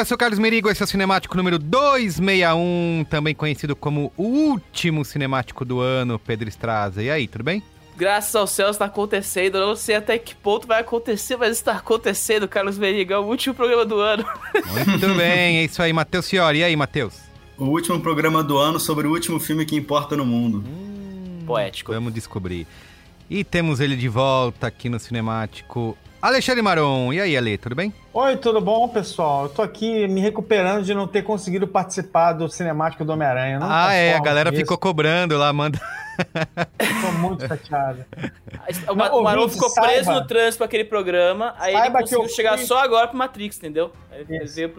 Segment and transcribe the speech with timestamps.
[0.00, 4.22] eu sou o Carlos Merigo, esse é o Cinemático número 261, também conhecido como o
[4.22, 7.02] último cinemático do ano, Pedro Estraza.
[7.02, 7.62] E aí, tudo bem?
[7.98, 9.58] Graças ao céu está acontecendo.
[9.58, 13.12] Eu não sei até que ponto vai acontecer, mas está acontecendo, Carlos Merigo.
[13.12, 14.24] É o último programa do ano.
[14.54, 16.60] Muito bem, é isso aí, Matheus Fiori.
[16.60, 17.18] E aí, Matheus?
[17.58, 20.64] O último programa do ano sobre o último filme que importa no mundo.
[21.44, 21.92] Poético.
[21.92, 22.66] Vamos descobrir.
[23.28, 27.12] E temos ele de volta aqui no Cinemático, Alexandre Maron.
[27.12, 27.92] E aí, Ale, tudo bem?
[28.12, 29.44] Oi, tudo bom, pessoal?
[29.44, 33.58] Eu tô aqui me recuperando de não ter conseguido participar do cinemático do Homem-Aranha.
[33.62, 35.80] Ah, é, a galera ficou cobrando lá, manda.
[37.00, 38.04] Tô muito chateado.
[38.90, 42.22] O, Não, o ouvinte, ficou saiba- preso no trânsito pra aquele programa, aí ele conseguiu
[42.24, 43.90] eu chegar fui- só agora pro Matrix, entendeu?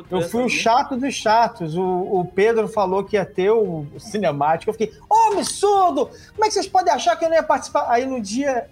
[0.07, 1.75] Pro Eu fui o chato dos chatos.
[1.75, 4.69] O, o Pedro falou que ia ter o, o cinemático.
[4.69, 6.11] Eu fiquei, ô, absurdo!
[6.33, 7.87] Como é que vocês podem achar que eu não ia participar?
[7.89, 8.67] Aí no dia.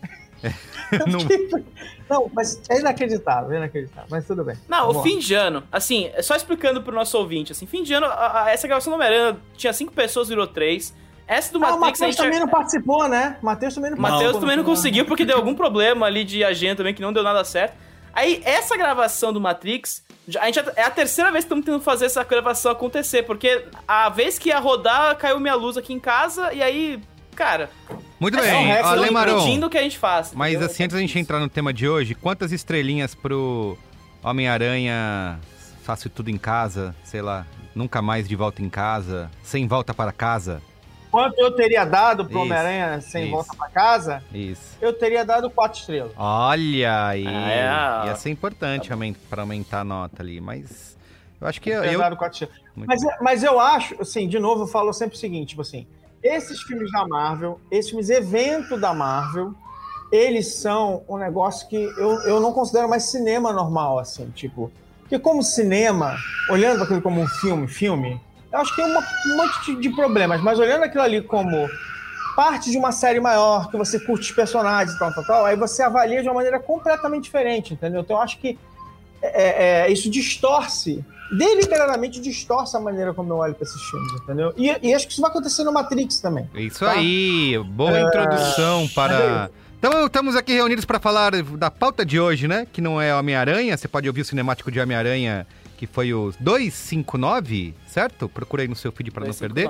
[0.91, 1.66] Eu Não- fiquei-
[2.09, 4.07] não, mas é inacreditável, é inacreditável.
[4.09, 4.55] Mas tudo bem.
[4.67, 5.03] Não, Vamos o lá.
[5.03, 8.44] fim de ano, assim, é só explicando pro nosso ouvinte, assim, fim de ano, a-
[8.45, 10.94] a- essa gravação do Homem-Aranha tinha cinco pessoas, virou três.
[11.27, 12.25] Essa do Ah, o Matrix a Matheus gente...
[12.25, 13.38] também não participou, né?
[13.41, 16.77] Matheus também não O Matheus também não conseguiu porque deu algum problema ali de agenda
[16.77, 17.75] também que não deu nada certo.
[18.11, 20.03] Aí, essa gravação do Matrix,
[20.39, 24.09] a gente é a terceira vez que estamos tentando fazer essa gravação acontecer, porque a
[24.09, 27.00] vez que ia rodar, caiu minha luz aqui em casa, e aí,
[27.35, 27.69] cara,
[28.19, 29.69] Muito é só bem, um recorde Ale Maron.
[29.69, 30.35] que a gente faça.
[30.35, 30.68] Mas entendeu?
[30.69, 33.78] assim, antes da gente entrar no tema de hoje, quantas estrelinhas pro
[34.24, 35.39] Homem-Aranha
[35.83, 37.45] Faço Tudo em Casa, sei lá,
[37.75, 40.62] Nunca Mais de Volta em Casa, Sem Volta para Casa?
[41.12, 43.31] Quanto eu teria dado pro Homem-Aranha sem isso.
[43.31, 44.77] volta pra casa, Isso.
[44.80, 46.12] eu teria dado quatro estrelas.
[46.15, 48.10] Olha aí, Ah, é.
[48.10, 50.95] ia ser importante aumen- pra aumentar a nota ali, mas
[51.42, 51.81] eu acho que eu...
[51.81, 52.63] teria eu- dado quatro estrelas.
[52.75, 55.88] Mas, mas eu acho, assim, de novo, eu falo sempre o seguinte, tipo assim,
[56.24, 59.54] esses filmes da Marvel, esses filmes evento da Marvel,
[60.12, 64.71] eles são um negócio que eu, eu não considero mais cinema normal, assim, tipo.
[65.01, 66.16] Porque como cinema,
[66.50, 68.19] olhando aquilo como um filme, filme,
[68.51, 71.68] eu acho que tem uma- um monte de, problemas, mas olhando aquilo ali como
[72.36, 75.56] parte de uma série maior, que você curte os personagens e tal, tal, tal, aí
[75.56, 78.01] você avalia de uma maneira completamente diferente, entendeu?
[78.01, 78.57] Então eu acho que
[79.22, 84.53] é, é, isso distorce, deliberadamente distorce a maneira como eu olho para esses filmes, entendeu?
[84.57, 86.49] E, e, acho que isso vai acontecer no Matrix também.
[86.55, 86.91] Isso tá?
[86.91, 88.01] aí, boa é...
[88.01, 89.49] introdução para.
[89.77, 92.67] Então, estamos aqui reunidos para falar da pauta de hoje, né?
[92.71, 93.77] Que não é Homem-Aranha.
[93.77, 95.47] Você pode ouvir o cinemático de Homem-Aranha,
[95.77, 98.27] que foi o 259, certo?
[98.27, 99.69] Procura aí no seu feed para não perder.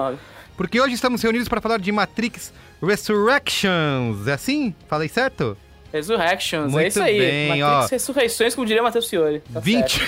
[0.57, 2.51] Porque hoje estamos reunidos para falar de Matrix
[2.81, 4.27] Resurrections.
[4.27, 4.73] É assim?
[4.87, 5.55] Falei certo?
[5.91, 7.19] Resurrections, é Muito é isso aí.
[7.19, 9.41] Bem, Matrix ó, Ressurreições, como diria Matheus Fiore.
[9.51, 10.01] Tá 20,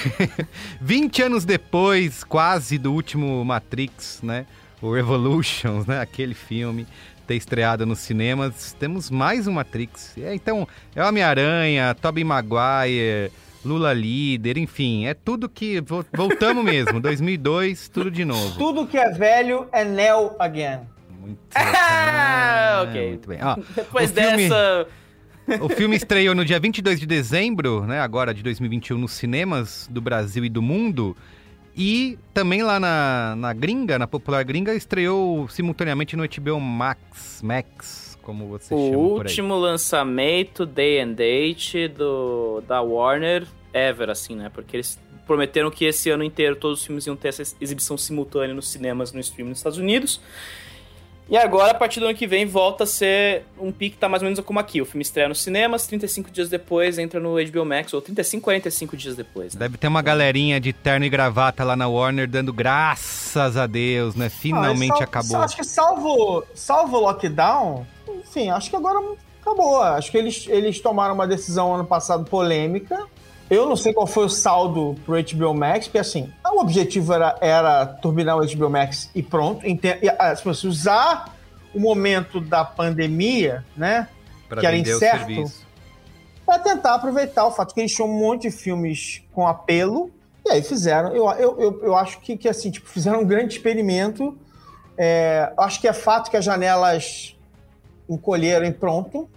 [0.79, 4.45] 20 anos depois, quase, do último Matrix, né?
[4.81, 5.99] O Revolutions, né?
[5.99, 6.87] Aquele filme
[7.27, 10.17] ter estreado nos cinemas, temos mais um Matrix.
[10.17, 13.31] É, então, é Homem-Aranha, Tobey Maguire,
[13.63, 15.81] Lula líder, enfim, é tudo que
[16.11, 18.57] voltamos mesmo, 2002, tudo de novo.
[18.57, 20.79] Tudo que é velho é Neo again.
[21.19, 23.07] Muito, ah, ok.
[23.09, 23.39] Muito bem.
[23.43, 24.87] Ó, Depois dessa
[25.59, 30.01] o filme estreou no dia 22 de dezembro, né, agora de 2021, nos cinemas do
[30.01, 31.15] Brasil e do mundo.
[31.75, 38.17] E também lá na, na gringa, na popular gringa, estreou simultaneamente no HBO Max, Max,
[38.21, 44.35] como você o chama O último lançamento, Day and Date, do, da Warner ever, assim,
[44.35, 44.51] né?
[44.53, 48.53] Porque eles prometeram que esse ano inteiro todos os filmes iam ter essa exibição simultânea
[48.53, 50.19] nos cinemas, no stream nos Estados Unidos.
[51.31, 54.21] E agora, a partir do ano que vem, volta a ser um pique tá mais
[54.21, 54.81] ou menos como aqui.
[54.81, 58.97] O filme estreia nos cinemas, 35 dias depois entra no HBO Max, ou 35, 45
[58.97, 59.53] dias depois.
[59.53, 59.59] Né?
[59.61, 64.13] Deve ter uma galerinha de terno e gravata lá na Warner dando graças a Deus,
[64.13, 64.27] né?
[64.27, 65.37] Finalmente ah, acabou.
[65.37, 68.99] Acho que salvo, salvo o lockdown, enfim, acho que agora
[69.41, 69.81] acabou.
[69.81, 73.07] Acho que eles, eles tomaram uma decisão ano passado polêmica
[73.51, 77.37] eu não sei qual foi o saldo pro HBO Max, porque assim, o objetivo era,
[77.41, 79.65] era turbinar o HBO Max e pronto.
[80.17, 81.35] Ah, se usar
[81.75, 84.07] o momento da pandemia, né?
[84.47, 85.51] Pra que era incerto,
[86.45, 90.09] para tentar aproveitar o fato que eles tinham um monte de filmes com apelo.
[90.45, 91.13] E aí fizeram.
[91.13, 94.37] Eu, eu, eu, eu acho que, que assim, tipo, fizeram um grande experimento.
[94.97, 97.35] É, acho que é fato que as janelas
[98.09, 99.29] encolheram e pronto.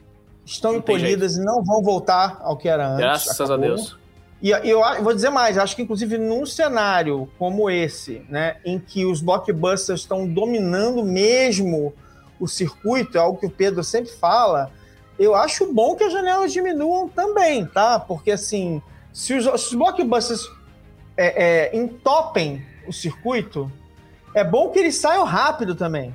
[0.46, 3.00] Estão não encolhidas e não vão voltar ao que era antes.
[3.00, 3.54] Graças acabou.
[3.54, 4.03] a Deus.
[4.42, 9.06] E eu, vou dizer mais, acho que inclusive num cenário como esse, né, em que
[9.06, 11.94] os blockbusters estão dominando mesmo
[12.38, 14.70] o circuito, é algo que o Pedro sempre fala,
[15.18, 17.98] eu acho bom que as janelas diminuam também, tá?
[17.98, 18.82] Porque assim,
[19.12, 20.46] se os, se os blockbusters
[21.16, 23.70] é, é, entopem o circuito,
[24.34, 26.14] é bom que eles saiam rápido também.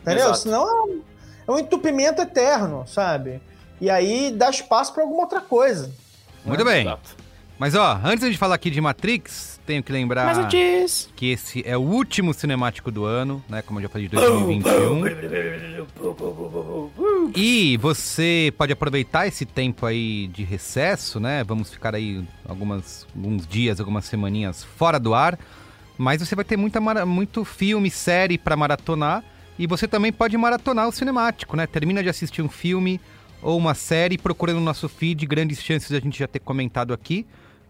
[0.00, 0.24] Entendeu?
[0.24, 0.38] Exato.
[0.38, 1.02] Senão é um,
[1.46, 3.40] é um entupimento eterno, sabe?
[3.80, 5.92] E aí dá espaço para alguma outra coisa.
[6.44, 6.72] Muito né?
[6.72, 6.82] bem.
[6.82, 7.25] Exato.
[7.58, 10.26] Mas ó, antes de falar aqui de Matrix, tenho que lembrar
[11.16, 13.62] que esse é o último cinemático do ano, né?
[13.62, 15.06] Como eu já falei, de 2021.
[17.34, 21.42] e você pode aproveitar esse tempo aí de recesso, né?
[21.44, 25.38] Vamos ficar aí algumas, alguns dias, algumas semaninhas fora do ar.
[25.96, 29.24] Mas você vai ter muita, muito filme, série para maratonar.
[29.58, 31.66] E você também pode maratonar o cinemático, né?
[31.66, 33.00] Termina de assistir um filme
[33.40, 36.92] ou uma série, procurando no nosso feed, grandes chances de a gente já ter comentado
[36.92, 37.24] aqui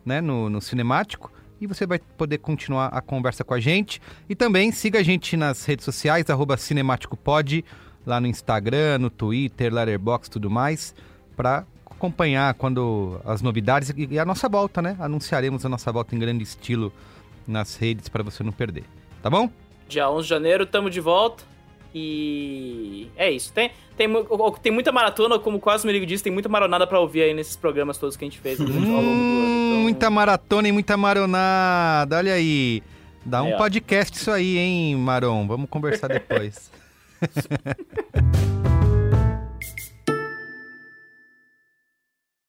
[0.06, 1.32] né, no, no cinemático.
[1.61, 4.00] E você vai poder continuar a conversa com a gente.
[4.29, 7.64] E também siga a gente nas redes sociais, arroba cinemáticopod,
[8.06, 10.94] lá no Instagram, no Twitter, Letterboxd tudo mais,
[11.35, 14.97] para acompanhar quando as novidades e a nossa volta, né?
[15.00, 16.93] Anunciaremos a nossa volta em grande estilo
[17.46, 18.84] nas redes para você não perder.
[19.22, 19.51] Tá bom?
[19.89, 21.56] Dia 11 de janeiro, tamo de volta.
[21.98, 23.50] E é isso.
[23.55, 24.06] Tem, tem,
[24.62, 27.56] tem muita maratona, como quase o Merigo disse, tem muita maronada pra ouvir aí nesses
[27.56, 29.00] programas todos que a gente fez ao longo do ano.
[29.00, 29.81] Então...
[29.81, 32.19] Muita maratona e muita maronada.
[32.19, 32.82] Olha aí.
[33.24, 35.46] Dá um é, podcast isso aí, hein, Maron?
[35.46, 36.70] Vamos conversar depois.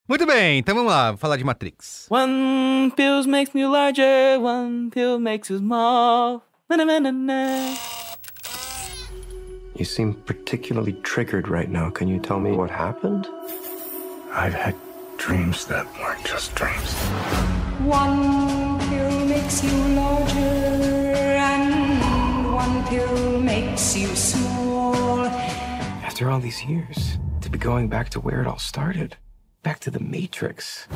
[0.10, 2.08] Muito bem, então vamos lá, vou falar de Matrix.
[2.10, 6.44] One pill makes me larger, one pill makes you small.
[6.70, 7.12] Na, na, na,
[9.78, 11.92] You seem particularly triggered right now.
[11.92, 13.28] Can you tell me what happened?
[14.32, 14.74] I've had
[15.18, 16.96] dreams that weren't just dreams.
[17.86, 25.28] One pill makes you larger, and one pill makes you small.
[25.28, 29.16] After all these years, to be going back to where it all started,
[29.62, 30.88] back to the Matrix.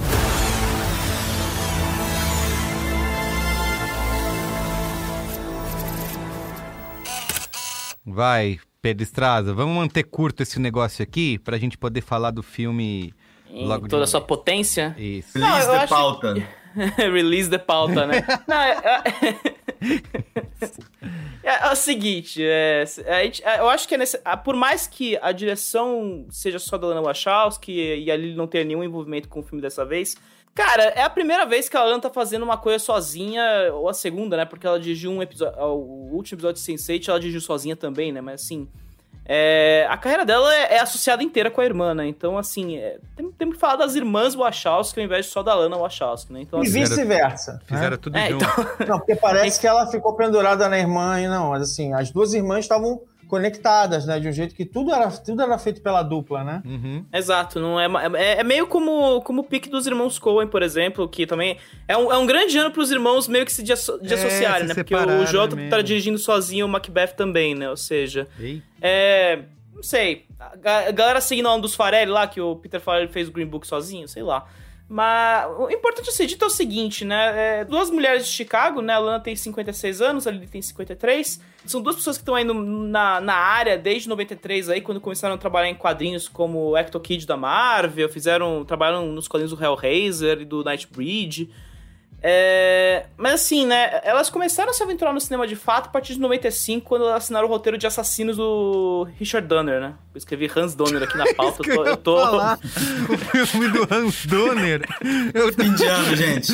[8.07, 13.13] Vai, Pedro Estraza, vamos manter curto esse negócio aqui pra gente poder falar do filme
[13.47, 14.95] em logo toda a sua potência.
[14.97, 15.37] Isso.
[15.37, 16.33] Release Não, the pauta.
[16.33, 16.41] Que...
[17.11, 18.25] Release the pauta, né?
[18.47, 18.81] Não, eu...
[21.43, 24.85] É, é o seguinte, é, a gente- é, eu acho que é nesse, por mais
[24.85, 29.27] que a direção seja só da Lana Wachowski e a Lily não tenha nenhum envolvimento
[29.27, 30.15] com o filme dessa vez,
[30.53, 33.43] cara, é a primeira vez que a Lana tá fazendo uma coisa sozinha,
[33.73, 34.45] ou a segunda, né?
[34.45, 38.21] Porque ela dirigiu um episódio, o último episódio de Sense8 ela dirigiu sozinha também, né?
[38.21, 38.67] Mas assim,
[39.25, 42.07] é, a carreira dela é, é associada inteira com a irmã, né?
[42.07, 45.53] Então, assim, é, tem, tem que falar das irmãs Wachowski ao invés de só da
[45.53, 46.41] Lana Wachowski, né?
[46.41, 47.61] Então, E assim, vice-versa.
[47.65, 47.97] Fizeram né?
[47.97, 48.45] tudo É, junto.
[48.87, 52.33] Não, porque parece que ela ficou pendurada na irmã e não, mas assim, as duas
[52.33, 52.99] irmãs estavam
[53.31, 54.19] conectadas, né?
[54.19, 56.61] De um jeito que tudo era, tudo era feito pela dupla, né?
[56.65, 57.05] Uhum.
[57.13, 61.07] Exato, não é, é, é meio como, como o pique dos irmãos Coen, por exemplo,
[61.07, 61.57] que também
[61.87, 64.73] é um, é um grande ano pros irmãos meio que se desso- desassociarem, se né?
[64.75, 65.83] Porque o Jota é tá mesmo.
[65.83, 67.69] dirigindo sozinho o Macbeth também, né?
[67.69, 68.61] Ou seja, Ei.
[68.81, 69.39] é.
[69.73, 70.25] Não sei.
[70.39, 73.47] A galera seguindo a onda dos Farelli lá, que o Peter Farelli fez o Green
[73.47, 74.45] Book sozinho, sei lá.
[74.93, 77.59] Mas o importante a ser dito é o seguinte, né?
[77.61, 78.93] É, duas mulheres de Chicago, né?
[78.93, 81.39] A Lana tem 56 anos, a Lily tem 53.
[81.65, 82.53] São duas pessoas que estão aí no-
[82.89, 87.25] na, na área desde 93 aí, quando começaram a trabalhar em quadrinhos como Ecto Kid
[87.25, 88.65] da Marvel, fizeram.
[88.65, 91.49] trabalharam nos quadrinhos do Hellraiser e do Nightbreed.
[92.23, 93.99] É, mas assim, né?
[94.03, 97.23] Elas começaram a se aventurar no cinema de fato a partir de 95, quando elas
[97.23, 99.93] assinaram o roteiro de Assassinos do Richard Donner, né?
[100.13, 101.63] Eu escrevi Hans Donner aqui na pauta.
[101.67, 101.85] eu tô.
[101.85, 102.17] Eu tô...
[102.19, 104.81] Falar o filme do Hans Donner.
[105.33, 105.63] Eu tô...
[105.63, 106.51] Indiano, gente.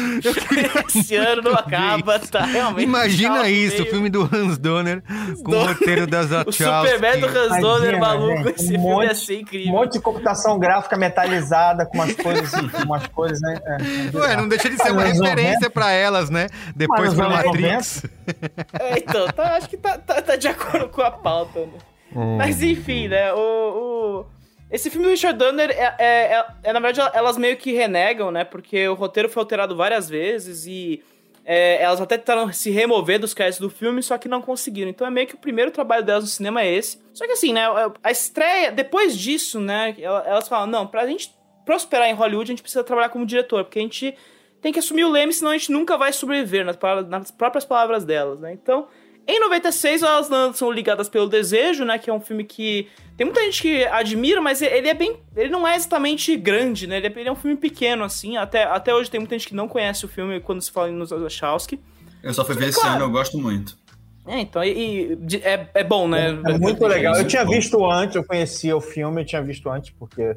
[0.95, 2.45] Esse ano não acaba, tá?
[2.45, 2.83] Realmente.
[2.83, 5.01] Imagina tá isso, o meio- filme do Hans Donner
[5.43, 5.67] com o Donner.
[5.73, 6.63] roteiro das O Wachowski.
[6.93, 8.37] Superman do Hans Donner Imagina, maluco.
[8.43, 9.71] gente, Esse um filme monte- ia ser Um incrível.
[9.73, 13.59] monte de computação gráfica metalizada com umas coisas, com umas coisas, né?
[13.65, 15.17] É, Ué, não deixa de ser uma Mas
[15.57, 16.47] nos referência pra elas, né?
[16.75, 18.03] Depois nos anos Matrix.
[18.79, 21.77] É, então, tá, acho que tá, tá, tá de acordo com a pauta, né?
[22.37, 23.33] Mas enfim, né?
[23.33, 24.25] O, o-
[24.71, 28.31] Esse filme do Richard Donner é, é- é- é, na verdade, elas meio que renegam,
[28.31, 28.43] né?
[28.43, 31.03] Porque o roteiro foi alterado várias vezes e
[31.45, 34.89] é, elas até tentaram se remover dos créditos do filme, só que não conseguiram.
[34.89, 36.99] Então é meio que o primeiro trabalho delas no cinema é esse.
[37.13, 37.63] Só que assim, né?
[38.03, 39.95] A estreia, depois disso, né?
[39.99, 41.33] ela- Elas falam, não, pra gente
[41.65, 44.13] prosperar em Hollywood, a gente precisa trabalhar como diretor, porque a gente
[44.61, 48.03] tem que assumir o leme, senão a gente nunca vai sobreviver, nas, nas próprias palavras
[48.03, 48.53] delas, né?
[48.53, 48.87] Então,
[49.27, 51.97] em 96, elas lançam Ligadas pelo Desejo, né?
[51.99, 52.87] Que é um filme que
[53.17, 55.17] tem muita gente que admira, mas ele é bem.
[55.35, 56.97] Ele não é exatamente grande, né?
[56.97, 58.37] Ele é, ele é um filme pequeno, assim.
[58.37, 61.09] Até, até hoje tem muita gente que não conhece o filme quando se fala nos
[61.09, 61.79] Wachowski.
[62.23, 62.95] Eu só fui ver esse Claro.
[62.95, 63.77] ano, eu gosto muito.
[64.25, 66.29] É, então, e, e é, é bom, né?
[66.45, 67.15] É muito legal.
[67.15, 70.35] Eu tinha visto antes, eu conhecia o filme, eu tinha visto antes, porque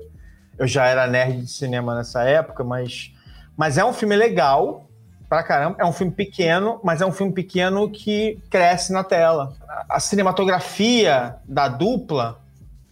[0.58, 3.12] eu já era nerd de cinema nessa época, mas,
[3.60, 4.88] mas é um filme legal
[5.28, 5.76] pra caramba.
[5.78, 9.54] É um filme pequeno, mas é um filme pequeno que cresce na tela.
[9.86, 12.40] A- cinematografia da dupla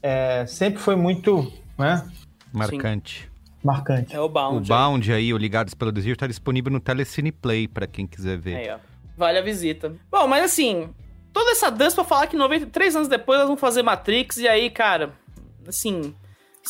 [0.03, 2.07] é, sempre foi muito né,
[2.53, 3.31] Marcante.
[3.65, 4.15] marcante.
[4.15, 4.71] É o Bound.
[4.71, 8.37] O Bound aí, o Ligados pelo Desejo, tá disponível no Telecine Play, pra quem quiser
[8.37, 8.57] ver.
[8.57, 8.77] Aí, ó.
[9.17, 9.95] Vale a visita.
[10.11, 10.91] Bom, mas assim,
[11.33, 14.69] toda essa dança pra falar que 93 anos depois elas vão fazer Matrix, e aí,
[14.69, 15.15] cara,
[15.67, 16.15] assim.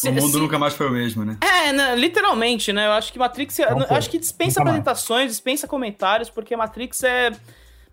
[0.00, 1.36] Se- o mundo se- nunca mais foi o mesmo, né?
[1.40, 2.86] É, né, literalmente, né?
[2.86, 3.58] Eu acho que Matrix.
[3.58, 3.96] Não foi.
[3.96, 4.80] acho que dispensa Nunca mais.
[4.80, 7.30] apresentações, dispensa comentários, porque Matrix é.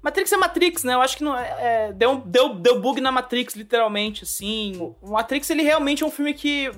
[0.01, 0.93] Matrix é Matrix, né?
[0.93, 1.55] Eu acho que não é,
[1.89, 4.93] é- deu, um- deu, deu bug na Matrix, literalmente, assim.
[5.01, 6.71] O Matrix, ele realmente é um filme que.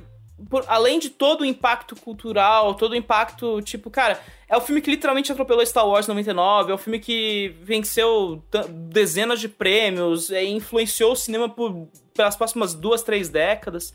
[0.52, 4.80] por- além de todo o impacto cultural, todo o impacto, tipo, cara, é o filme
[4.82, 10.44] que literalmente atropelou Star Wars 99, é o filme que venceu dezenas de prêmios, é,
[10.46, 13.92] influenciou o cinema por, pelas próximas duas, três décadas.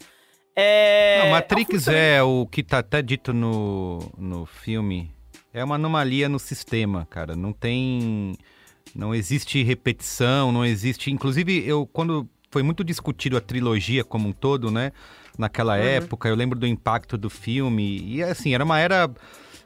[0.55, 5.11] É, Não, é Matrix é o que tá até dito no, no filme.
[5.53, 7.35] É uma anomalia no sistema, cara.
[7.35, 8.35] Não tem.
[8.95, 11.11] Não existe repetição, não existe.
[11.11, 14.93] Inclusive, eu, quando foi muito discutido a trilogia como um todo, né?
[15.39, 18.03] Naquela época, eu lembro do impacto do filme.
[18.03, 19.11] E assim, era uma era.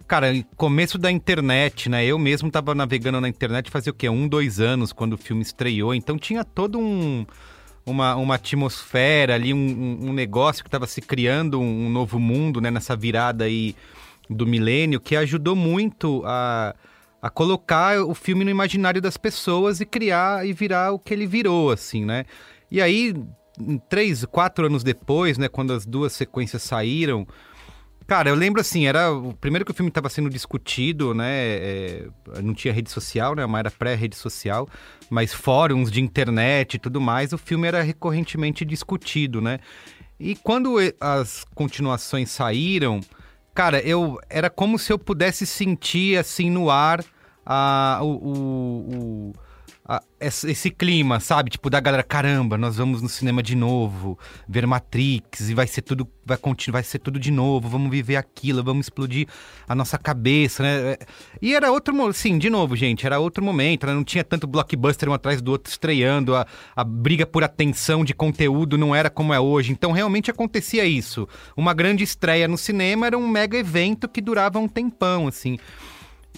[0.07, 2.05] Cara, começo da internet, né?
[2.05, 4.09] Eu mesmo tava navegando na internet fazia o quê?
[4.09, 5.93] Um, dois anos quando o filme estreou.
[5.93, 7.26] Então tinha todo um
[7.87, 12.71] uma, uma atmosfera ali, um, um- negócio que estava se criando, um, novo mundo, né,
[12.71, 13.76] nessa virada aí
[14.28, 16.75] do milênio, que ajudou muito a,
[17.23, 21.26] a colocar o filme no imaginário das pessoas e criar e virar o que ele
[21.26, 22.25] virou, assim, né?
[22.69, 23.14] E aí,
[23.88, 27.25] três, quatro anos depois, né, quando as duas sequências saíram,
[28.06, 31.26] Cara, eu lembro assim, era o primeiro que o filme estava sendo discutido, né?
[31.32, 32.08] é,
[32.40, 33.44] não tinha rede social, né?
[33.44, 34.68] Uma era pré-rede social,
[35.10, 39.58] mas fóruns de internet e tudo mais, o filme era recorrentemente discutido, né?
[40.20, 43.00] E quando as continuações saíram,
[43.52, 47.04] cara, eu era como se eu pudesse sentir assim no ar
[47.44, 49.32] a, o, o- o-
[50.19, 51.50] esse, clima, sabe?
[51.50, 55.83] Tipo, da galera, caramba, nós vamos no cinema de novo, ver Matrix, e vai ser
[55.83, 59.28] tudo, vai continuar, vai ser tudo de novo, vamos viver aquilo, vamos explodir
[59.69, 60.93] a nossa cabeça, né?
[60.93, 60.99] É,
[61.40, 63.95] E era outro, sim, de novo, gente, era outro momento, né?
[63.95, 68.14] Não tinha tanto blockbuster um atrás do outro estreando, a, a briga por atenção de
[68.14, 71.28] conteúdo não era como é hoje, então realmente acontecia isso.
[71.57, 75.59] Uma grande estreia no cinema era um mega evento que durava um tempão, assim.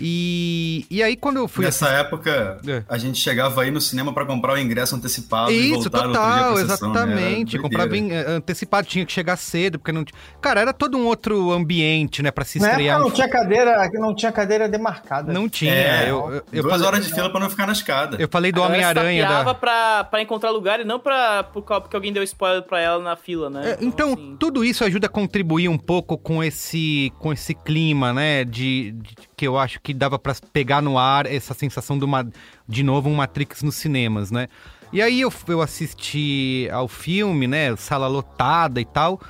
[0.01, 2.83] E, e aí quando eu fui Nessa época, É.
[2.89, 6.13] a gente chegava aí no cinema pra comprar o ingresso antecipado e Isso, voltar outro
[6.13, 7.01] dia total, sessão, né?
[7.01, 7.29] Exatamente.
[7.57, 7.63] doideira.
[7.63, 10.05] Comprava em, eh, antecipado, tinha que chegar cedo, porque não.
[10.41, 12.99] Cara, era todo um outro ambiente, né, pra se Na época estrear.
[13.01, 15.33] não um- tinha cadeira, não tinha cadeira demarcada.
[15.33, 15.73] Não tinha.
[15.73, 18.17] É, eu, eu, eu duas falei, horas de fila pra não ficar na escada.
[18.21, 19.23] eu falei do Homem-Aranha.
[19.23, 19.55] sapeava Da...
[19.55, 23.03] pra, pra encontrar lugar e não pra, por causa- porque alguém deu spoiler pra ela
[23.03, 23.73] na fila, né?
[23.73, 28.13] É, Então, assim, tudo isso ajuda a contribuir um pouco com esse, com esse clima,
[28.13, 28.45] né?
[28.45, 32.29] De, de- que eu acho que dava pra pegar no ar essa sensação de, uma,
[32.69, 34.49] de novo um Matrix nos cinemas, né?
[34.93, 37.75] E aí eu, eu assisti ao filme, né?
[37.77, 39.21] Sala lotada e tal.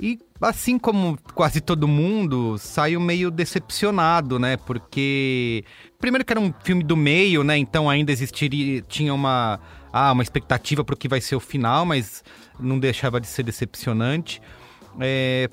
[0.00, 4.56] E assim como quase todo mundo, saiu meio decepcionado, né?
[4.56, 5.64] Porque.
[6.00, 7.56] Primeiro que era um filme do meio, né?
[7.58, 8.82] Então ainda existiria.
[8.82, 9.60] Tinha uma.
[9.92, 12.24] Ah, uma expectativa pro que vai ser o final, mas
[12.58, 14.40] não deixava de ser decepcionante.
[14.98, 15.48] É,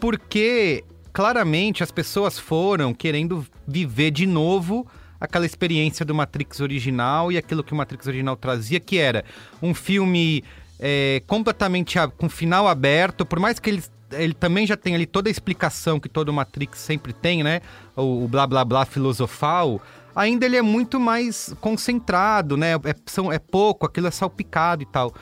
[0.00, 0.84] porque
[1.18, 4.86] claramente as pessoas foram querendo viver de novo
[5.20, 9.24] aquela experiência do Matrix original e aquilo que o Matrix original trazia, que era
[9.60, 10.44] um filme
[10.78, 13.82] é, completamente com final aberto, por mais que ele,
[14.12, 17.62] ele também já tenha ali toda a explicação que todo Matrix sempre tem, né?
[17.96, 19.82] O, o blá blá blá filosofal.
[20.14, 22.74] Ainda ele é muito mais concentrado, né?
[22.74, 25.12] É, são, é pouco, aquilo é salpicado e tal.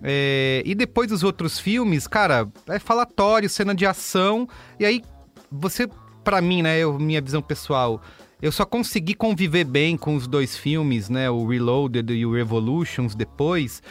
[0.00, 4.48] É, e depois os outros filmes, cara, é falatório, cena de ação.
[4.78, 5.02] E aí,
[5.50, 5.88] você,
[6.22, 8.00] pra mim, né, eu, minha visão pessoal,
[8.40, 13.14] eu só consegui conviver bem com os dois filmes, né, o Reloaded e o Revolutions
[13.14, 13.82] depois,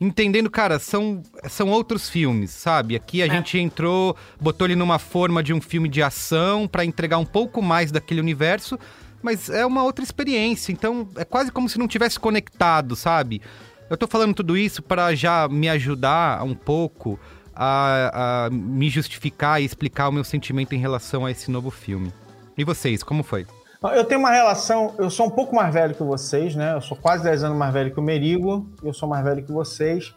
[0.00, 2.96] entendendo, cara, são, são outros filmes, sabe?
[2.96, 7.18] Aqui a gente entrou, botou ele numa forma de um filme de ação pra entregar
[7.18, 8.78] um pouco mais daquele universo,
[9.22, 13.40] mas é uma outra experiência, então é quase como se não tivesse conectado, sabe?
[13.88, 17.20] Eu tô falando tudo isso para já me ajudar um pouco
[17.54, 22.12] a, a me justificar e explicar o meu sentimento em relação a esse novo filme.
[22.56, 23.46] E vocês, como foi?
[23.94, 26.74] Eu tenho uma relação, eu sou um pouco mais velho que vocês, né?
[26.74, 29.50] Eu sou quase 10 anos mais velho que o Merigo, eu sou mais velho que
[29.50, 30.14] vocês.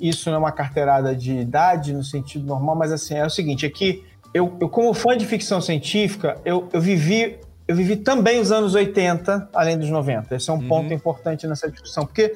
[0.00, 3.66] Isso não é uma carteirada de idade no sentido normal, mas assim, é o seguinte,
[3.66, 8.40] é que eu, eu como fã de ficção científica, eu, eu vivi eu vivi também
[8.40, 10.36] os anos 80, além dos 90.
[10.36, 12.34] Esse é um ponto importante nessa discussão, porque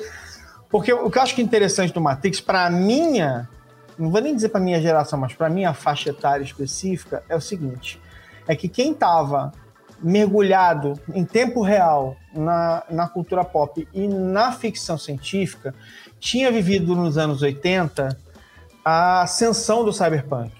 [0.71, 3.49] porque o que eu acho que é interessante do Matrix, para minha,
[3.99, 7.41] não vou nem dizer para minha geração, mas para minha faixa etária específica, é o
[7.41, 8.01] seguinte:
[8.47, 9.53] é que quem estava
[10.01, 15.75] mergulhado em tempo real na, na cultura pop e na ficção científica
[16.21, 18.17] tinha vivido nos anos 80
[18.85, 20.53] a ascensão do cyberpunk.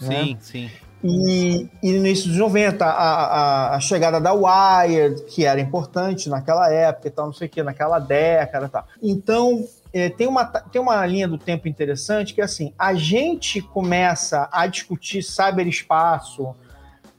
[0.00, 0.24] né?
[0.24, 0.70] Sim, sim.
[1.04, 6.28] E, e no início dos 90, a, a, a chegada da Wired, que era importante
[6.28, 8.86] naquela época e tal, não sei o que, naquela década e tal.
[9.02, 13.60] Então, é, tem, uma, tem uma linha do tempo interessante que é assim, a gente
[13.60, 16.54] começa a discutir cyberespaço,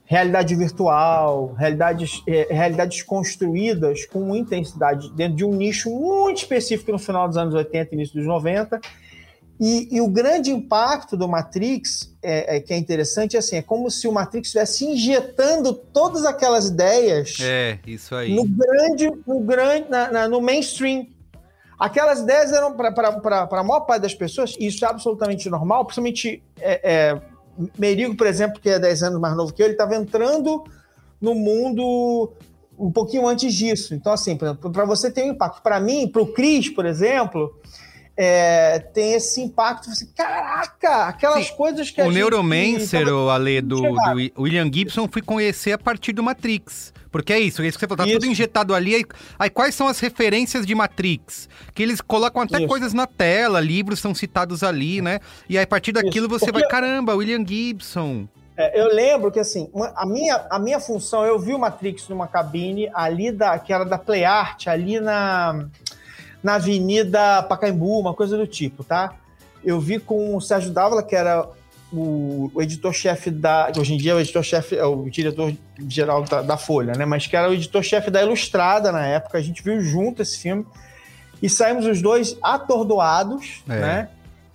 [0.04, 6.98] realidade virtual, realidades, é, realidades construídas com intensidade dentro de um nicho muito específico no
[6.98, 8.80] final dos anos 80 e início dos 90,
[9.60, 13.62] e, e o grande impacto do Matrix, é, é, que é interessante, é assim, é
[13.62, 18.34] como se o Matrix estivesse injetando todas aquelas ideias É, isso aí.
[18.34, 21.06] no grande, no grande, na- na- no mainstream.
[21.78, 26.42] Aquelas ideias eram para a maior parte das pessoas, e isso é absolutamente normal, principalmente
[26.60, 27.22] é, é,
[27.78, 30.64] Merigo, por exemplo, que é 10 anos mais novo que eu, ele estava entrando
[31.20, 32.32] no mundo
[32.78, 33.94] um pouquinho antes disso.
[33.94, 35.62] Então, assim, para você ter um impacto.
[35.62, 37.56] Para mim, para o Cris, por exemplo,
[38.16, 39.88] é, tem esse impacto.
[39.94, 44.70] Você, caraca, aquelas coisas que a O gente- Neuromancer, o Ale do, do Wi- William
[44.72, 46.92] Gibson, fui conhecer a partir do Matrix.
[47.10, 48.32] Porque é isso, é isso que você falou, tá tudo Isso.
[48.32, 48.96] injetado ali.
[48.96, 49.04] Aí,
[49.38, 51.48] aí quais são as referências de Matrix?
[51.72, 52.66] Que eles colocam até Isso.
[52.66, 55.20] coisas na tela, livros são citados ali, né?
[55.48, 58.26] E aí a partir daquilo você porque- vai, caramba, William Gibson.
[58.56, 62.08] É, eu lembro que assim, uma- a, minha, a minha função, eu vi o Matrix
[62.08, 65.66] numa cabine ali da, que era da Play Art, ali na,
[66.44, 69.14] na Avenida Pacaembu, uma coisa do tipo, tá?
[69.64, 71.48] Eu vi com o Sérgio Dávila, que era
[71.90, 73.70] o, o editor-chefe da.
[73.72, 77.06] que Hoje em dia é o editor-chefe, é o diretor-geral da, da Folha, né?
[77.06, 79.38] Mas que era o editor-chefe da Ilustrada na época.
[79.38, 80.66] A gente viu junto esse filme
[81.42, 83.80] e saímos os dois atordoados, É.
[83.80, 84.08] né?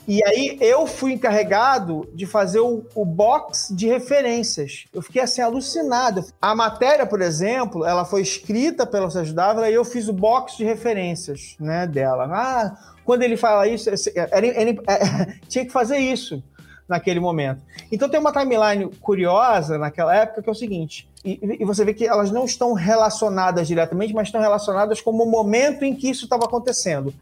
[0.10, 4.86] E aí eu fui encarregado de fazer o, o box de referências.
[4.92, 6.26] Eu fiquei assim alucinado.
[6.42, 10.58] A matéria, por exemplo, ela foi escrita pelo Sérgio Dávila e eu fiz o box
[10.58, 12.28] de referências, né, dela.
[12.32, 16.42] Ah, quando ele fala isso, era, era, era, tinha que fazer isso
[16.88, 17.62] naquele momento.
[17.92, 21.94] Então tem uma timeline curiosa naquela época que é o seguinte, e, e, você vê
[21.94, 26.24] que elas não estão relacionadas diretamente, mas estão relacionadas como o momento em que isso
[26.24, 27.14] estava acontecendo.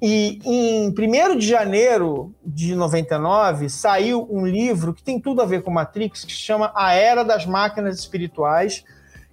[0.00, 5.62] E em 1 de janeiro de 99 saiu um livro que tem tudo a ver
[5.62, 8.84] com Matrix, que se chama A Era das Máquinas Espirituais,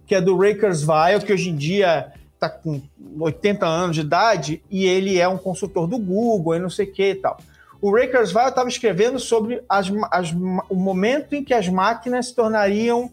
[0.08, 2.82] que é do Ray Kurzweil, que hoje em dia está com
[3.20, 6.92] 80 anos de idade e ele é um consultor do Google e não sei o
[6.94, 7.38] que e tal.
[7.82, 10.32] O Ray Kurzweil estava escrevendo sobre as, as,
[10.70, 13.12] o momento em que as máquinas se tornariam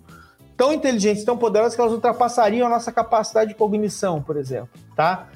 [0.56, 5.26] tão inteligentes, tão poderosas que elas ultrapassariam a nossa capacidade de cognição, por exemplo, tá?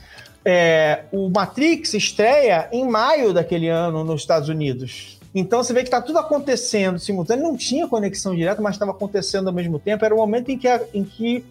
[0.44, 5.18] É, o Matrix estreia em maio daquele ano nos Estados Unidos.
[5.34, 7.42] Então você vê que está tudo acontecendo simultâneo.
[7.42, 10.04] Não tinha conexão direta, mas estava acontecendo ao mesmo tempo.
[10.04, 11.44] Era o momento em que, a, em que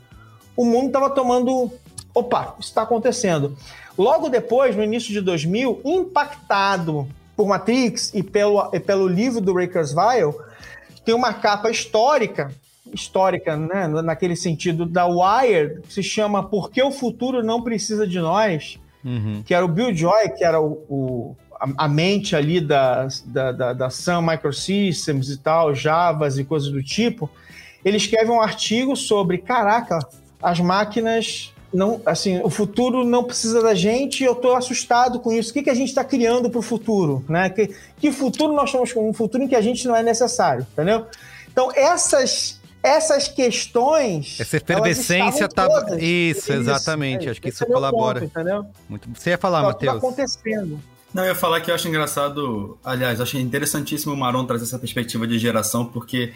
[0.55, 1.71] o mundo estava tomando.
[2.13, 3.57] Opa, isso está acontecendo.
[3.97, 9.53] Logo depois, no início de 2000, impactado por Matrix e pelo, e pelo livro do
[9.53, 10.35] Ray Kurzweil,
[11.03, 12.51] tem uma capa histórica
[12.93, 18.05] histórica, né, naquele sentido da Wired, que se chama Por que o futuro não precisa
[18.05, 19.43] de nós, uhum.
[19.45, 23.51] que era o Bill Joy, que era o, o a, a, mente ali da, da,
[23.51, 27.29] da, da Sun Microsystems e tal, Javas e coisas do tipo,
[27.83, 29.99] ele escreve um artigo sobre, caraca,
[30.41, 35.49] as máquinas não, assim, o futuro não precisa da gente eu estou assustado com isso.
[35.49, 37.49] O que, que a gente está criando para o futuro, né?
[37.49, 39.09] Que, que futuro nós estamos com?
[39.09, 41.07] Um futuro em que a gente não é necessário, entendeu?
[41.51, 44.37] Então, essas essas questões.
[44.39, 45.67] Essa efervescência tá.
[45.97, 47.27] Isso, exatamente.
[47.27, 48.19] É, Acho que isso colabora.
[48.19, 48.65] Ponto, entendeu?
[48.89, 49.09] Muito...
[49.15, 49.93] Você ia falar, Matheus?
[49.93, 50.79] Tá acontecendo.
[51.13, 52.77] Não, eu ia falar que eu acho engraçado.
[52.83, 56.33] Aliás, eu achei interessantíssimo o Maron trazer essa perspectiva de geração, porque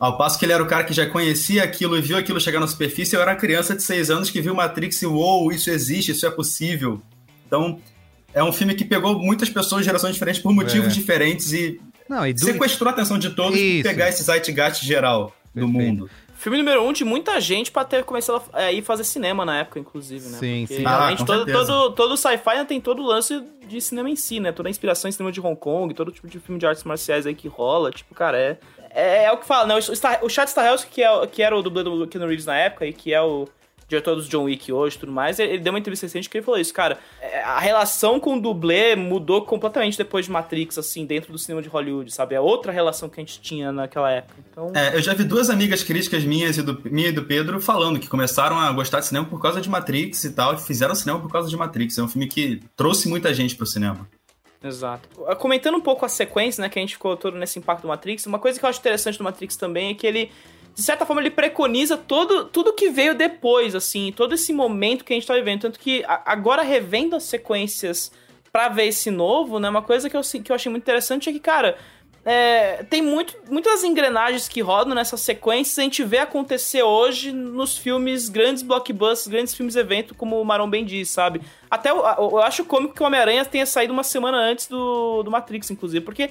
[0.00, 2.60] ao passo que ele era o cara que já conhecia aquilo e viu aquilo chegar
[2.60, 6.12] na superfície, eu era criança de seis anos que viu Matrix e uou, isso existe,
[6.12, 7.02] isso é possível.
[7.46, 7.78] Então,
[8.32, 10.94] é um filme que pegou muitas pessoas de gerações diferentes por motivos é.
[10.94, 12.40] diferentes e, Não, e do...
[12.40, 16.10] sequestrou a atenção de todos e pegar esse zeitgeist geral do mundo.
[16.36, 19.78] Filme número um de muita gente pra ter começado a ir fazer cinema na época,
[19.78, 20.38] inclusive, né?
[20.38, 20.82] Sim, Porque sim.
[20.82, 24.52] Realmente, ah, todo, todo, todo sci-fi tem todo o lance de cinema em si, né?
[24.52, 27.26] Toda a inspiração em cinema de Hong Kong, todo tipo de filme de artes marciais
[27.26, 27.90] aí que rola.
[27.90, 28.58] Tipo, cara, é.
[28.90, 29.76] É, é o que fala, né?
[29.76, 32.56] O, Star, o Chad Stahelski, que, é, que era o dublê do Keanu Reeves na
[32.56, 33.48] época e que é o
[33.88, 36.44] diretor dos John Wick hoje e tudo mais, ele, deu uma entrevista recente que ele
[36.44, 41.04] falou isso, cara, é, a relação com o dublê mudou completamente depois de Matrix, assim,
[41.04, 42.34] dentro do cinema de Hollywood, sabe?
[42.34, 44.34] É outra relação que a gente tinha naquela época.
[44.50, 44.72] Então...
[44.74, 47.98] É, eu já vi duas amigas críticas minhas e do, minha e do Pedro falando
[47.98, 51.20] que começaram a gostar de cinema por causa de Matrix e tal, e fizeram cinema
[51.20, 51.98] por causa de Matrix.
[51.98, 54.08] É um filme que trouxe muita gente pro cinema.
[54.64, 55.08] Exato.
[55.36, 58.24] Comentando um pouco a sequência, né, que a gente ficou todo nesse impacto do Matrix,
[58.24, 60.30] uma coisa que eu acho interessante do Matrix também é que ele
[60.74, 65.12] de certa forma, ele preconiza todo, tudo que veio depois, assim, todo esse momento que
[65.12, 65.62] a gente tá vivendo.
[65.62, 68.10] Tanto que agora, revendo as sequências
[68.52, 71.32] para ver esse novo, né, uma coisa que eu, que eu achei muito interessante é
[71.32, 71.76] que, cara,
[72.24, 77.76] é, tem muito, muitas engrenagens que rodam nessas sequências, a gente vê acontecer hoje nos
[77.76, 81.42] filmes grandes blockbusters, grandes filmes evento, como o Maron bem diz, sabe?
[81.70, 85.30] Até eu, eu acho cômico que o Homem-Aranha tenha saído uma semana antes do, do
[85.30, 86.30] Matrix, inclusive, porque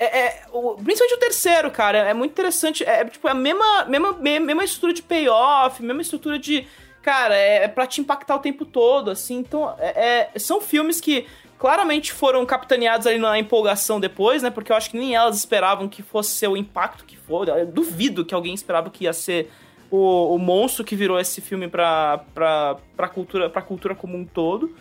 [0.00, 2.82] é, é, o, principalmente o terceiro, cara, é muito interessante.
[2.82, 6.66] É, é tipo a mesma, mesma, mesma estrutura de payoff, mesma estrutura de.
[7.02, 9.36] Cara, é, é pra te impactar o tempo todo, assim.
[9.36, 11.26] Então, é, é, são filmes que
[11.58, 14.48] claramente foram capitaneados ali na empolgação depois, né?
[14.48, 17.50] Porque eu acho que nem elas esperavam que fosse ser o impacto que foi.
[17.50, 19.50] Eu duvido que alguém esperava que ia ser
[19.90, 24.24] o, o monstro que virou esse filme pra, pra, pra, cultura, pra cultura como um
[24.24, 24.74] todo.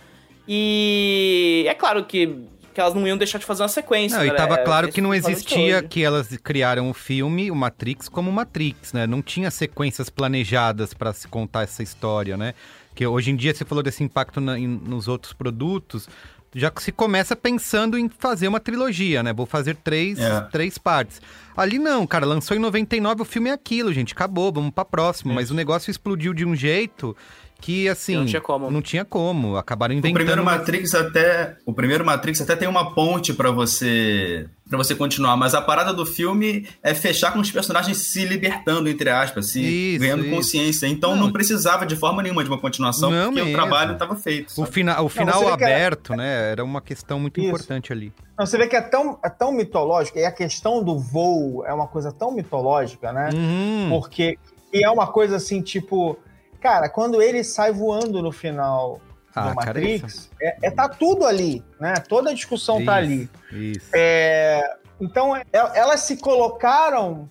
[0.48, 4.18] E é claro que que elas não iam deixar de fazer uma sequência.
[4.18, 8.08] Não, e tava é, claro que não existia que elas criaram o filme, o Matrix,
[8.08, 9.08] como Matrix, né?
[9.08, 12.54] Não tinha sequências planejadas para se contar essa história, né?
[12.96, 16.08] Que hoje em dia você falou desse impacto na, em, nos outros produtos,
[16.54, 19.34] já que se começa pensando em fazer uma trilogia, né?
[19.34, 20.42] Vou fazer três, é.
[20.52, 21.22] três partes.
[21.56, 25.34] Ali não, cara, lançou em 99, o filme é aquilo, gente, acabou, vamos pra próxima.
[25.34, 27.16] Mas o negócio explodiu de um jeito
[27.62, 31.74] que assim não tinha como não tinha como acabaram inventando o primeiro Matrix até o
[31.74, 36.06] primeiro Matrix até tem uma ponte para você para você continuar mas a parada do
[36.06, 40.36] filme é fechar com os personagens se libertando entre aspas se isso, ganhando isso.
[40.36, 41.26] consciência então não.
[41.26, 41.34] não.
[41.34, 43.52] precisava de forma nenhuma de uma continuação não porque mesmo.
[43.52, 44.68] o trabalho estava feito sabe?
[44.68, 47.50] o final o final não, aberto né era uma questão muito isso.
[47.50, 50.98] importante ali não, você vê que é tão, é tão mitológico e a questão do
[50.98, 53.90] voo é uma coisa tão mitológica né uhum.
[53.90, 54.38] porque
[54.72, 56.18] e é uma coisa assim tipo
[56.62, 59.00] Cara, quando ele sai voando no final
[59.36, 61.94] Ah, do Matrix, é, é- tá tudo ali, né?
[62.08, 63.30] Toda a discussão tá ali.
[63.52, 63.90] Isso.
[63.94, 67.30] É, então, é- elas se colocaram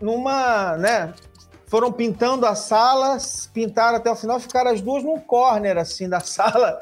[0.00, 1.12] numa, né?
[1.66, 3.16] Foram pintando a sala,
[3.54, 6.80] pintaram até o final, ficaram as duas num corner, assim, da sala.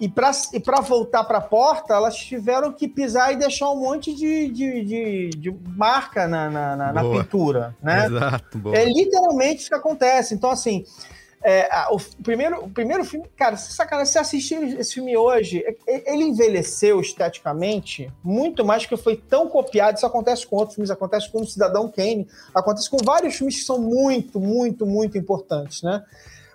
[0.00, 3.76] E para e pra voltar para a porta, elas tiveram que pisar e deixar um
[3.80, 8.06] monte de, de, de- de marca na, na, na- na pintura, né?
[8.06, 8.76] Exato, boa.
[8.76, 10.34] É literalmente isso que acontece.
[10.34, 10.84] Então, assim,
[11.42, 15.64] é, a- o, primeiro, o primeiro filme, cara, se sacanagem, se assistir esse filme hoje,
[15.86, 19.96] é- ele envelheceu esteticamente muito mais que foi tão copiado.
[19.96, 23.64] Isso acontece com outros filmes, acontece com o Cidadão Kane, acontece com vários filmes que
[23.64, 26.02] são muito, muito, muito importantes, né?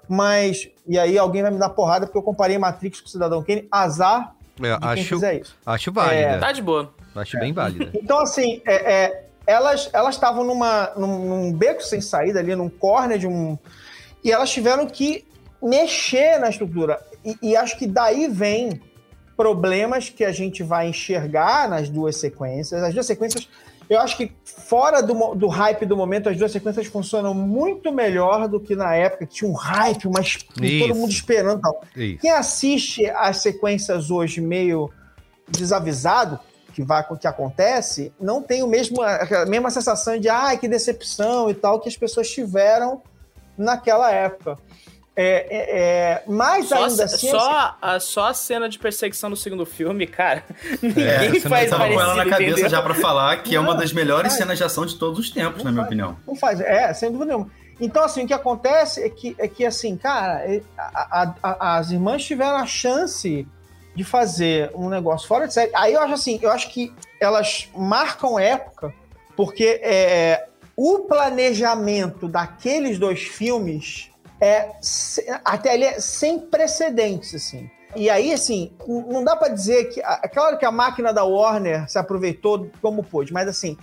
[0.07, 3.43] Mas, e aí alguém vai me dar porrada porque eu comparei Matrix com o Cidadão
[3.43, 5.55] Kane, azar É, de quem acho, fizer isso.
[5.65, 6.39] acho válida.
[6.39, 6.93] Tá de boa.
[7.15, 7.89] Acho bem válida.
[7.93, 12.69] Então, assim, é, é, elas elas estavam numa, num, num beco sem saída ali, num
[12.69, 13.57] corner de um.
[14.27, 15.25] E elas tiveram que
[15.63, 16.99] mexer na estrutura.
[17.23, 18.81] E, e acho que daí vem
[19.37, 22.83] problemas que a gente vai enxergar nas duas sequências.
[22.83, 23.47] As duas sequências,
[23.89, 28.49] eu acho que fora do, do hype do momento, as duas sequências funcionam muito melhor
[28.49, 31.81] do que na época, que tinha um hype, mas todo mundo esperando tal.
[31.95, 32.19] Isso.
[32.19, 34.91] Quem assiste as sequências hoje meio
[35.47, 36.37] desavisado
[36.73, 41.49] que vai que acontece, não tem o mesmo a mesma sensação de ai que decepção
[41.49, 43.01] e tal que as pessoas tiveram
[43.57, 44.57] naquela época.
[45.19, 49.35] É, é, é, mas Só, ainda assim, só, a, só a cena de perseguição do
[49.35, 50.43] segundo filme, cara.
[50.95, 52.69] É, Ninguém você faz tava com ela na cabeça entendeu?
[52.69, 55.31] já pra falar que é uma Não, das melhores cenas de ação de todos os
[55.31, 56.15] tempos, na minha opinião.
[56.27, 57.49] Não faz, é, sem dúvida nenhuma.
[57.81, 61.77] Então, assim, o que acontece é que, é que assim, cara, é, a- a- a-
[61.77, 63.47] as irmãs tiveram a chance
[63.95, 65.71] de fazer um negócio fora de série.
[65.73, 68.93] Aí eu acho assim, eu acho que elas marcam época,
[69.35, 70.45] porque é,
[70.77, 74.69] o planejamento daqueles dois filmes é
[75.43, 77.67] até ali é sem precedentes, assim.
[77.95, 79.99] E aí, assim, não dá pra dizer que.
[79.99, 83.75] É claro que a máquina da Warner se aproveitou como pôde, mas assim,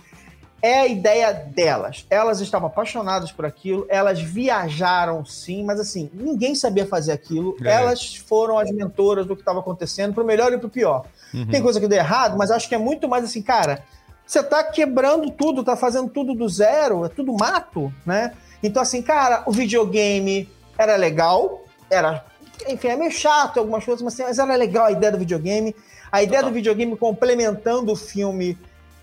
[0.61, 2.05] é a ideia delas.
[2.09, 7.57] Elas estavam apaixonadas por aquilo, elas viajaram sim, mas assim, ninguém sabia fazer aquilo.
[7.61, 7.73] É.
[7.73, 11.05] Elas foram as mentoras do que estava acontecendo, pro melhor e pro pior.
[11.33, 11.47] Uhum.
[11.47, 13.83] Tem coisa que deu errado, mas acho que é muito mais assim, cara,
[14.25, 18.33] você tá quebrando tudo, tá fazendo tudo do zero, é tudo mato, né?
[18.63, 22.25] Então, assim, cara, o videogame era legal, era.
[22.67, 25.75] Enfim, é meio chato algumas coisas, mas, assim, mas era legal a ideia do videogame.
[26.11, 28.57] A ideia do videogame complementando o filme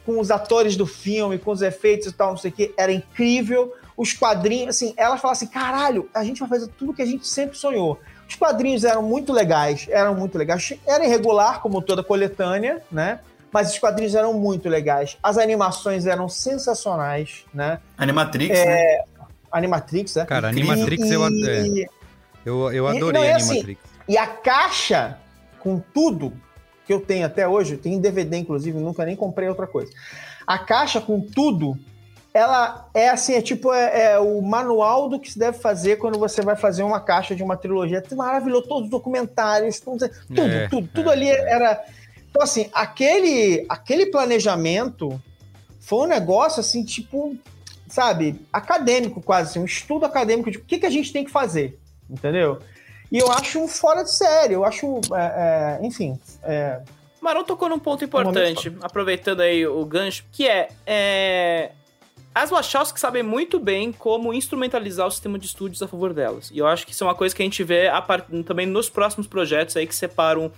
[0.04, 2.92] com os atores do filme, com os efeitos e tal, não sei o que, era
[2.92, 3.72] incrível.
[3.96, 7.28] Os quadrinhos, assim, elas falaram assim: caralho, a gente vai fazer tudo que a gente
[7.28, 8.00] sempre sonhou.
[8.28, 10.72] Os quadrinhos eram muito legais, eram muito legais.
[10.86, 13.20] Era irregular, como toda coletânea, né?
[13.52, 15.18] Mas os quadrinhos eram muito legais.
[15.22, 17.78] As animações eram sensacionais, né?
[17.98, 19.04] Animatrix, É, né?
[19.50, 20.24] Animatrix, né?
[20.24, 20.72] Cara, Incrível.
[20.72, 21.86] Animatrix eu, ad- é, E-
[22.44, 23.80] eu, eu E- adorei não, é a assim, Animatrix.
[24.08, 25.18] E a caixa,
[25.60, 26.32] com tudo
[26.86, 29.92] que eu tenho até hoje, tem DVD, inclusive, nunca nem comprei outra coisa.
[30.46, 31.78] A caixa com tudo,
[32.34, 36.18] ela é assim, é tipo é, é o manual do que se deve fazer quando
[36.18, 38.02] você vai fazer uma caixa de uma trilogia.
[38.10, 41.80] É Maravilhoso, todos os documentários, tudo, tudo, É, tudo, tudo ali era.
[42.42, 45.22] Então, assim, aquele, aquele planejamento
[45.78, 47.36] foi um negócio assim, tipo,
[47.86, 51.30] sabe, acadêmico quase, assim, um estudo acadêmico de o que, que a gente tem que
[51.30, 51.78] fazer,
[52.10, 52.58] entendeu?
[53.12, 56.80] E eu acho um fora de série, eu acho, é, é, enfim, é,
[57.20, 61.70] Marão tocou num ponto importante, aproveitando aí o gancho, que é, é...
[62.34, 66.50] As Wachowski sabem muito bem como instrumentalizar o sistema de estúdios a favor delas.
[66.50, 68.66] E eu acho que isso é uma coisa que a gente vê a par- também
[68.66, 70.50] nos próximos projetos aí que separam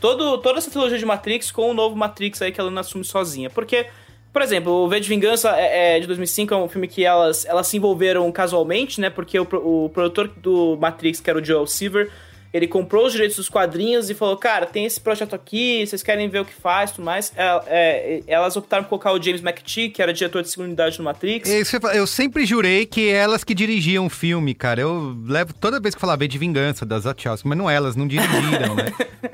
[0.00, 3.04] todo, toda essa trilogia de Matrix com o novo Matrix aí que ela não assume
[3.04, 3.50] sozinha.
[3.50, 3.86] Porque,
[4.32, 7.44] por exemplo, o V de Vingança é, é de 2005 é um filme que elas,
[7.46, 9.10] elas se envolveram casualmente, né?
[9.10, 12.10] Porque o, o produtor do Matrix, que era o Joel Silver,
[12.52, 16.28] ele comprou os direitos dos quadrinhos e falou: Cara, tem esse projeto aqui, vocês querem
[16.28, 17.32] ver o que faz tudo mais.
[17.36, 20.98] É, é, elas optaram por colocar o James McTee, que era diretor de segunda unidade
[20.98, 21.48] no Matrix.
[21.80, 24.80] Fa- Eu sempre jurei que elas que dirigiam o filme, cara.
[24.80, 28.08] Eu levo toda vez que eu falava de vingança das Wachowski, mas não elas, não
[28.08, 28.86] dirigiram, né?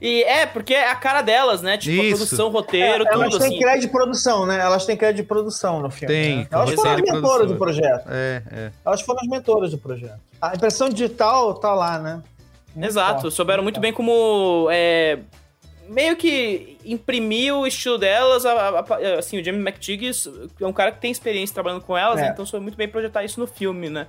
[0.00, 1.76] E é, porque é a cara delas, né?
[1.76, 2.16] Tipo, a Isso.
[2.18, 3.58] produção, roteiro, É, elas tudo têm assim.
[3.58, 4.58] crédito de produção, né?
[4.60, 6.14] Elas têm crédito de produção no filme.
[6.14, 6.48] Tem, né?
[6.50, 7.46] Elas foram as mentoras produtora.
[7.46, 8.04] do projeto.
[8.08, 8.70] É, é.
[8.84, 10.20] Elas foram as mentoras do projeto.
[10.40, 12.22] A impressão digital tá lá, né?
[12.74, 13.34] Muito Exato, forte.
[13.34, 15.18] souberam muito bem como é,
[15.88, 18.46] meio que imprimir o estilo delas.
[18.46, 20.30] a- a- a- assim, o Jamie McTiggs
[20.60, 22.22] é um cara que tem experiência trabalhando com elas, É.
[22.24, 24.06] né, então soube muito bem projetar isso no filme, né?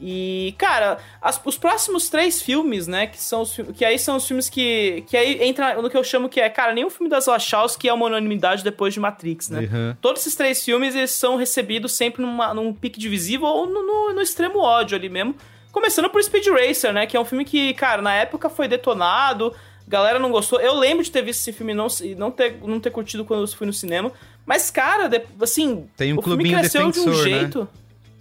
[0.00, 4.26] E, cara, as- os próximos três filmes, né, que são os que aí são os
[4.26, 7.26] filmes que que aí entra no que eu chamo que é, cara, nenhum filme das
[7.26, 9.60] Wachowski é uma unanimidade depois de Matrix, né?
[9.72, 9.96] Uhum.
[10.00, 14.12] Todos esses três filmes eles são recebidos sempre numa- num pique divisivo ou no, no-
[14.14, 15.34] no extremo ódio ali mesmo.
[15.70, 17.06] Começando por Speed Racer, né?
[17.06, 19.52] Que é um filme que, cara, na época foi detonado,
[19.88, 20.60] galera não gostou.
[20.60, 23.40] Eu lembro de ter visto esse filme e não, não, ter, não ter curtido quando
[23.42, 24.10] eu fui no cinema.
[24.46, 27.38] Mas, cara, de- assim, Tem um o filme cresceu de um defensor, né?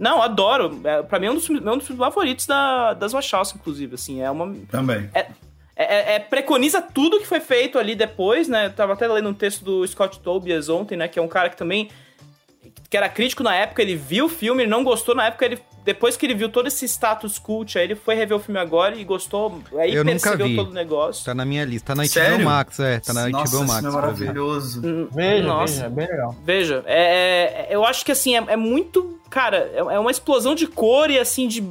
[0.04, 0.80] Não, adoro.
[0.84, 3.96] É, pra mim é um dos, filmes- é um dos favoritos da, das Wachowski, inclusive.
[3.96, 4.54] Assim, é uma.
[4.70, 5.10] Também.
[5.14, 5.28] É,
[5.76, 8.68] é- é- preconiza tudo que foi feito ali depois, né?
[8.68, 11.08] Eu tava até lendo um texto do Scott Tobias ontem, né?
[11.08, 11.90] Que é um cara que também.
[12.90, 15.58] que era crítico na época, ele viu o filme, ele não gostou na época, ele.
[15.84, 18.96] Depois que ele viu todo esse status cult, aí ele foi rever o filme agora
[18.96, 19.62] e gostou.
[19.78, 20.56] Aí Eu nunca percebeu vi.
[20.56, 21.26] todo o negócio.
[21.26, 21.88] Tá na minha lista.
[21.88, 22.38] Tá na Sério?
[22.38, 23.00] HBO Max, é.
[23.00, 23.80] Tá na Nossa, HBO Max.
[23.82, 24.82] filme é maravilhoso.
[25.12, 25.74] Veja, Nossa.
[25.74, 26.36] veja, é bem legal.
[26.44, 29.20] Veja, é, é- eu acho que assim, é, é muito.
[29.34, 31.64] Cara, é, é uma explosão de cor e assim, de.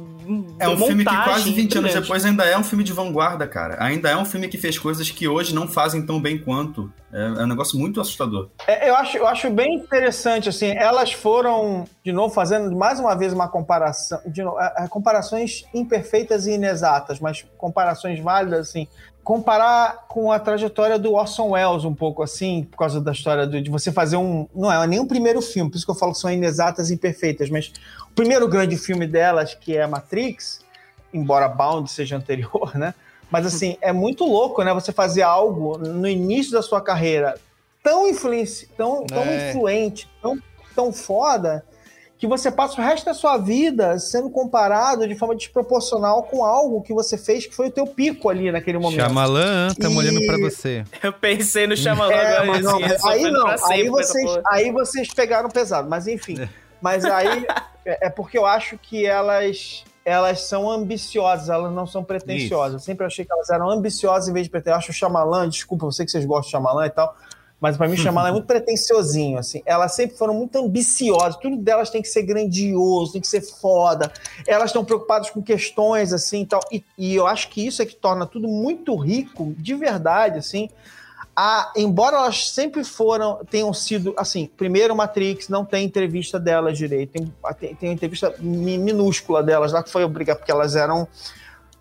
[0.59, 2.01] É um filme que quase 20 anos brilhante.
[2.01, 3.77] depois ainda é um filme de vanguarda, cara.
[3.79, 6.91] Ainda é um filme que fez coisas que hoje não fazem tão bem quanto.
[7.13, 8.49] É, é um negócio muito assustador.
[8.67, 13.15] É, eu, acho, eu acho bem interessante, assim, elas foram, de novo, fazendo mais uma
[13.15, 18.89] vez uma comparação, de novo, é, é, comparações imperfeitas e inexatas, mas comparações válidas, assim,
[19.23, 23.61] comparar com a trajetória do Orson Welles um pouco, assim, por causa da história do-
[23.61, 26.11] de você fazer um, não é nem o primeiro filme, por isso que eu falo
[26.11, 27.71] que são inexatas e imperfeitas, mas
[28.11, 30.59] o primeiro grande filme delas, que é Matrix,
[31.13, 32.93] embora Bound seja anterior, né,
[33.31, 34.71] mas assim, é muito louco, né?
[34.75, 37.35] Você fazer algo no início da sua carreira
[37.81, 38.67] tão, influenci...
[38.77, 39.49] tão, tão É.
[39.49, 40.37] influente, tão,
[40.75, 41.65] tão foda,
[42.23, 46.81] que você passa o resto da sua vida sendo comparado de forma desproporcional com algo
[46.81, 49.01] que você fez que foi o teu pico ali naquele momento.
[49.01, 50.85] Shyamalan, tamo E- olhando pra você.
[51.03, 55.13] Eu pensei no É, agora, mas não, assim, aí não, sempre aí vocês, aí vocês
[55.13, 56.47] pegaram pesado, mas enfim.
[56.81, 57.45] Mas aí
[57.85, 62.73] é é porque eu acho que elas elas são ambiciosas, elas não são pretensiosas.
[62.75, 64.87] Eu sempre achei que elas eram ambiciosas em vez de pretensiosas.
[64.87, 67.17] Eu acho o Shyamalan, desculpa, eu sei que vocês gostam de Shyamalan e tal,
[67.63, 69.63] mas pra mim o Shyamalan é muito pretenciosinho, assim.
[69.65, 74.11] Elas sempre foram muito ambiciosas, tudo delas tem que ser grandioso, tem que ser foda.
[74.45, 76.59] Elas estão preocupadas com questões, assim, e tal.
[76.69, 80.69] E, e eu acho que isso é que torna tudo muito rico, de verdade, assim.
[81.35, 87.13] A, embora elas sempre foram, tenham sido, assim, primeiro Matrix, não tem entrevista delas direito,
[87.13, 91.07] tem, tem, tem uma entrevista mi- minúscula delas lá que foi obrigada, porque elas eram,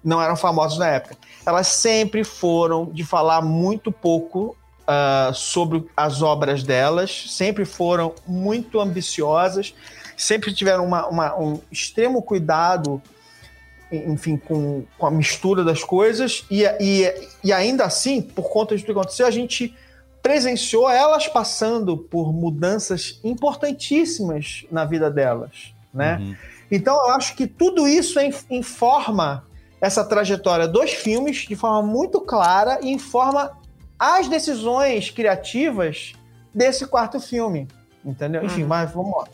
[0.02, 1.16] não eram famosas na época.
[1.44, 8.80] Elas sempre foram de falar muito pouco ah, sobre as obras delas, sempre foram muito
[8.80, 9.74] ambiciosas,
[10.16, 13.00] sempre tiveram uma- uma- um extremo cuidado
[13.94, 18.82] enfim, com, com a mistura das coisas, e, e, e ainda assim, por conta de
[18.82, 19.76] tudo que aconteceu, a gente
[20.22, 26.16] presenciou elas passando por mudanças importantíssimas na vida delas, né?
[26.20, 26.36] Uhum.
[26.70, 29.44] Então eu acho que tudo isso in- informa
[29.78, 33.58] essa trajetória dos filmes de forma muito clara e informa
[34.02, 36.12] as decisões criativas
[36.52, 37.68] desse quarto filme,
[38.04, 38.42] entendeu?
[38.42, 39.28] Enfim, mas vamos lá.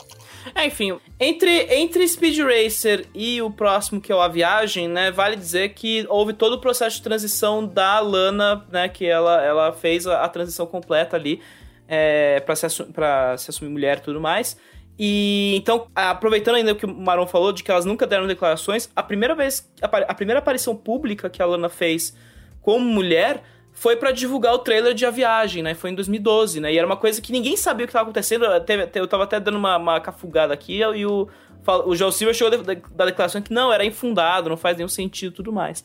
[0.55, 5.11] É, enfim, entre, entre Speed Racer e o próximo, que é o A Viagem, né,
[5.11, 9.73] vale dizer que houve todo o processo de transição da Lana, né, que ela, ela
[9.73, 11.41] fez a, a transição completa ali
[11.89, 14.55] é, para se, pra se assumir mulher e tudo mais.
[14.99, 18.91] E então, aproveitando ainda o que o Maron falou, de que elas nunca deram declarações,
[18.95, 22.15] a primeira vez, a, a primeira aparição pública que a Lana fez
[22.61, 23.43] como mulher
[23.79, 25.73] foi pra divulgar o trailer de A Viagem, né?
[25.73, 26.73] Foi em 2012, né?
[26.73, 28.45] E era uma coisa que ninguém sabia o que tava acontecendo.
[28.45, 31.29] Eu, tava até dando uma, uma cafugada aqui e o,
[31.87, 35.37] o João Silva chegou da, declaração que não, era infundado, não faz nenhum sentido e
[35.37, 35.85] tudo mais.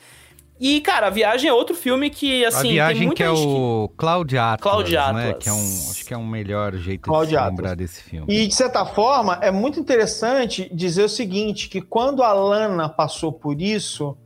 [0.59, 3.35] E, cara, A Viagem é outro filme que, assim, a tem viagem muita que é
[3.35, 4.97] gente o Cloud Atlas, Cloud né?
[4.97, 5.43] Atlas.
[5.43, 8.25] Que é um, acho que é um melhor jeito Cloud de se lembrar desse filme.
[8.27, 13.31] E, de certa forma, é muito interessante dizer o seguinte, que quando a Lana passou
[13.31, 14.17] por isso,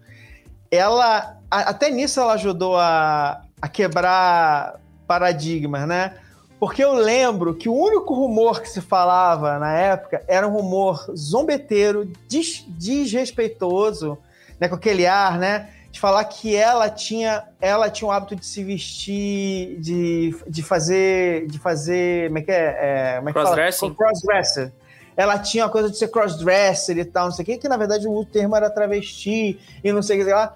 [0.71, 6.13] ela, até nisso ela ajudou a, a quebrar paradigmas, né?
[6.59, 11.05] Porque eu lembro que o único rumor que se falava na época era um rumor
[11.15, 14.17] zombeteiro, des- desrespeitoso,
[14.59, 14.67] né?
[14.67, 15.69] Com aquele ar, né?
[15.91, 21.47] De falar que ela tinha, ela tinha o hábito de se vestir, de, de fazer,
[21.47, 22.55] de fazer, como é que é?
[22.79, 23.39] é como é que?
[23.39, 23.93] Crossdressing?
[23.93, 24.71] Crossdresser.
[25.15, 27.77] Ela tinha a coisa de ser crossdresser e tal, não sei o que, que na
[27.77, 30.55] verdade o termo era travesti e não sei o que lá.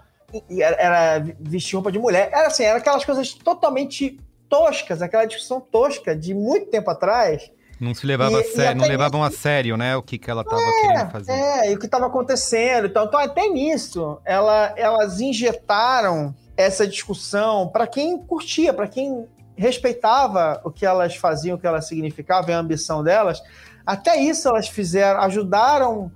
[0.60, 2.30] Era, era vestir roupa de mulher.
[2.32, 7.52] Era assim, era aquelas coisas totalmente toscas, aquela discussão tosca de muito tempo atrás.
[7.80, 9.96] Não se levava E- a sério, não levavam a sério, né?
[9.96, 11.32] O que, que ela tava querendo fazer.
[11.32, 12.86] É, e o que estava acontecendo.
[12.86, 20.62] Então, então, até nisso, ela, elas injetaram essa discussão para quem curtia, para quem respeitava
[20.64, 23.42] o que elas faziam, o que elas significavam, a ambição delas.
[23.86, 26.12] Até isso elas fizeram, ajudaram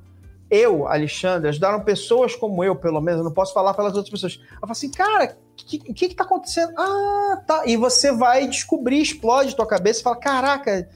[0.50, 4.40] eu, Alexandre, ajudaram pessoas como eu, pelo menos, eu não posso falar pelas outras pessoas.
[4.54, 6.74] Eu falo assim, cara, o que, que, que tá acontecendo?
[6.78, 7.64] Ah, tá.
[7.66, 10.88] E você vai descobrir, explode tua cabeça e fala, caraca,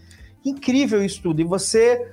[0.46, 1.42] incrível isso tudo.
[1.42, 2.10] E você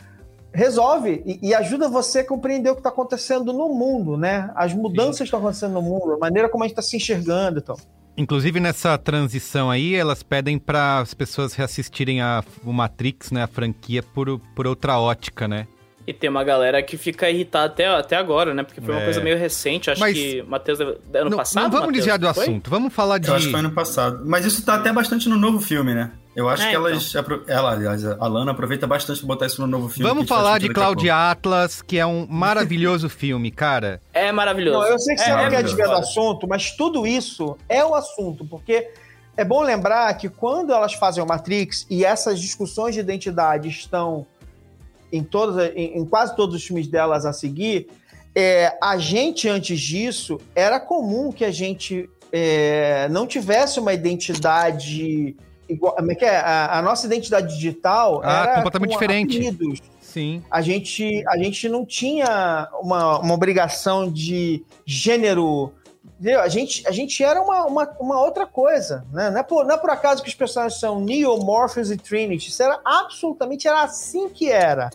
[0.52, 4.50] resolve e, e ajuda você a compreender o que está acontecendo no mundo, né?
[4.56, 7.58] As mudanças que estão acontecendo no mundo, a maneira como a gente está se enxergando
[7.58, 7.78] e tal.
[8.16, 13.46] Inclusive nessa transição aí, elas pedem para as pessoas reassistirem a, o Matrix, né, a
[13.46, 15.66] franquia, por, por outra ótica, né?
[16.06, 18.62] E tem uma galera que fica irritada até, até agora, né?
[18.62, 19.04] Porque foi uma É.
[19.04, 19.90] coisa meio recente.
[19.90, 20.94] Acho Mas- que Matheus ano
[21.30, 21.64] não, passado.
[21.64, 22.44] não vamos Matheus, desviar do foi?
[22.44, 23.26] assunto, vamos falar de...
[23.28, 24.22] Eu acho que foi ano passado.
[24.24, 26.12] Mas isso tá até bastante no novo filme, né?
[26.36, 27.16] Eu acho É, que elas.
[27.16, 30.06] apro- Ela, aliás, a Lana aproveita bastante pra botar isso no novo filme.
[30.08, 34.00] Vamos falar de Cláudia Atlas, que é um maravilhoso filme, cara.
[34.12, 34.78] É maravilhoso.
[34.78, 37.82] Não, eu sei que você é, não quer desviar do assunto, mas tudo isso é
[37.84, 38.86] o assunto, porque
[39.34, 44.26] é bom lembrar que quando elas fazem o Matrix e essas discussões de identidade estão
[45.16, 45.28] em,
[45.74, 47.88] em, em quase todos os filmes delas a seguir,
[48.34, 55.34] é, a gente, antes disso, era comum que a gente é, não tivesse uma identidade
[55.68, 55.94] igual.
[55.94, 56.36] Como é que é?
[56.36, 59.36] A, a nossa identidade digital Ah, era completamente com diferente.
[59.38, 60.42] apelidos Sim.
[60.50, 65.72] a gente, a gente não tinha uma, uma obrigação de gênero.
[66.18, 66.40] Entendeu?
[66.40, 69.04] A gente, a gente era uma, uma, uma outra coisa.
[69.12, 69.30] Né?
[69.30, 72.48] Não, é por, não é por acaso que os personagens são Neo, Morpheus e Trinity.
[72.50, 74.90] Isso era absolutamente era assim que era.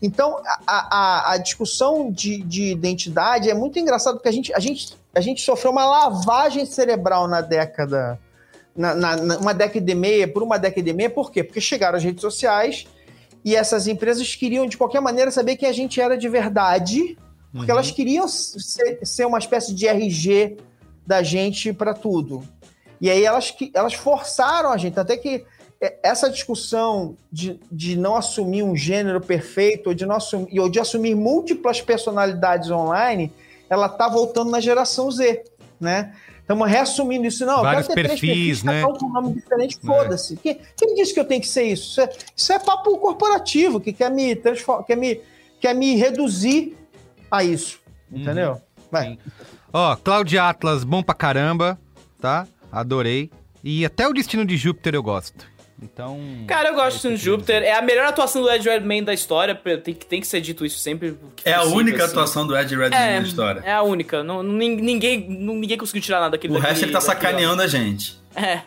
[0.00, 4.60] Então, a, a, a discussão de, de identidade é muito engraçado, porque a gente, a,
[4.60, 8.18] gente, a gente sofreu uma lavagem cerebral na década.
[8.76, 11.42] Na, na, na- uma década e meia, por uma década e meia, por quê?
[11.42, 12.86] Porque chegaram as redes sociais
[13.44, 17.18] e essas empresas queriam, de qualquer maneira, saber quem a gente era de verdade,
[17.52, 20.58] porque elas queriam ser, ser uma espécie de RG
[21.06, 22.42] da gente para tudo.
[23.00, 25.44] E aí elas, elas forçaram a gente, até que
[25.80, 30.68] é, essa discussão de, de não assumir um gênero perfeito ou de, não assumir, ou
[30.68, 33.32] de assumir múltiplas personalidades online,
[33.70, 35.44] ela tá voltando na geração Z,
[35.80, 36.14] né?
[36.40, 37.44] Estamos reassumindo isso.
[37.44, 38.80] Não, eu Vários quero ter três perfis, né?
[38.80, 40.34] cada um com nome diferente, foda-se.
[40.36, 41.90] Quem, quem disse que eu tenho que ser isso?
[41.90, 45.20] Isso é, isso é papo corporativo, que quer me, transform, quer, me,
[45.60, 46.77] quer me reduzir
[47.30, 47.78] a isso,
[48.10, 48.60] entendeu?
[48.90, 49.18] Vai.
[49.72, 51.78] Ó, Cláudia Atlas, bom pra caramba,
[52.20, 52.46] tá?
[52.72, 53.30] Adorei.
[53.62, 55.46] E até o Destino de Júpiter eu gosto.
[55.80, 56.18] Então...
[56.48, 57.62] Cara, eu gosto de Júpiter.
[57.62, 59.54] É a melhor atuação do Ed Redmayne da história.
[59.54, 61.16] Tem que, tem que ser dito isso sempre.
[61.36, 62.12] que É a única assim.
[62.12, 63.60] atuação do Ed Redmayne É, na história.
[63.64, 64.24] é a única.
[64.24, 67.62] Não, nin- ninguém, ninguém conseguiu tirar nada daquele o resto daquele- ele tá daquele sacaneando
[67.62, 68.18] a gente.
[68.34, 68.62] É.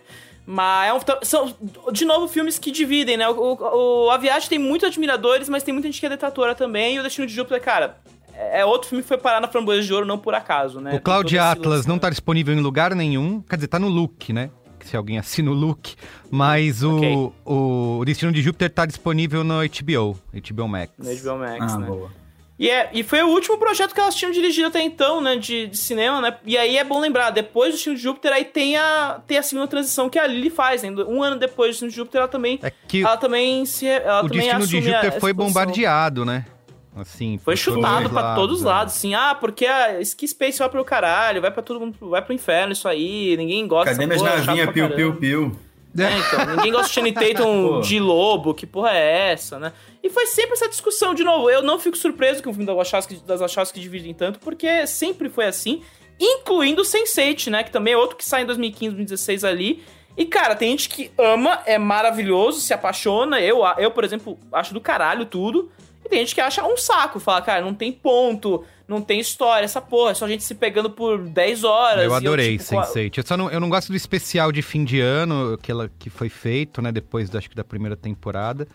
[0.45, 1.55] Mas é um, são,
[1.91, 3.27] de novo, filmes que dividem, né?
[3.27, 6.55] O, o, o A Viagem tem muitos admiradores, mas tem muita gente que é detratora
[6.55, 6.95] também.
[6.95, 7.97] E o Destino de Júpiter, cara,
[8.35, 10.91] é é outro filme que foi parar na Framboesa de Ouro, não por acaso, né?
[11.05, 12.01] O esse Atlas não né?
[12.01, 13.41] tá disponível em lugar nenhum.
[13.41, 14.49] Quer dizer, tá no Look, né?
[14.83, 15.93] Se alguém assina o Look.
[16.29, 17.31] Mas o, Ok.
[17.45, 20.91] o, Destino de Júpiter tá disponível no HBO, HBO Max.
[20.97, 21.87] No HBO Max, Ah, né?
[21.87, 22.21] boa.
[22.59, 25.35] E, é, e foi o último projeto que elas tinham dirigido até então, né?
[25.35, 26.37] De, de cinema, né?
[26.45, 29.43] E aí é bom lembrar, depois do Destino de Júpiter, aí tem a, tem a
[29.43, 30.91] segunda transição que a Lily faz, né?
[31.07, 32.59] Um ano depois do Destino de Júpiter, ela também.
[32.61, 33.87] É que Ela também se.
[33.87, 36.45] Ela o também Destino de a- Júpiter foi bombardeado, né?
[36.95, 38.69] Assim, Foi chutado pra todos os né?
[38.69, 39.13] lados, assim.
[39.13, 42.73] Ah, porque a Ski Space vai pro caralho, vai pra todo mundo, vai pro inferno
[42.73, 45.51] isso aí, ninguém gosta Cadê minhas é navinhas piu, piu, piu?
[45.97, 49.73] É, então, ninguém gosta de Channing Tatum de lobo, que porra é essa, né?
[50.01, 52.75] E foi sempre essa discussão, de novo, eu não fico surpreso com o filme das
[52.75, 55.81] Wachowski, das Wachowski dividem tanto, porque sempre foi assim,
[56.19, 59.83] incluindo o Sense8, né, que também é outro que sai em 2015, 2016 ali,
[60.15, 64.73] e cara, tem gente que ama, é maravilhoso, se apaixona, eu, eu por exemplo, acho
[64.73, 65.69] do caralho tudo,
[66.11, 69.81] tem gente que acha um saco, fala, cara, não tem ponto, não tem história, essa
[69.81, 72.03] porra, é só gente se pegando por 10 horas.
[72.05, 73.17] Eu adorei tipo, a- Sense8.
[73.17, 76.09] Eu só não, eu não gosto do especial de fim de ano que, ela, que
[76.09, 76.91] foi feito, né?
[76.91, 78.67] Depois, acho que da primeira temporada.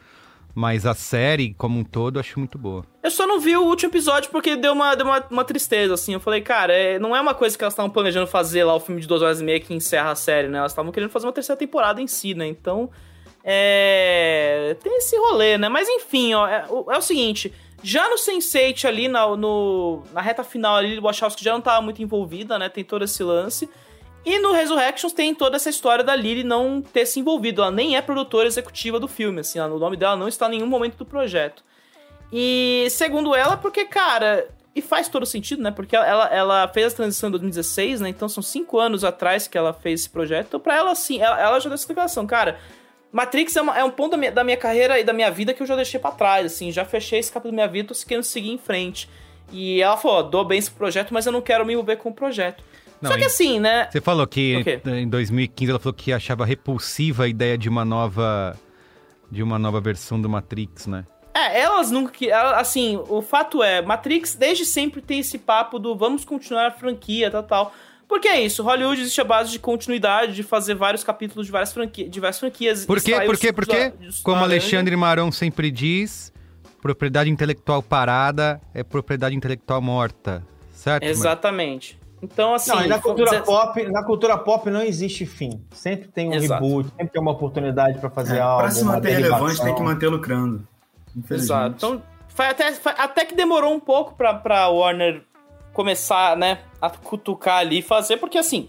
[0.58, 2.82] Mas a série, como um todo, eu acho muito boa.
[3.02, 6.14] Eu só não vi o último episódio porque deu uma, deu uma, uma tristeza, assim.
[6.14, 8.80] Eu falei, cara, é- não é uma coisa que elas estavam planejando fazer lá, o
[8.80, 10.56] filme de duas horas e meia que encerra a série, né?
[10.56, 12.46] Elas estavam querendo fazer uma terceira temporada em si, né?
[12.46, 12.88] Então,
[13.46, 14.76] é...
[14.82, 15.68] Tem esse rolê, né?
[15.68, 17.52] Mas enfim, ó, é, o- é o seguinte...
[17.82, 21.82] Já no Sense8 ali, na, no, na reta final ali, o Wachowski já não tava
[21.82, 22.68] muito envolvida, né?
[22.70, 23.68] Tem todo esse lance.
[24.24, 27.60] E no Resurrections tem toda essa história da Lily não ter se envolvido.
[27.62, 29.58] Ela nem é produtora executiva do filme, assim.
[29.60, 31.62] ela- O nome dela não está em nenhum momento do projeto.
[32.32, 35.70] E segundo ela, porque, cara, e faz todo sentido, né?
[35.70, 38.08] Porque ela, ela fez a transição em 2016, né?
[38.08, 40.46] Então são cinco anos atrás que ela fez esse projeto.
[40.48, 42.58] Então, pra ela, assim, ela, ela já deu essa declaração, cara.
[43.16, 45.54] Matrix é, uma- é um ponto da minha, da minha carreira e da minha vida
[45.54, 46.70] que eu já deixei pra trás, assim.
[46.70, 49.08] Já fechei esse capítulo da minha vida, tô querendo seguir em frente.
[49.50, 52.14] E ela falou: dou bem esse projeto, mas eu não quero me envolver com o
[52.14, 52.62] projeto.
[53.00, 53.88] Não, Só que assim, né?
[53.90, 58.54] Você falou que em 2015 ela falou que achava repulsiva a ideia de uma nova
[59.30, 61.04] de uma nova versão do Matrix, né?
[61.34, 62.12] É, elas nunca.
[62.56, 67.30] Assim, o fato é, Matrix desde sempre tem esse papo do vamos continuar a franquia,
[67.30, 67.72] tal, tal.
[68.08, 71.72] Porque é isso, Hollywood existe a base de continuidade, de fazer vários capítulos de várias,
[71.72, 72.84] franqui diversas franquias.
[72.86, 73.20] Por quê?
[73.20, 73.52] Por quê?
[73.52, 73.92] Por quê?
[74.22, 76.32] Como Alexandre Maron sempre diz,
[76.80, 81.02] propriedade intelectual parada é propriedade intelectual morta, certo?
[81.02, 81.98] Exatamente.
[82.22, 82.70] Então, assim.
[82.70, 85.60] Não, na cultura, dizer- pop, na cultura pop não existe fim.
[85.72, 86.64] Sempre tem um Exato.
[86.64, 88.62] reboot, sempre tem uma oportunidade pra fazer É, algo.
[88.62, 90.66] pra se manter relevante, tem que manter lucrando.
[91.14, 91.42] Infelizmente.
[91.42, 91.74] Exato.
[91.76, 95.22] Então, foi até, foi- até que demorou um pouco pra, pra Warner
[95.72, 98.68] começar, né, a cutucar ali e fazer, porque assim,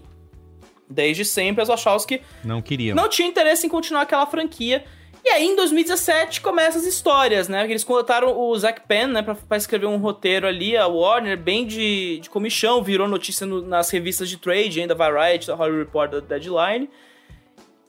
[0.88, 2.94] desde sempre as Wachowski Não queriam.
[2.96, 4.84] não tinha interesse em continuar aquela franquia.
[5.24, 7.64] E aí, em 2017, começam as histórias, né?
[7.64, 11.66] Eles contrataram o Zack Penn, né, pra, pra escrever um roteiro ali, a Warner, bem
[11.66, 16.10] de, de comichão, virou notícia no- nas revistas de trade, ainda Variety, da Hollywood Report,
[16.12, 16.88] da Deadline.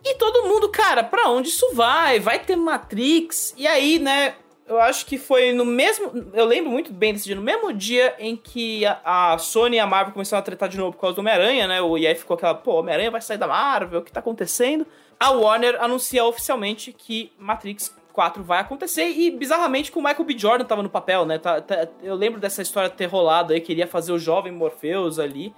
[0.03, 2.19] E todo mundo, cara, pra onde isso vai?
[2.19, 3.53] Vai ter Matrix?
[3.55, 4.33] E aí, né,
[4.69, 6.11] eu acho que foi no mesmo.
[6.33, 9.87] Eu lembro muito bem desse dia, no mesmo dia em que a, Sony e a
[9.87, 11.81] Marvel começaram a tretar de novo por causa do Homem-Aranha, né?
[11.81, 14.85] O- E aí ficou aquela, pô, Homem-Aranha vai sair da Marvel, o que tá acontecendo?
[15.19, 20.37] A Warner anuncia oficialmente que Matrix 4 vai acontecer e, bizarramente, com o Michael B.
[20.37, 21.37] Jordan tava no papel, né?
[21.37, 25.53] Tá- tá- eu lembro dessa história ter rolado aí, queria fazer o jovem Morpheus ali.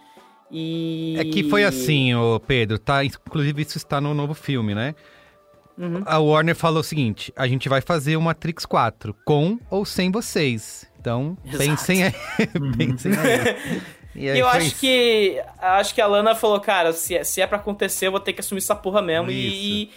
[0.49, 1.15] E.
[1.17, 3.03] É que foi assim, ô Pedro, tá?
[3.05, 4.95] Inclusive isso está no novo filme, né?
[5.81, 6.03] Uhum.
[6.05, 10.11] A Warner falou o seguinte: a gente vai fazer o Matrix 4, com ou sem
[10.11, 10.85] vocês.
[10.99, 11.57] Então, Exato.
[11.65, 12.13] pensem aí.
[12.77, 13.81] pensem aí.
[14.13, 14.79] E aí eu acho isso.
[14.79, 15.41] que.
[15.59, 18.33] Acho que a Lana falou, cara, se é, se é pra acontecer, eu vou ter
[18.33, 19.31] que assumir essa porra mesmo.
[19.31, 19.91] E, e,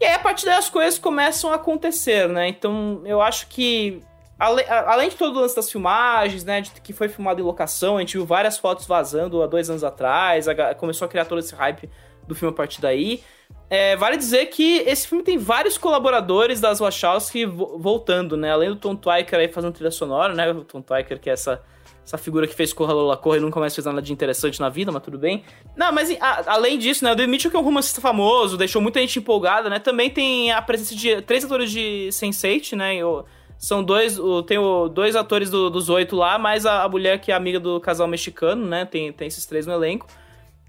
[0.00, 2.48] e aí, a partir daí, as coisas começam a acontecer, né?
[2.48, 4.00] Então, eu acho que.
[4.38, 6.60] ale- a- além de todo o lance das filmagens, né?
[6.60, 9.84] De que foi filmado em locação, a gente viu várias fotos vazando há dois anos
[9.84, 11.88] atrás, a começou a criar todo esse hype
[12.30, 13.22] do filme a partir daí.
[13.68, 18.50] É, vale dizer que esse filme tem vários colaboradores das Wachowski vo- voltando, né?
[18.52, 20.50] Além do Tom Twyker aí fazendo trilha sonora, né?
[20.50, 21.62] O Tom Twyker, que é essa,
[22.04, 24.68] essa figura que fez Corra Lola Corra e nunca mais fez nada de interessante na
[24.68, 25.44] vida, mas tudo bem.
[25.76, 27.12] Não, mas a- além disso, né?
[27.12, 29.78] O David Mitchell, que é um romancista famoso, deixou muita gente empolgada, né?
[29.78, 32.96] Também tem a presença de três atores de Sense8, né?
[32.96, 33.24] E o-
[33.58, 34.58] são dois, tem
[34.92, 38.08] dois atores do- dos oito lá, mais a, a mulher que é amiga do casal
[38.08, 38.84] mexicano, né?
[38.84, 40.06] Tem, tem esses três no elenco.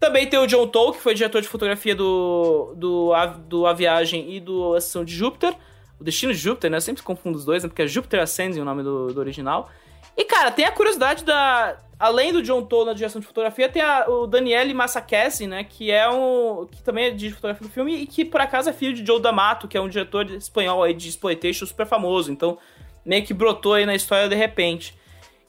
[0.01, 3.71] Também tem o John Toll, que foi diretor de fotografia do, do, A- do A
[3.73, 5.55] Viagem e do A Sessão de Júpiter.
[5.99, 6.77] O Destino de Júpiter, né?
[6.77, 7.69] Eu sempre confundo os dois, né?
[7.69, 9.69] Porque é Júpiter Ascending o nome do, do original.
[10.17, 11.77] E, cara, tem a curiosidade da...
[11.99, 15.63] Além do John Toll na direção de fotografia, tem a- o Daniele Massacesi, né?
[15.63, 16.67] Que é um...
[16.71, 19.21] Que também é de fotografia do filme e que, por acaso, é filho de Joe
[19.21, 22.31] D'Amato, que é um diretor espanhol aí de exploitation super famoso.
[22.31, 22.57] Então,
[23.05, 24.97] meio que brotou aí na história de repente.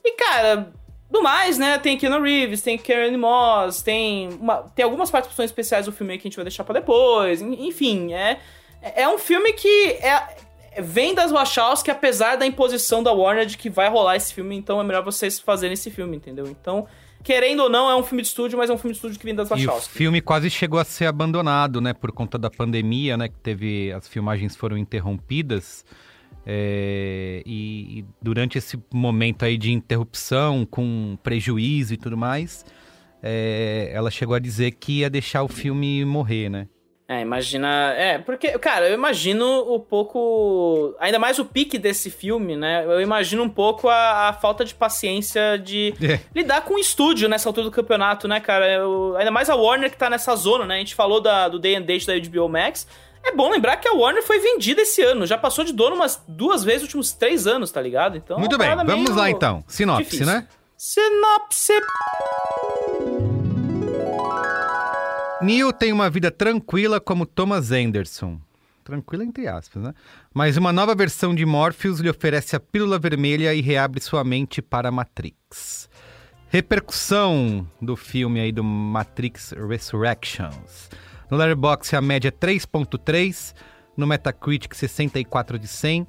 [0.05, 0.71] E, cara,
[1.13, 1.77] do mais, né?
[1.77, 6.19] Tem Keanu Reeves, tem Karen Moss, tem, uma- tem algumas participações especiais do filme aí
[6.19, 7.41] que a gente vai deixar pra depois.
[7.41, 8.39] En- Enfim, é,
[8.81, 13.69] é um filme que é, vem das Wachowski, apesar da imposição da Warner de que
[13.69, 16.47] vai rolar esse filme, então é melhor vocês fazerem esse filme, entendeu?
[16.47, 16.87] Então,
[17.23, 19.23] querendo ou não, é um filme de estúdio, mas é um filme de estúdio que
[19.25, 19.93] vem das E o Wachowski.
[19.93, 21.93] filme quase chegou a ser abandonado, né?
[21.93, 23.27] Por conta da pandemia, né?
[23.29, 23.93] Que teve.
[23.93, 25.85] As filmagens foram interrompidas.
[26.45, 32.65] É, e, e durante esse momento aí de interrupção, com prejuízo e tudo mais,
[33.21, 36.67] é, ela chegou a dizer que ia deixar o filme morrer, né?
[37.05, 37.93] É, imagina.
[37.97, 40.95] É, porque, cara, eu imagino o pouco.
[40.99, 42.85] Ainda mais o pique desse filme, né?
[42.85, 46.19] Eu imagino um pouco a, a falta de paciência de É.
[46.33, 48.71] lidar com o estúdio nessa altura do campeonato, né, cara?
[48.71, 50.75] Eu- ainda mais a Warner que tá nessa zona, né?
[50.75, 52.87] A gente falou da, do Day and Date da HBO Max.
[53.23, 55.25] É bom lembrar que a Warner foi vendida esse ano.
[55.25, 58.17] Já passou de dono umas duas vezes nos últimos três anos, tá ligado?
[58.17, 59.63] Então, Muito é bem, vamos lá então.
[59.67, 60.25] Sinopse, difícil.
[60.25, 60.47] né?
[60.77, 61.73] Sinopse.
[65.41, 68.39] Neil tem uma vida tranquila como Thomas Anderson.
[68.83, 69.93] Tranquila entre aspas, né?
[70.33, 74.61] Mas uma nova versão de Morpheus lhe oferece a pílula vermelha e reabre sua mente
[74.61, 75.89] para a Matrix.
[76.49, 80.89] Repercussão do filme aí do Matrix Resurrections.
[81.33, 83.55] No Letterboxd a média é 3.3,
[83.97, 86.05] no Metacritic 64 de 100.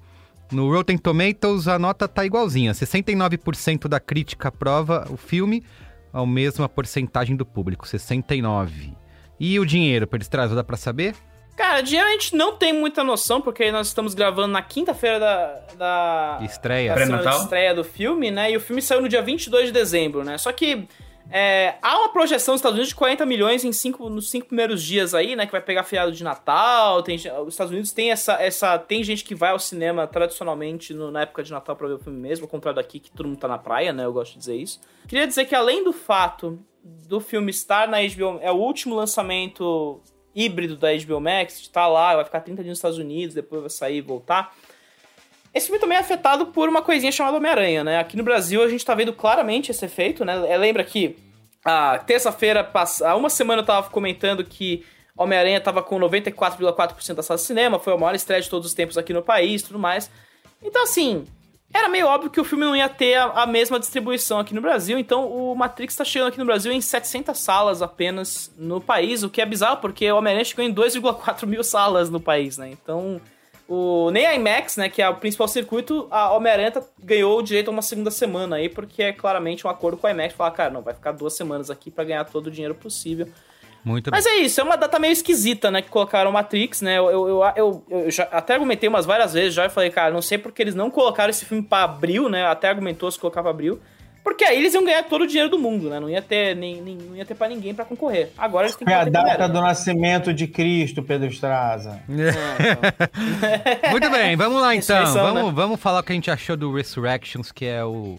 [0.53, 5.65] No Rotten Tomatoes a nota tá igualzinha, 69% da crítica aprova o filme,
[6.13, 8.93] ao mesma porcentagem do público, 69.
[9.41, 11.15] E o dinheiro para eles trazem, dá pra saber?
[11.57, 15.61] Cara, dinheiro a gente não tem muita noção, porque nós estamos gravando na quinta-feira da,
[15.79, 16.95] da, Estreia.
[16.95, 17.45] da semana de Pré-natal?
[17.45, 18.51] estreia do filme, né?
[18.51, 20.37] E o filme saiu no dia 22 de dezembro, né?
[20.37, 20.87] Só que
[21.31, 24.83] é, há uma projeção nos Estados Unidos de 40 milhões em cinco, nos cinco primeiros
[24.83, 25.47] dias aí, né?
[25.47, 27.03] Que vai pegar feriado de Natal.
[27.03, 28.79] Tem, os Estados Unidos tem essa, essa.
[28.79, 31.99] Tem gente que vai ao cinema tradicionalmente no- na época de Natal pra ver o
[31.99, 34.05] filme mesmo, ao contrário daqui, que todo mundo tá na praia, né?
[34.05, 34.81] Eu gosto de dizer isso.
[35.09, 40.01] Queria dizer que além do fato do filme estar na HBO, é o último lançamento
[40.35, 43.71] híbrido da HBO Max, tá lá, vai ficar 30 dias nos Estados Unidos, depois vai
[43.71, 44.55] sair e voltar.
[45.55, 47.99] Esse filme também é afetado por uma coisinha chamada Homem-Aranha, né?
[48.01, 50.51] Aqui no Brasil a gente tá vendo claramente esse efeito, né?
[50.51, 51.17] É, Lembra que
[51.65, 52.69] a terça-feira,
[53.05, 54.85] há uma semana eu tava comentando que
[55.17, 58.75] Homem-Aranha tava com 94,4% da sala de cinema, foi a maior estreia de todos os
[58.75, 60.11] tempos aqui no país tudo mais.
[60.61, 61.25] Então, assim,
[61.73, 64.61] era meio óbvio que o filme não ia ter a, a mesma distribuição aqui no
[64.61, 69.23] Brasil, então o Matrix tá chegando aqui no Brasil em 700 salas apenas no país,
[69.23, 72.71] o que é bizarro, porque o Homem-Aranha chegou em 2,4 mil salas no país, né?
[72.71, 73.21] Então,
[73.69, 77.43] o, nem a IMAX, né, que é o principal circuito, a Homem-Aranha tá- ganhou o
[77.43, 80.51] direito a uma segunda semana aí, porque é claramente um acordo com a IMAX, falar,
[80.51, 83.29] cara, não, vai ficar duas semanas aqui pra ganhar todo o dinheiro possível.
[83.85, 85.83] Muito Mas é isso, é uma data meio esquisita, né?
[85.83, 86.97] Que colocaram Matrix, né?
[86.97, 90.23] Eu, eu, eu, eu- já até argumentei umas várias vezes já e falei, cara, não
[90.23, 92.47] sei porque eles não colocaram esse filme pra abril, né?
[92.47, 93.79] Até argumentou se colocar pra abril.
[94.25, 96.01] Porque aí eles iam ganhar todo o dinheiro do mundo, né?
[96.01, 98.31] Não ia ter, nem, nem- não ia ter pra ninguém pra concorrer.
[98.39, 102.01] Agora eles têm que É a data do nascimento de Cristo, Pedro Straza.
[103.91, 104.97] Muito bem, vamos lá então.
[105.01, 105.53] Ressurreição, Vamos, né?
[105.55, 108.19] vamos falar o que a gente achou do Resurrections, que é o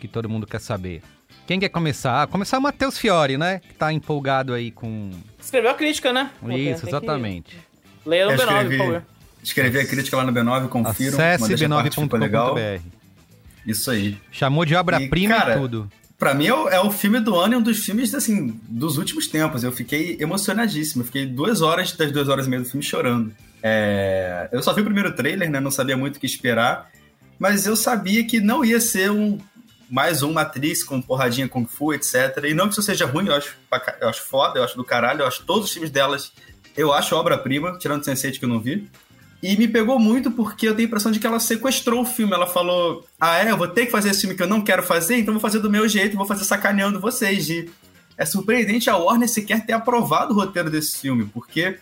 [0.00, 1.02] que todo mundo quer saber.
[1.46, 2.22] Quem quer começar?
[2.22, 3.60] Ah, começar o Matheus Fiore, né?
[3.60, 5.10] Que tá empolgado aí com.
[5.40, 6.30] Escreveu a crítica, né?
[6.44, 7.56] Tem- Isso, tem que- exatamente.
[8.04, 9.02] Leia no Eu B9, escrevi, por favor.
[9.42, 11.14] escrevi a crítica lá no B9, confiram.
[11.14, 12.54] Acesse modéstia à parte, ficou legal.
[12.56, 12.95] b9.com.br.
[13.66, 14.16] Isso aí.
[14.30, 15.90] Chamou de obra-prima E, e, tudo.
[16.18, 18.96] Pra mim é o, é o filme do ano e um dos filmes, assim, dos
[18.96, 19.64] últimos tempos.
[19.64, 21.02] Eu fiquei emocionadíssimo.
[21.02, 23.34] Eu fiquei duas horas das duas horas e meia do filme chorando.
[23.62, 25.60] É, Eu só vi o primeiro trailer, né?
[25.60, 26.90] Não sabia muito o que esperar.
[27.38, 29.38] Mas eu sabia que não ia ser um
[29.88, 32.44] mais um Matrix com porradinha Kung Fu, etc.
[32.44, 33.56] E não que isso seja ruim, eu acho,
[34.00, 35.20] eu acho foda, eu acho do caralho.
[35.20, 36.32] Eu acho todos os filmes delas,
[36.76, 38.88] eu acho obra-prima, tirando Sense8 que eu não vi.
[39.46, 42.32] E me pegou muito porque eu tenho a impressão de que ela sequestrou o filme.
[42.34, 44.82] Ela falou: Ah, é, eu vou ter que fazer esse filme que eu não quero
[44.82, 47.48] fazer, então vou fazer do meu jeito, vou fazer sacaneando vocês.
[47.48, 47.70] E
[48.18, 51.78] é surpreendente a Warner sequer ter aprovado o roteiro desse filme, porque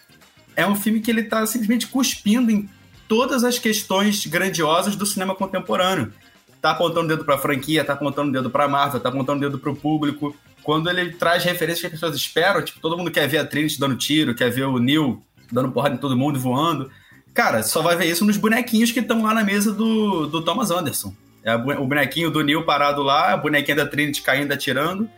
[0.54, 2.68] é um filme que ele tá simplesmente cuspindo em
[3.08, 6.12] todas as questões grandiosas do cinema contemporâneo.
[6.60, 9.40] Tá apontando o dedo pra franquia, tá apontando o dedo pra Marvel, tá apontando o
[9.40, 10.36] dedo pro público.
[10.62, 13.80] Quando ele traz referências que as pessoas esperam, tipo, todo mundo quer ver a Trinity
[13.80, 16.90] dando tiro, quer ver o Neil dando porrada em todo mundo voando.
[17.34, 20.70] Cara, só vai ver isso nos bonequinhos que estão lá na mesa do, do Thomas
[20.70, 21.12] Anderson.
[21.42, 25.10] É o bonequinho do Neil parado lá, a bonequinha da Trinity caindo, atirando.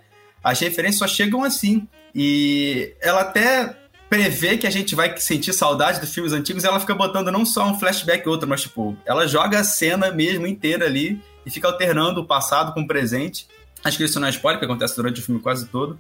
[0.43, 1.87] As referências só chegam assim.
[2.15, 3.77] E ela até
[4.09, 7.69] prevê que a gente vai sentir saudade dos filmes antigos ela fica botando não só
[7.69, 12.21] um flashback outro, mas tipo, ela joga a cena mesmo inteira ali e fica alternando
[12.21, 13.47] o passado com o presente.
[13.85, 15.99] Acho que isso não é spoiler, que acontece durante o filme quase todo.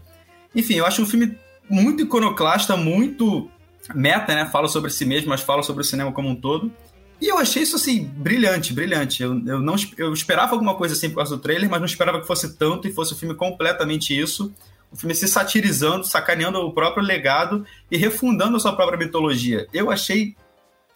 [0.54, 1.36] Enfim, eu acho um filme
[1.68, 3.50] muito iconoclasta, muito
[3.94, 4.46] meta, né?
[4.46, 6.72] Fala sobre si mesmo, mas fala sobre o cinema como um todo.
[7.20, 9.22] E eu achei isso, assim, brilhante, brilhante.
[9.22, 12.20] Eu, eu, não, eu esperava alguma coisa assim por causa do trailer, mas não esperava
[12.20, 14.52] que fosse tanto e fosse o filme completamente isso.
[14.92, 19.66] O filme se satirizando, sacaneando o próprio legado e refundando a sua própria mitologia.
[19.72, 20.36] Eu achei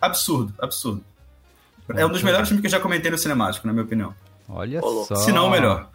[0.01, 1.05] absurdo, absurdo.
[1.97, 4.15] É um dos melhores filmes que eu já comentei no cinemático, na minha opinião.
[4.49, 5.17] Olha Ô, só.
[5.17, 5.91] Se não o melhor.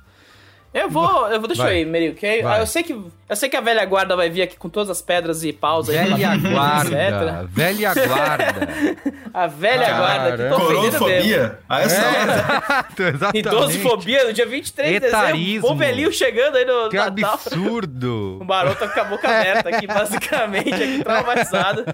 [0.76, 1.74] Eu vou, eu vou deixar Vai.
[1.76, 2.60] aí, Merio, que aí- Vai.
[2.62, 2.92] eu sei que
[3.28, 5.90] eu sei que a velha guarda vai vir aqui com todas as pedras e paus
[5.90, 5.96] aí.
[5.98, 6.90] Velha guarda.
[6.90, 7.48] etc.
[7.50, 8.68] Velha guarda.
[9.34, 10.50] A velha guarda que Caramba.
[10.50, 11.00] tá ofendendo mesmo.
[11.00, 11.60] Corofobia?
[11.68, 12.34] A essa É, hora.
[12.36, 13.40] exato, exatamente.
[13.48, 15.72] Idosofobia, no dia 23 de dezembro.
[15.72, 17.34] O velhinho chegando aí no Que Natal.
[17.34, 18.38] absurdo.
[18.42, 21.86] O Barão tá com a boca aberta aqui, basicamente, aqui traumatizado.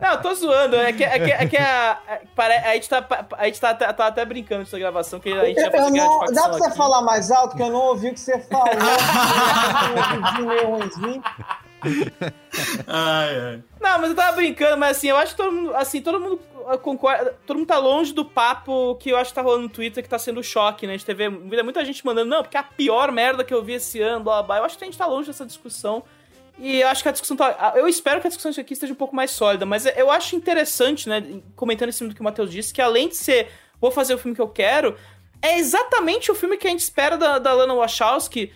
[0.00, 0.76] Não, eu tô zoando.
[0.76, 3.04] É que, é que, é que a, a, pare- a gente, tá,
[3.36, 5.98] a gente tá, tá, tá até brincando nessa gravação, que a gente Eu, fazer de
[5.98, 6.76] não, dá pra você aqui.
[6.76, 8.66] falar mais alto que eu não ouvi o que você falou.
[8.68, 11.22] um vídeo meio ruimzinho.
[12.86, 13.62] Ai, ai.
[13.80, 16.40] Não, mas eu tava brincando, mas assim, eu acho que todo mundo, assim, todo mundo
[16.72, 19.68] uh, concorda, todo mundo tá longe do papo que eu acho que tá rolando no
[19.68, 20.92] Twitter, que tá sendo choque, né?
[20.94, 23.74] A gente teve muita- gente mandando, não, porque é a pior merda que eu vi
[23.74, 24.58] esse ano, blá blá blá.
[24.58, 26.04] Eu acho que a gente tá longe dessa discussão.
[26.58, 27.72] E eu acho que a discussão tá.
[27.74, 31.08] Eu espero que a discussão aqui esteja um pouco mais sólida, mas eu acho interessante,
[31.08, 31.40] né?
[31.56, 33.50] Comentando em cima do que o Matheus disse, que além de ser
[33.80, 34.96] vou fazer o filme que eu quero,
[35.42, 38.52] é exatamente o filme que a gente espera da, da Lana Wachowski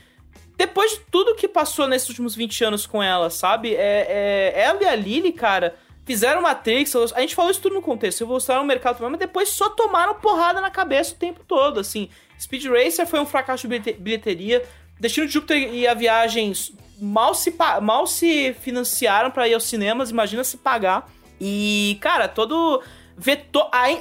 [0.57, 3.75] depois de tudo que passou nesses últimos 20 anos com ela, sabe?
[3.75, 5.77] É, é, ela e a Lily, cara,
[6.07, 9.51] fizeram Matrix, a gente falou isso tudo no contexto, evolucionaram no mercado também, mas depois
[9.51, 12.09] só tomaram porrada na cabeça o tempo todo, assim.
[12.41, 14.65] Speed Racer foi um fracasso de bilhete- bilheteria,
[14.99, 16.53] Destino de Júpiter e a Viagem
[16.99, 21.11] mal se, mal se financiaram pra ir aos cinemas, imagina se pagar.
[21.39, 22.83] E, cara, todo...
[23.19, 23.47] Ver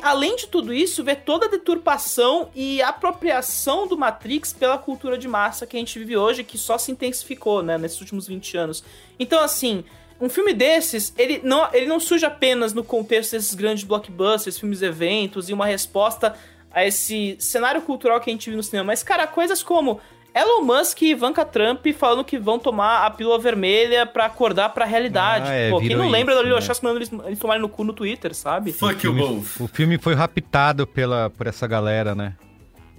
[0.01, 5.27] além de tudo isso, ver toda a deturpação e apropriação do Matrix pela cultura de
[5.27, 8.83] massa que a gente vive hoje, que só se intensificou, né, nesses últimos 20 anos.
[9.17, 9.85] Então, assim,
[10.19, 14.81] um filme desses, ele não, ele não surge apenas no contexto desses grandes blockbusters, filmes
[14.81, 16.35] eventos e uma resposta
[16.71, 20.01] a esse cenário cultural que a gente vive no cinema, mas, cara, coisas como
[20.35, 24.83] Elon Musk e Ivanka Trump falando que vão tomar a pílula vermelha pra acordar pra
[24.83, 25.49] realidade.
[25.49, 26.75] Ah, é, Pô, quem não lembra isso, da Lilo né?
[26.83, 28.73] Mandando eles, eles tomarem no cu no Twitter, sabe?
[28.73, 29.61] Fuck you both.
[29.61, 32.35] O filme foi raptado pela, por essa galera, né?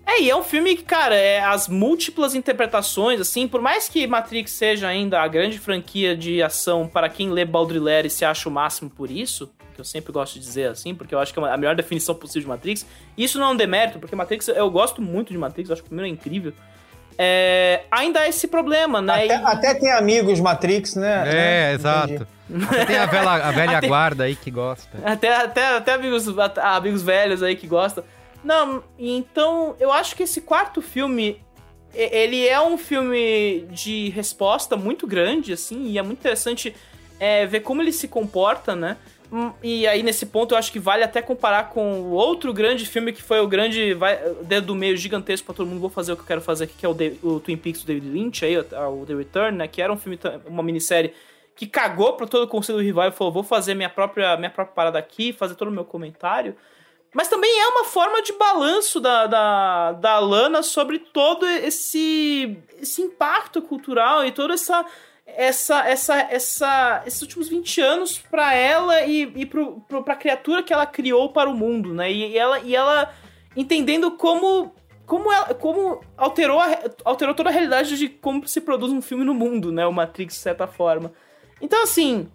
[0.07, 4.07] É, e é um filme que, cara, é as múltiplas interpretações, assim, por mais que
[4.07, 8.49] Matrix seja ainda a grande franquia de ação para quem lê Baudrillard e se acha
[8.49, 11.41] o máximo por isso, que eu sempre gosto de dizer assim, porque eu acho que
[11.41, 12.87] é a melhor definição possível de Matrix.
[13.19, 15.89] Isso não é um demérito, porque Matrix, eu gosto muito de Matrix, eu acho que
[15.89, 16.55] o primeiro é incrível.
[17.19, 19.25] É, ainda há esse problema, né?
[19.25, 21.23] Até, E- até tem amigos Matrix, né?
[21.27, 21.73] É, né?
[21.75, 22.27] exato.
[22.87, 24.97] Tem a, velha, a velha Até- guarda aí que gosta.
[25.05, 26.27] Até, até, até amigos,
[26.59, 28.05] amigos velhos aí que gostam.
[28.45, 31.41] Não, então eu acho que esse quarto filme,
[31.93, 36.73] ele é um filme de resposta muito grande, assim, e é muito interessante
[37.19, 38.97] é, ver como ele se comporta, né?
[39.33, 42.87] Hum, E aí, nesse ponto, eu acho que vale até comparar com o outro grande
[42.87, 45.81] filme que foi o grande vai, dedo do meio gigantesco pra todo mundo.
[45.81, 47.87] Vou fazer o que eu quero fazer aqui, que é o, o Twin Peaks do
[47.87, 49.69] David Lynch, aí, o, The Return, né?
[49.69, 51.13] Que era um filme, uma minissérie
[51.57, 54.51] que cagou pra todo o conselho do rival e falou: vou fazer minha própria, minha
[54.51, 56.55] própria parada aqui, fazer todo o meu comentário.
[57.15, 63.01] Mas também é uma forma de balanço da, da, da Lana sobre todo esse, esse
[63.01, 64.85] impacto cultural e toda essa.
[65.27, 70.63] Essa, essa, essa, esses últimos 20 anos pra ela e, e pro, pro, pra criatura
[70.63, 72.11] que ela criou para o mundo, né?
[72.11, 73.13] E, e ela, e ela
[73.57, 74.73] entendendo como
[75.07, 79.25] como, ela, como alterou, a, alterou toda a realidade de como se produz um filme
[79.25, 79.87] no mundo, né?
[79.87, 81.13] O Matrix, de certa forma.
[81.61, 82.29] Então, assim,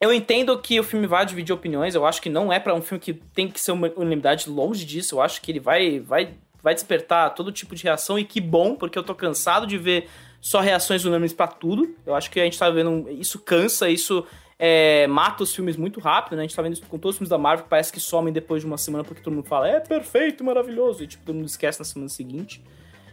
[0.00, 1.94] eu entendo que o filme vai dividir opiniões.
[1.94, 4.84] Eu acho que não é pra um filme que tem que ser uma unanimidade longe
[4.84, 5.16] disso.
[5.16, 8.16] Eu acho que ele vai, vai, vai despertar todo tipo de reação.
[8.18, 10.08] E que bom, porque eu tô cansado de ver
[10.40, 11.94] só reações unânimes pra tudo.
[12.06, 13.08] Eu acho que a gente tá vendo.
[13.10, 14.24] Isso cansa, isso
[14.58, 16.42] é, mata os filmes muito rápido, né?
[16.42, 18.32] A gente tá vendo isso com todos os filmes da Marvel que parece que somem
[18.32, 21.04] depois de uma semana porque todo mundo fala é perfeito, maravilhoso.
[21.04, 22.62] E tipo, todo mundo esquece na semana seguinte.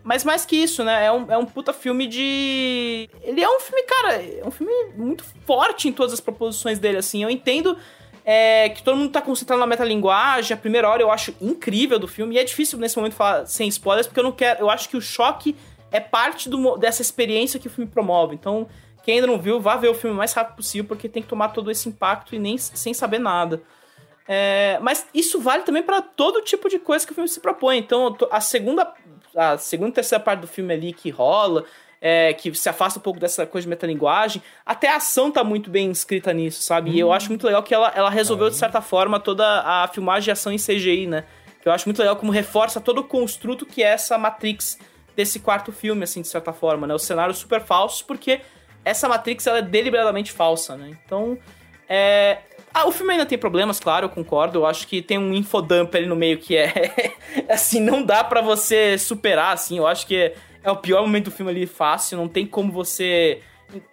[0.03, 1.05] Mas mais que isso, né?
[1.05, 3.09] É um, é um puta filme de.
[3.23, 6.97] Ele é um filme, cara, é um filme muito forte em todas as proposições dele,
[6.97, 7.23] assim.
[7.23, 7.75] Eu entendo
[8.23, 10.53] é, que todo mundo tá concentrado na metalinguagem.
[10.53, 12.35] A primeira hora eu acho incrível do filme.
[12.35, 14.59] E é difícil nesse momento falar sem spoilers, porque eu não quero.
[14.59, 15.55] Eu acho que o choque
[15.91, 18.35] é parte do dessa experiência que o filme promove.
[18.35, 18.67] Então,
[19.03, 21.29] quem ainda não viu, vá ver o filme o mais rápido possível, porque tem que
[21.29, 23.61] tomar todo esse impacto e nem sem saber nada.
[24.27, 27.77] É, mas isso vale também pra todo tipo de coisa que o filme se propõe.
[27.77, 28.91] Então, a segunda,
[29.35, 31.65] a segunda e terceira parte do filme ali que rola,
[32.01, 35.69] é, que se afasta um pouco dessa coisa de metalinguagem, até a ação tá muito
[35.69, 36.91] bem escrita nisso, sabe?
[36.91, 40.25] E eu acho muito legal que ela, ela resolveu, de certa forma, toda a filmagem
[40.25, 41.25] de ação em CGI, né?
[41.61, 44.79] Que eu acho muito legal como reforça todo o construto que é essa Matrix
[45.15, 46.93] desse quarto filme, assim, de certa forma, né?
[46.93, 48.41] Os cenários super falsos, porque
[48.83, 50.97] essa Matrix, ela é deliberadamente falsa, né?
[51.05, 51.37] Então,
[51.89, 52.39] é...
[52.73, 54.59] Ah, o filme ainda tem problemas, claro, eu concordo.
[54.59, 57.13] Eu acho que tem um infodump ali no meio que é...
[57.49, 59.77] assim, não dá pra você superar, assim.
[59.77, 62.17] Eu acho que é, é o pior momento do filme ali, fácil.
[62.17, 63.41] Não tem como você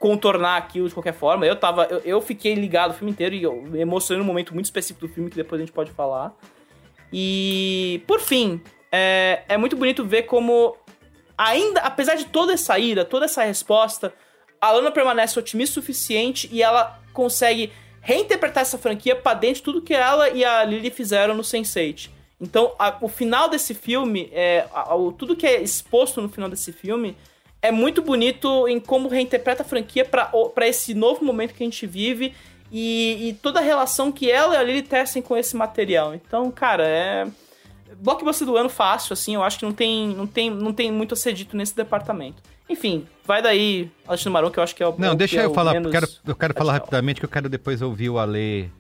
[0.01, 1.47] contornar aquilo de qualquer forma.
[1.47, 1.85] Eu tava...
[1.85, 5.07] Eu, eu fiquei ligado o filme inteiro e eu me emocionei num momento muito específico
[5.07, 6.35] do filme que depois a gente pode falar.
[7.13, 8.61] E, por fim,
[8.91, 10.77] é, é muito bonito ver como,
[11.37, 14.13] ainda, apesar de toda essa ira, toda essa resposta,
[14.61, 19.63] a Lana permanece otimista o suficiente e ela consegue reinterpretar essa franquia pra dentro de
[19.63, 22.11] tudo que ela e a Lily fizeram no Sense8.
[22.41, 26.49] Então, a- o final desse filme, é, a- o- tudo que é exposto no final
[26.49, 27.17] desse filme
[27.61, 31.87] é muito bonito em como reinterpreta a franquia pra esse novo momento que a gente
[31.87, 32.35] vive
[32.73, 36.13] e, e toda a relação que ela e a Lily tecem com esse material.
[36.15, 37.27] Então, cara, é.
[38.03, 41.15] Blockbuster do ano fácil, assim, eu acho que não tem, não tem, não tem muito
[41.15, 42.43] a ser dito nesse departamento.
[42.69, 44.95] Enfim, vai daí, Alexandre Maron, que eu acho que é o.
[44.99, 47.49] Não, deixa é eu o falar, menos quero, eu quero falar rapidamente que eu quero
[47.49, 48.71] depois ouvir o Ale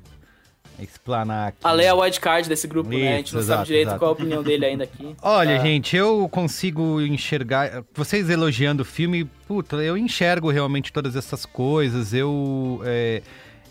[0.78, 1.58] explanar aqui.
[1.62, 3.14] A Lei é o wildcard desse grupo, né?
[3.14, 3.98] A gente Isso, não exato, sabe direito exato.
[3.98, 5.14] qual a opinião dele ainda aqui.
[5.22, 7.84] Olha, Ah, gente, eu consigo enxergar.
[7.94, 12.12] Vocês elogiando o filme, puta, eu enxergo realmente todas essas coisas.
[12.12, 13.22] Eu é,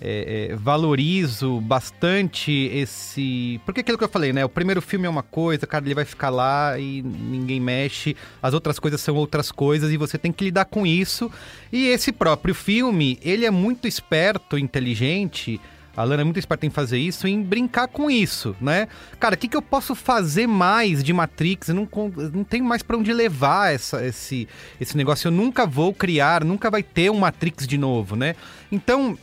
[0.02, 3.62] é, é, valorizo bastante esse.
[3.66, 4.44] Porque aquilo que eu falei, né?
[4.44, 8.16] O primeiro filme é uma coisa, cara, ele vai ficar lá e ninguém mexe.
[8.42, 11.32] As outras coisas são outras coisas e você tem que lidar com isso.
[11.72, 15.62] E esse próprio filme, ele é muito esperto, inteligente.
[15.96, 18.88] A Lana é muito esperta em fazer isso, em brincar com isso, né?
[19.20, 21.68] Cara, o que, que eu posso fazer mais de Matrix?
[21.68, 21.88] Eu não,
[22.34, 24.48] não tenho mais pra onde levar essa, esse,
[24.80, 25.28] esse negócio.
[25.28, 28.36] Eu nunca vou criar, nunca vai ter um Matrix de novo, né?
[28.72, 29.18] Então,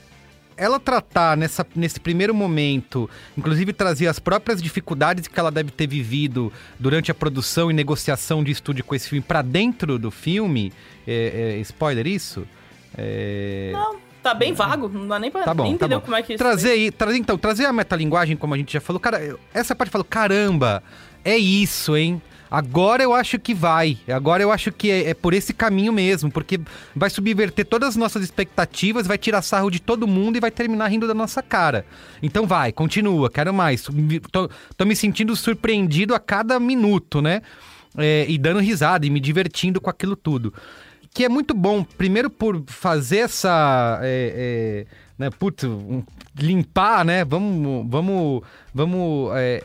[0.58, 5.86] ela tratar nessa, nesse primeiro momento, inclusive trazer as próprias dificuldades que ela deve ter
[5.86, 10.72] vivido durante a produção e negociação de estúdio com esse filme pra dentro do filme,
[11.06, 12.46] é, é, spoiler isso?
[12.96, 13.70] É...
[13.72, 16.04] Não, tá bem vago, não dá nem pra Tá bom, nem tá entender bom.
[16.04, 18.80] como é que isso trazer, aí- trazer então, trazer a metalinguagem, como a gente já
[18.80, 20.82] falou, cara, essa parte falou, caramba,
[21.24, 22.20] é isso, hein?
[22.50, 23.98] Agora eu acho que vai.
[24.08, 26.60] Agora eu acho que é, é por esse caminho mesmo, porque
[26.94, 30.88] vai subverter todas as nossas expectativas, vai tirar sarro de todo mundo e vai terminar
[30.88, 31.84] rindo da nossa cara.
[32.22, 33.86] Então vai, continua, quero mais.
[34.32, 37.42] Tô, tô me sentindo surpreendido a cada minuto, né?
[37.96, 40.52] É, e dando risada e me divertindo com aquilo tudo
[41.18, 43.98] que é muito bom, primeiro por fazer essa.
[44.02, 44.86] é, é,
[45.18, 45.30] né?
[45.30, 45.64] Putz,
[46.38, 47.24] limpar, né?
[47.24, 48.42] Vamos, vamos,
[48.72, 49.64] vamos é,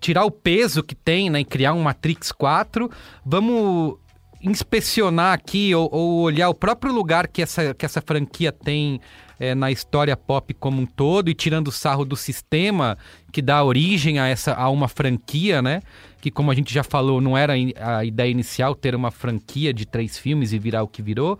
[0.00, 1.40] tirar o peso que tem, né?
[1.40, 2.90] E criar um Matrix 4.
[3.24, 3.96] Vamos
[4.42, 9.00] inspecionar aqui ou, ou olhar o próprio lugar que essa, que essa franquia tem
[9.40, 12.96] é, na história pop como um todo e tirando sarro do sistema
[13.32, 15.82] que dá origem a, essa, a uma franquia, né?
[16.20, 19.86] Que, como a gente já falou, não era a ideia inicial ter uma franquia de
[19.86, 21.38] três filmes e virar o que virou.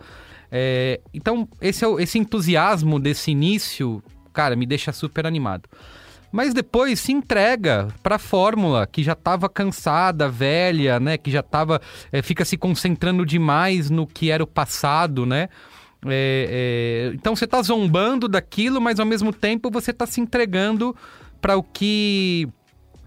[0.51, 4.01] É, então, esse, é o- esse entusiasmo desse início,
[4.31, 5.67] cara, me deixa super animado.
[6.31, 11.17] Mas depois se entrega pra fórmula que já estava cansada, velha, né?
[11.17, 11.81] Que já tava.
[12.11, 15.49] é, fica se concentrando demais no que era o passado, né?
[16.05, 20.95] É, é, então você tá zombando daquilo, mas ao mesmo tempo você tá se entregando
[21.41, 22.47] para o que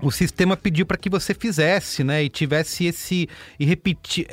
[0.02, 2.24] o sistema pediu para que você fizesse, né?
[2.24, 3.28] E tivesse esse.
[3.58, 4.26] E repetir.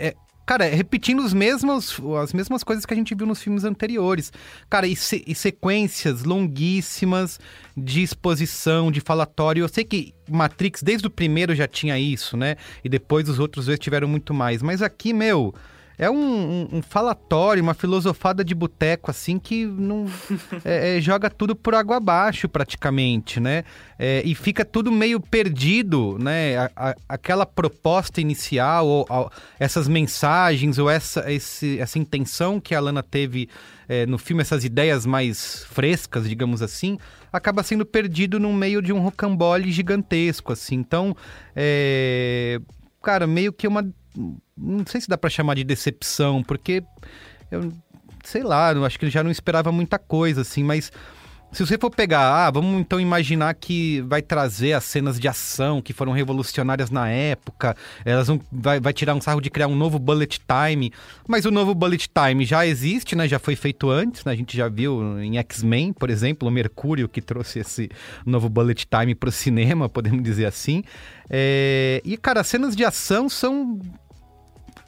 [0.48, 4.32] Cara, é repetindo os mesmos, as mesmas coisas que a gente viu nos filmes anteriores.
[4.70, 7.40] Cara, e, se- e sequências longuíssimas
[7.76, 9.64] de exposição, de falatório.
[9.64, 12.56] Eu sei que Matrix, desde o primeiro, já tinha isso, né?
[12.84, 14.64] E depois os outros dois tiveram muito mais.
[14.64, 15.54] Mas aqui, meu.
[16.00, 20.06] É um, um- um falatório, uma filosofada de boteco, assim, que não
[20.64, 23.64] é, é, joga tudo por água abaixo, praticamente, né?
[23.98, 26.58] É, e fica tudo meio perdido, né?
[26.58, 32.76] A- a- aquela proposta inicial, ou, ou essas mensagens, ou essa, esse- essa intenção que
[32.76, 33.50] a Lana teve
[33.90, 36.98] é, no filme, essas ideias mais frescas, digamos assim,
[37.32, 40.76] acaba sendo perdido no meio de um rocambole gigantesco, assim.
[40.76, 41.16] Então,
[41.56, 42.60] é,
[43.02, 43.84] cara, meio que uma.
[44.58, 46.84] Não sei se dá pra chamar de decepção, porque
[47.52, 47.72] eu
[48.24, 50.92] sei lá, eu acho que ele já não esperava muita coisa, assim, mas
[51.50, 55.82] se você for pegar, ah, vamos então imaginar que vai trazer as cenas de ação
[55.82, 59.76] que foram revolucionárias na época, elas vão, vai, vai tirar um sarro de criar um
[59.76, 60.92] novo bullet time,
[61.26, 63.30] mas o novo bullet time já existe, né?
[63.30, 64.34] Já foi feito antes, né?
[64.34, 67.90] A gente já viu em X-Men, por exemplo, o Mercúrio que trouxe esse
[68.26, 70.84] novo bullet time pro cinema, podemos dizer assim.
[71.30, 73.80] É, E, cara, as cenas de ação são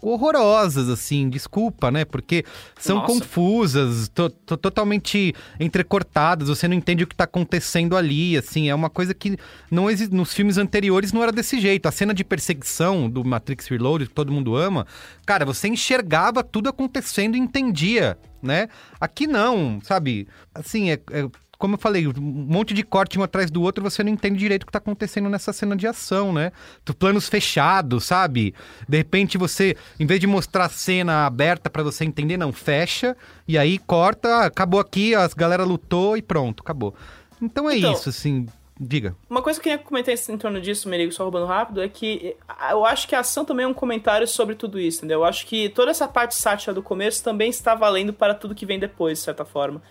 [0.02, 2.06] horrorosas, assim, desculpa, né?
[2.06, 2.44] Porque
[2.80, 3.08] são Nossa.
[3.14, 8.76] confusas, to- to- totalmente entrecortadas, você não entende o que tá acontecendo ali, assim, é
[8.76, 9.38] uma coisa que
[9.70, 11.88] não exi- nos filmes anteriores não era desse jeito.
[11.88, 14.86] A cena de perseguição do Matrix Reloaded, que todo mundo ama,
[15.26, 18.68] cara, você enxergava tudo acontecendo e entendia, né?
[19.00, 20.28] Aqui não, sabe?
[20.54, 21.28] Assim, é- é
[21.60, 24.64] como eu falei, um monte de corte um atrás do outro, você não entende direito
[24.64, 26.52] o que tá acontecendo nessa cena de ação, né?
[26.86, 28.56] Tu- Planos fechados, sabe?
[28.88, 33.16] De repente você, em vez de mostrar a cena aberta pra você entender, não, fecha,
[33.48, 36.96] e aí corta, ah, acabou aqui, as galera lutou e pronto, acabou.
[37.42, 38.46] Então é Então- isso, assim,
[38.80, 39.14] diga.
[39.30, 42.38] Uma coisa que eu queria comentar em torno disso, Merigo, só roubando rápido, é que
[42.72, 45.20] eu acho que a ação também é um comentário sobre tudo isso, entendeu?
[45.20, 48.66] Eu acho que toda essa parte sátira do começo também está valendo para tudo que
[48.66, 49.82] vem depois, de certa forma.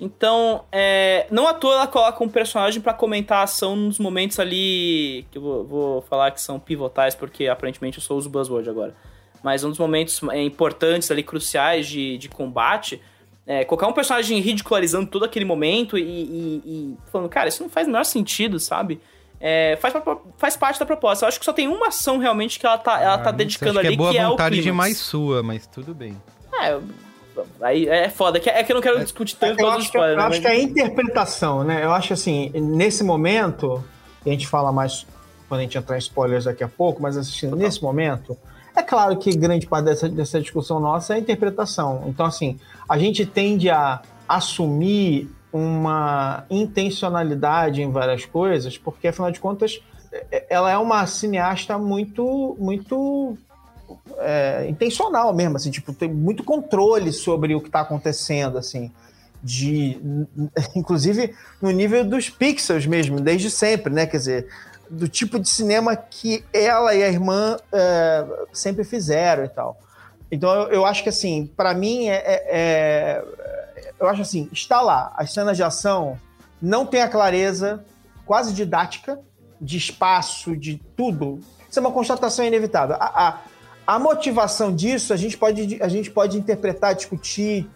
[0.00, 4.38] Então, é, não à toa ela coloca um personagem pra comentar a ação nos momentos
[4.38, 8.70] ali que eu vou, vou falar que são pivotais, porque aparentemente eu só uso buzzword
[8.70, 8.94] agora.
[9.42, 13.00] Mas um dos momentos é, importantes ali, cruciais de, de combate,
[13.46, 17.70] é, colocar um personagem ridicularizando todo aquele momento e, e- e falando, cara, isso não
[17.70, 19.00] faz o menor sentido, sabe?
[19.40, 19.94] É, faz,
[20.36, 21.24] faz parte da proposta.
[21.24, 23.36] Eu acho que só tem uma ação realmente que ela tá, ela tá Ah, sei,
[23.38, 26.20] dedicando acho ali, que é boa que é o vontade demais sua, mas tudo bem.
[26.60, 26.76] É,
[27.60, 28.38] aí é foda.
[28.44, 30.60] É que eu não quero discutir tanto Eu acho, que, eu acho que é a
[30.60, 31.84] interpretação, né?
[31.84, 33.82] Eu acho assim, nesse momento,
[34.24, 35.06] a gente fala mais
[35.48, 38.36] quando a gente entrar em spoilers daqui a pouco, mas assim, nesse momento,
[38.76, 42.04] é claro que grande parte dessa, dessa discussão nossa é a interpretação.
[42.06, 42.58] Então, assim,
[42.88, 49.80] a gente tende a assumir uma intencionalidade em várias coisas, porque afinal de contas,
[50.30, 53.36] é- ela é uma cineasta muito, muito
[54.18, 58.90] é, intencional mesmo, assim, tipo, tem muito controle sobre o que está acontecendo, assim,
[59.42, 59.98] de,
[60.74, 64.48] inclusive no nível dos pixels mesmo, desde sempre, né, quer dizer,
[64.90, 69.78] do tipo de cinema que ela e a irmã é, sempre fizeram e tal.
[70.30, 73.24] Então eu, eu acho que assim, para mim é, é- é-
[74.00, 76.18] eu acho assim, está lá, as cenas de ação
[76.60, 77.84] não tem a clareza
[78.24, 79.18] quase didática
[79.60, 81.40] de espaço, de tudo.
[81.68, 82.96] Isso é uma constatação inevitável.
[82.98, 83.38] A, a,
[83.88, 87.66] a motivação disso a gente pode, a gente pode interpretar, discutir,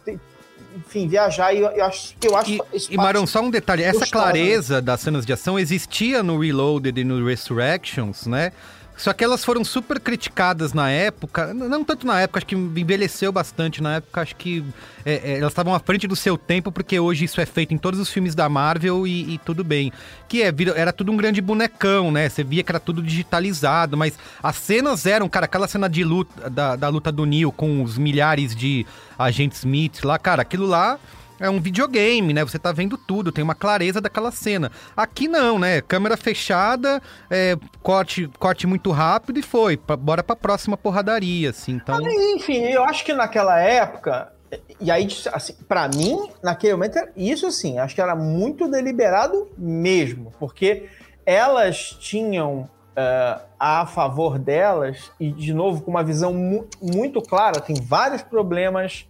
[0.76, 1.54] enfim, viajar.
[1.54, 5.00] E eu, acho eu acho E parte Marão, só um detalhe, essa gostosa, clareza das
[5.00, 8.52] cenas de ação existia no Reloaded e no Resurrections, né?
[8.96, 13.32] Só que elas foram super criticadas na época, não tanto na época, acho que envelheceu
[13.32, 14.64] bastante na época, acho que
[15.04, 17.78] é, é, elas estavam à frente do seu tempo, porque hoje isso é feito em
[17.78, 19.92] todos os filmes da Marvel e, e tudo bem.
[20.28, 22.28] Que é, era tudo um grande bonecão, né?
[22.28, 26.48] Você via que era tudo digitalizado, mas as cenas eram, cara, aquela cena de luta,
[26.48, 28.86] da, da luta do Neo com os milhares de
[29.18, 30.98] agentes Smith lá, cara, aquilo lá
[31.42, 32.44] é um videogame, né?
[32.44, 34.70] Você tá vendo tudo, tem uma clareza daquela cena.
[34.96, 35.80] Aqui não, né?
[35.80, 39.76] Câmera fechada, é, corte, corte muito rápido e foi.
[39.76, 41.72] Pra, bora pra próxima porradaria, assim.
[41.72, 41.98] Então.
[42.36, 44.32] Enfim, eu acho que naquela época,
[44.80, 50.32] e aí, assim, para mim, naquele momento, isso assim, acho que era muito deliberado mesmo,
[50.38, 50.88] porque
[51.26, 57.60] elas tinham uh, a favor delas, e de novo com uma visão mu muito clara,
[57.60, 59.06] tem vários problemas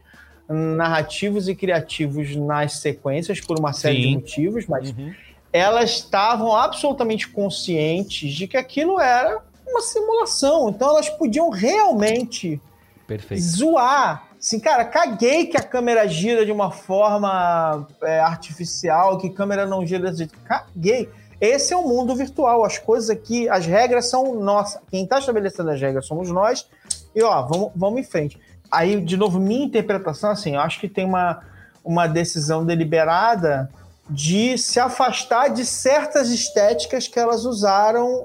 [0.49, 4.09] narrativos e criativos nas sequências por uma série Sim.
[4.09, 5.13] de motivos, mas uhum.
[5.53, 12.61] elas estavam absolutamente conscientes de que aquilo era uma simulação, então elas podiam realmente
[13.07, 13.43] Perfeito.
[13.43, 19.33] zoar Assim, cara, caguei que a câmera gira de uma forma é, artificial, que a
[19.33, 20.37] câmera não gira desse jeito.
[20.41, 21.09] Caguei.
[21.41, 22.65] Esse é o mundo virtual.
[22.65, 24.83] As coisas aqui, as regras são nossas.
[24.91, 26.69] Quem está estabelecendo as regras somos nós.
[27.15, 28.37] E ó, vamos, vamos em frente.
[28.73, 31.41] Aí, de novo, minha interpretação, assim, eu acho que tem uma,
[31.85, 33.71] uma decisão deliberada
[34.09, 38.25] de se afastar de certas estéticas que elas usaram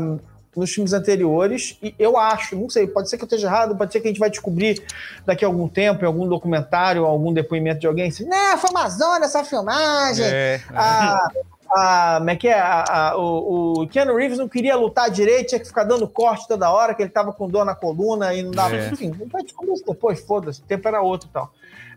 [0.00, 0.18] um,
[0.56, 3.92] nos filmes anteriores, e eu acho, não sei, pode ser que eu esteja errado, pode
[3.92, 4.82] ser que a gente vai descobrir
[5.24, 8.88] daqui a algum tempo, em algum documentário, algum depoimento de alguém, assim, né, foi uma
[8.88, 10.60] zona essa filmagem, É.
[10.74, 11.28] a,
[11.70, 15.48] a, como é que é, a, a, o, o Keanu Reeves não queria lutar direito,
[15.48, 18.42] tinha que ficar dando corte toda hora, que ele tava com dor na coluna e
[18.42, 18.88] não dava, É.
[18.90, 21.50] enfim, vai descobrir isso depois, foda-se, o tempo era outro e tal.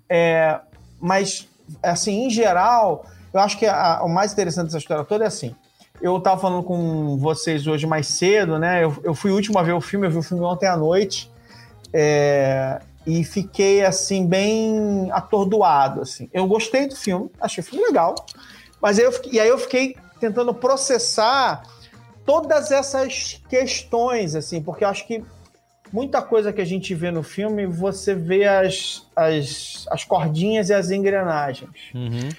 [0.09, 0.59] É,
[0.99, 1.47] mas,
[1.81, 5.55] assim, em geral, eu acho que a- o mais interessante dessa história toda é assim,
[6.01, 8.83] eu tava falando com vocês hoje mais cedo, né?
[8.83, 10.75] Eu, eu fui o último a ver o filme, eu vi o filme ontem à
[10.75, 11.31] noite.
[11.93, 16.29] é, e fiquei, assim, bem atordoado, assim.
[16.31, 18.13] Eu gostei do filme, achei o filme legal.
[18.81, 21.63] Mas aí eu, fiquei- e aí eu fiquei tentando processar
[22.25, 25.23] todas essas questões, assim, porque eu acho que
[25.91, 30.73] muita coisa que a gente vê no filme, você vê as, as, as cordinhas e
[30.73, 31.69] as engrenagens.
[31.93, 32.29] Uhum.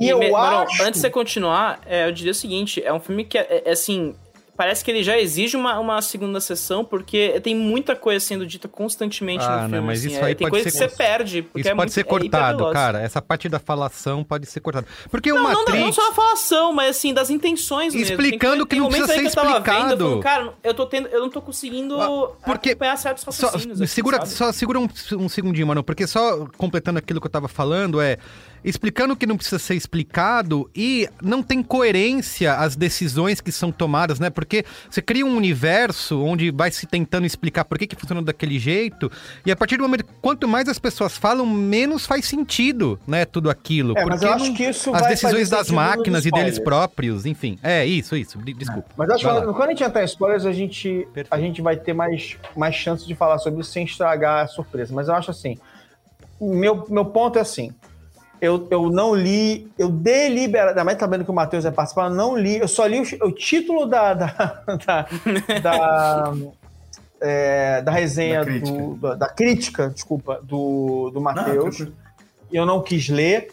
[0.00, 0.82] E, eu me- acho...
[0.82, 3.70] antes de você continuar, é, eu diria o seguinte: é um filme que, é, é,
[3.72, 4.14] assim,
[4.58, 8.66] parece que ele já exige uma, uma segunda sessão, porque tem muita coisa sendo dita
[8.68, 9.86] constantemente Ah, no não, filme.
[9.86, 11.42] mas assim, isso é, aí tem pode coisa ser que você perde.
[11.42, 12.72] Porque Isso é pode muito- ser é cortado, hiperveloz.
[12.74, 13.00] cara.
[13.00, 14.86] Essa parte da falação pode ser cortada.
[15.10, 15.80] Porque Não, não, Matrix.
[15.80, 18.10] não só a falação, mas assim, das intenções mesmo.
[18.10, 19.64] Explicando Tem que tem não precisa ser explicado.
[19.88, 21.96] Vendo, eu falo, cara, eu, tô tendo, eu não tô conseguindo
[22.44, 23.80] porque- acompanhar certos Só, raciocínios.
[23.80, 24.30] assim, segura, sabe?
[24.30, 28.18] só segura um, um segundinho, mano, porque só completando aquilo que eu tava falando é
[28.64, 34.18] explicando que não precisa ser explicado e não tem coerência as decisões que são tomadas,
[34.20, 34.30] né?
[34.30, 38.58] Porque você cria um universo onde vai se tentando explicar por que, que funciona daquele
[38.58, 39.10] jeito
[39.46, 43.24] e a partir do momento quanto mais as pessoas falam, menos faz sentido, né?
[43.24, 43.96] Tudo aquilo.
[43.96, 47.58] É, mas eu acho não- que isso as decisões das máquinas e deles próprios, enfim.
[47.62, 48.38] É isso, isso.
[48.38, 48.88] de- Desculpa.
[48.96, 51.76] Mas eu acho que quando a gente entrar em spoilers, a gente, a gente vai
[51.76, 54.92] ter mais, mais chance de falar sobre isso sem estragar a surpresa.
[54.94, 55.56] Mas eu acho assim.
[56.40, 57.72] Meu, meu ponto é assim.
[58.40, 62.58] Eu, eu não li, eu deliberadamente, vendo que o Matheus vai participar, eu não li,
[62.58, 64.26] eu só li o, o título da, da,
[64.86, 65.06] da,
[65.60, 66.32] da,
[67.20, 68.78] é, da resenha, Da crítica.
[68.78, 71.86] do- da, da crítica, desculpa, do, do Matheus.
[72.52, 73.50] eu não quis ler,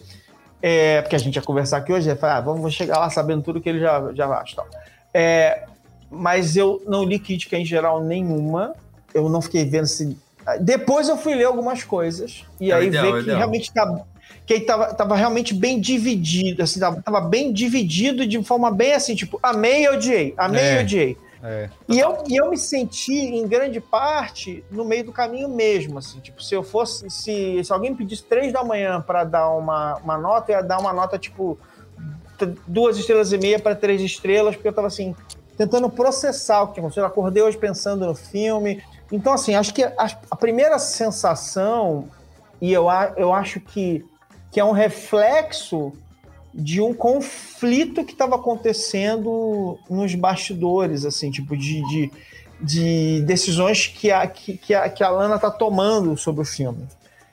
[0.61, 3.41] é, porque a gente ia conversar aqui hoje, eu falei, ah, vamos chegar lá sabendo
[3.43, 4.55] tudo que ele já, já acha.
[4.55, 4.67] Tal.
[5.13, 5.63] É,
[6.11, 8.75] mas eu não li crítica em geral nenhuma,
[9.13, 10.15] eu não fiquei vendo se.
[10.61, 13.37] Depois eu fui ler algumas coisas, e É aí ideal, é ver o que ideal.
[13.39, 14.01] realmente tá.
[14.45, 18.93] Que aí tava, tava realmente bem dividido, assim, tava, tava bem dividido de forma bem
[18.93, 20.75] assim, tipo, amei e odiei, amei É.
[20.79, 21.17] e odiei.
[21.43, 21.69] É.
[21.87, 26.19] E eu, e eu me senti, em grande parte, no meio do caminho mesmo, assim,
[26.19, 29.95] tipo, se eu fosse, se, se alguém me pedisse três da manhã para dar uma,
[29.97, 31.57] uma nota, eu ia dar uma nota, tipo,
[32.67, 35.15] duas estrelas e meia para três estrelas, porque eu tava, assim,
[35.57, 37.03] tentando processar o que tinha acontecido.
[37.03, 38.81] Eu acordei hoje pensando no filme.
[39.11, 39.93] Então, assim, acho que a,
[40.31, 42.09] a primeira sensação,
[42.59, 44.03] e eu, a- eu acho que,
[44.55, 45.91] que é um reflexo
[46.53, 52.11] de um conflito que estava acontecendo nos bastidores, assim, tipo, de, de,
[52.61, 56.87] de decisões que a, que, que a, que a Lana tá tomando sobre o filme.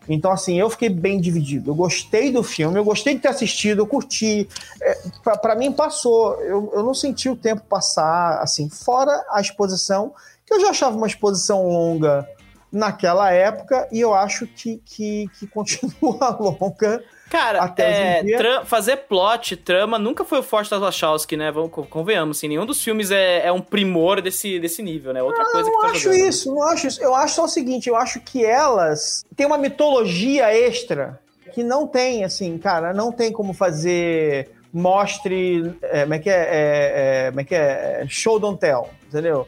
[0.08, 1.70] Então, assim, eu fiquei bem dividido.
[1.70, 4.48] Eu gostei do filme, eu gostei de ter assistido, eu curti.
[4.82, 4.98] É,
[5.40, 6.34] pra mim, passou.
[6.40, 10.12] Eu, eu não senti o tempo passar, assim, fora a exposição,
[10.44, 12.28] que eu já achava uma exposição longa
[12.72, 17.04] naquela época, e eu acho que, que, que continua longa.
[17.28, 21.50] Cara, Até é, fazer plot, trama, nunca foi o forte das Wachowski, né?
[21.50, 25.22] Vamos, co- convenhamos, assim, nenhum dos filmes é, é um primor desse, desse nível, né?
[25.22, 26.28] Outra coisa Eu que não tá acho jogando.
[26.28, 27.02] isso, não acho isso.
[27.02, 31.18] Eu acho só o seguinte, eu acho que elas têm uma mitologia extra
[31.54, 36.32] que não tem, assim, cara, não tem como fazer mostre, é, como é que é,
[36.34, 36.92] é,
[37.26, 39.46] é, como é que é, show don't tell, entendeu?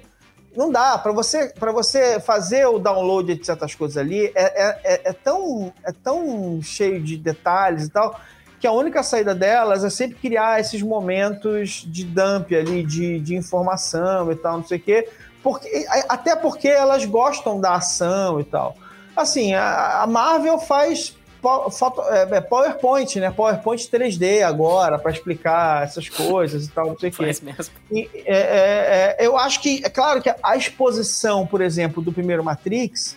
[0.56, 0.96] Não dá.
[0.98, 5.12] Para você, pra você fazer o download de certas coisas ali, é, é, é, é
[5.12, 8.18] tão, é tão cheio de detalhes e tal,
[8.60, 13.34] que a única saída delas é sempre criar esses momentos de dump ali, de, de
[13.34, 15.08] informação e tal, não sei o quê.
[15.42, 18.76] Porque, até porque elas gostam da ação e tal.
[19.14, 21.14] Assim, a, a Marvel faz
[21.70, 23.30] foto, é, é PowerPoint, né?
[23.30, 27.24] PowerPoint 3D agora, para explicar essas coisas e tal, não sei o quê.
[27.42, 27.74] mesmo.
[27.90, 32.12] E, é, é, é, eu acho que, é claro que a exposição, por exemplo, do
[32.12, 33.16] primeiro Matrix,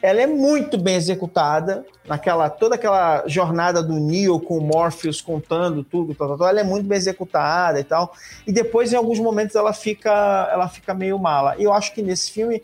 [0.00, 5.82] ela é muito bem executada, naquela toda aquela jornada do Neo com o Morpheus contando
[5.82, 8.14] tudo, tal, tal, tal, ela é muito bem executada e tal.
[8.46, 11.56] E depois, em alguns momentos, ela fica, ela fica meio mala.
[11.58, 12.62] E eu acho que nesse filme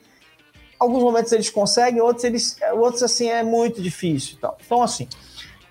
[0.81, 4.57] alguns momentos eles conseguem, outros eles, outros assim é muito difícil, tal.
[4.64, 5.07] Então assim,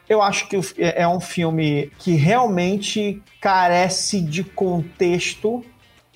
[0.07, 5.65] eu acho que é, é um filme que realmente carece de contexto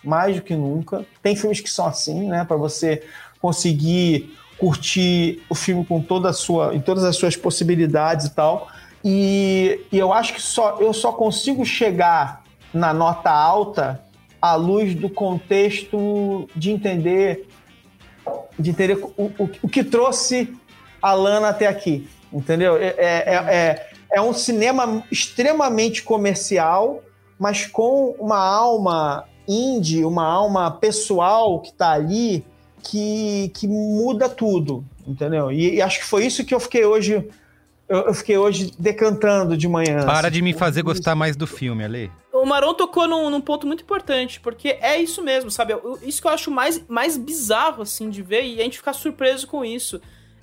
[0.03, 1.05] mais do que nunca.
[1.21, 3.03] Tem filmes que são assim, né, para você
[3.41, 8.67] conseguir curtir o filme com toda a sua, em todas as suas possibilidades e tal.
[9.03, 14.01] E, e eu acho que só eu só consigo chegar na nota alta
[14.41, 17.47] à luz do contexto de entender
[18.57, 20.53] de entender o, o, o que trouxe
[21.01, 22.77] a Lana até aqui, entendeu?
[22.77, 27.03] É, é, é, é, um cinema extremamente comercial,
[27.37, 32.45] mas com uma alma indie, uma alma pessoal que está ali,
[32.81, 35.51] que, que muda tudo, entendeu?
[35.51, 37.27] E, e, acho que foi isso que eu fiquei hoje
[37.89, 40.05] eu, fiquei hoje decantando de manhã.
[40.05, 42.11] Para assim, de me fazer gostar mais do filme, Ale
[42.43, 45.75] o Maron tocou num, num, ponto muito importante, porque é isso mesmo, sabe?
[46.01, 49.47] Isso que eu acho mais, mais bizarro, assim, de ver e a gente ficar surpreso
[49.47, 50.01] com isso.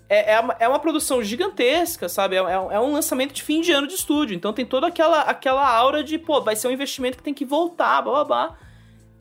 [0.08, 2.36] É, é, uma, é uma produção gigantesca, sabe?
[2.36, 4.34] É, é, é, um lançamento de fim de ano de estúdio.
[4.34, 7.44] Então tem toda aquela, aquela aura de, pô, vai ser um investimento que tem que
[7.44, 8.58] voltar, blá blá blá.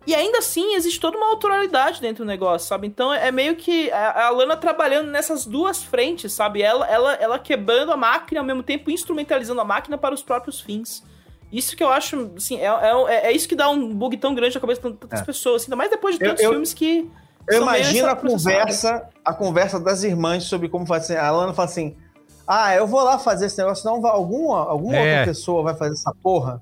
[0.08, 2.88] E ainda assim, existe toda uma autoralidade dentro do negócio, sabe?
[2.88, 6.62] Então é meio que a, a Lana trabalhando nessas duas frentes, sabe?
[6.62, 10.62] Ela, ela, ela quebrando a máquina ao mesmo tempo instrumentalizando a máquina para os próprios
[10.62, 11.04] fins.
[11.52, 14.54] Isso que eu acho, assim, é, é, é isso que dá um bug tão grande
[14.54, 15.24] na cabeça de tantas é.
[15.24, 17.10] pessoas, assim, ainda mais depois de tantos eu, filmes que.
[17.48, 21.18] Eu imagino a conversa, a conversa das irmãs sobre como fazer.
[21.18, 21.96] A Lana fala assim:
[22.46, 25.20] Ah, eu vou lá fazer esse negócio, senão alguma, alguma é.
[25.20, 26.62] outra pessoa vai fazer essa porra.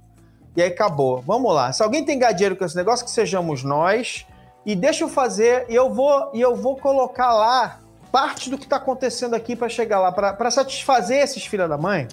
[0.56, 1.22] E aí acabou.
[1.22, 1.74] Vamos lá.
[1.74, 4.26] Se alguém tem gadeiro com esse negócio, que sejamos nós.
[4.66, 7.80] E deixa eu fazer, e eu vou, e eu vou colocar lá
[8.12, 12.08] parte do que está acontecendo aqui para chegar lá, para satisfazer esses filhos da mãe.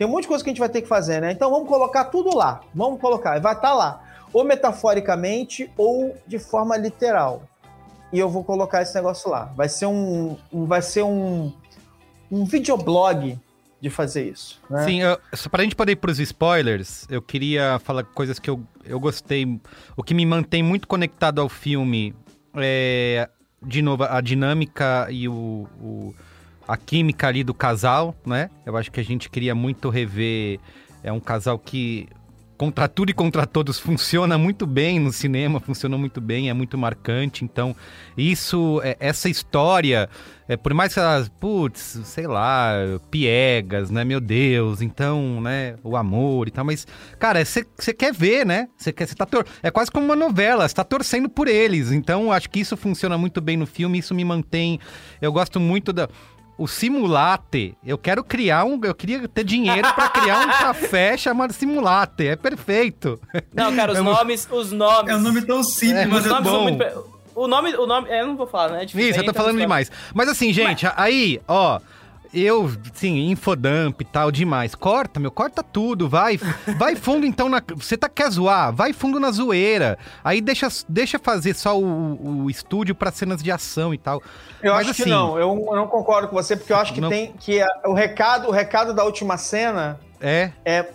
[0.00, 1.30] Tem um monte de coisa que a gente vai ter que fazer, né?
[1.30, 2.62] Então vamos colocar tudo lá.
[2.74, 3.38] Vamos colocar.
[3.38, 4.02] Vai estar tá lá.
[4.32, 7.42] Ou metaforicamente ou de forma literal.
[8.10, 9.52] E eu vou colocar esse negócio lá.
[9.54, 10.38] Vai ser um.
[10.50, 11.52] um vai ser um.
[12.30, 13.38] Um videoblog
[13.78, 14.58] de fazer isso.
[14.70, 14.84] Né?
[14.86, 15.18] Sim, eu,
[15.50, 18.98] para a gente poder ir para os spoilers, eu queria falar coisas que eu, eu
[18.98, 19.60] gostei.
[19.94, 22.14] O que me mantém muito conectado ao filme
[22.56, 23.28] é,
[23.62, 26.14] de novo, a dinâmica e o, o
[26.70, 28.48] a química ali do casal, né?
[28.64, 30.60] Eu acho que a gente queria muito rever.
[31.02, 32.08] É um casal que,
[32.56, 36.78] contra tudo e contra todos, funciona muito bem no cinema, funciona muito bem, é muito
[36.78, 37.44] marcante.
[37.44, 37.74] Então,
[38.16, 40.08] isso, é, essa história,
[40.46, 42.74] é, por mais que elas, putz, sei lá,
[43.10, 44.04] piegas, né?
[44.04, 45.74] Meu Deus, então, né?
[45.82, 46.86] O amor e tal, mas,
[47.18, 48.68] cara, você quer ver, né?
[48.76, 51.90] Você quer, tá tor é quase como uma novela, você tá torcendo por eles.
[51.90, 54.78] Então, acho que isso funciona muito bem no filme, isso me mantém.
[55.20, 56.08] Eu gosto muito da
[56.60, 57.74] o Simulate.
[57.82, 58.78] Eu quero criar um.
[58.84, 62.26] Eu queria ter dinheiro para criar um café chamado Simulate.
[62.26, 63.18] É perfeito.
[63.54, 64.46] Não, cara, os é nomes.
[64.50, 65.10] Os nomes.
[65.10, 66.64] É um nome tão simples, é, mas é bom.
[66.64, 66.84] Muito...
[67.34, 68.10] O nome, o nome.
[68.10, 68.82] Eu não vou falar, né?
[68.82, 69.90] É difícil, Isso, eu tô falando demais.
[70.12, 70.94] Mas assim, gente, mas...
[70.98, 71.80] aí, ó.
[72.32, 74.74] Eu, sim, infodump e tal, demais.
[74.74, 76.38] Corta, meu, corta tudo, vai.
[76.78, 77.60] Vai fundo então na.
[77.74, 78.72] Você tá quer zoar?
[78.72, 79.98] Vai fundo na zoeira.
[80.22, 84.22] Aí deixa, deixa fazer só o, o estúdio para cenas de ação e tal.
[84.62, 86.94] Eu Mas, acho assim, que não, eu, eu, não concordo com você, porque eu acho
[86.94, 87.08] que não...
[87.08, 87.32] tem.
[87.32, 90.52] que a, o, recado, o recado da última cena é.
[90.64, 90.86] É,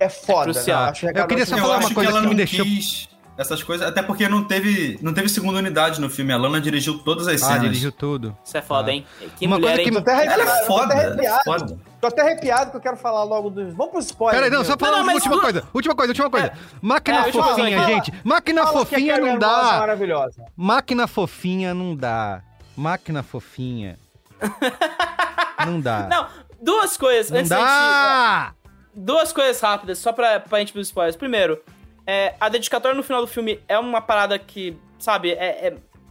[0.00, 0.50] é foda.
[0.50, 0.92] É né?
[1.14, 2.64] eu, eu queria só falar uma coisa que, que me deixou.
[2.64, 3.09] Quis
[3.40, 3.86] essas coisas.
[3.86, 6.32] Até porque não teve, não teve segunda unidade no filme.
[6.32, 7.62] A Lana dirigiu todas as ah, cenas.
[7.62, 8.36] dirigiu tudo.
[8.44, 8.94] Isso é foda, ah.
[8.94, 9.06] hein?
[9.38, 10.10] Que Uma mulher, coisa que...
[10.10, 10.94] Ela é foda.
[10.94, 11.78] Tô até, é foda.
[12.00, 13.72] tô até arrepiado que eu quero falar logo dos...
[13.72, 14.42] Vamos pro spoiler.
[14.42, 15.64] Peraí, não, só falar uma última coisa.
[15.72, 16.46] Última coisa, última coisa.
[16.48, 16.52] É.
[16.82, 18.12] Máquina é, fofinha, falar, gente.
[18.22, 19.62] Máquina Fala fofinha não dá.
[19.78, 20.44] Maravilhosa.
[20.54, 22.42] Máquina fofinha não dá.
[22.76, 23.98] Máquina fofinha.
[25.66, 26.06] não dá.
[26.08, 26.26] Não,
[26.60, 27.30] duas coisas.
[27.30, 28.52] Não antes dá!
[28.52, 31.16] Gente, duas coisas rápidas, só pra, pra gente pros spoilers.
[31.16, 31.60] Primeiro,
[32.10, 35.68] é, a dedicatória no final do filme é uma parada que, sabe, é,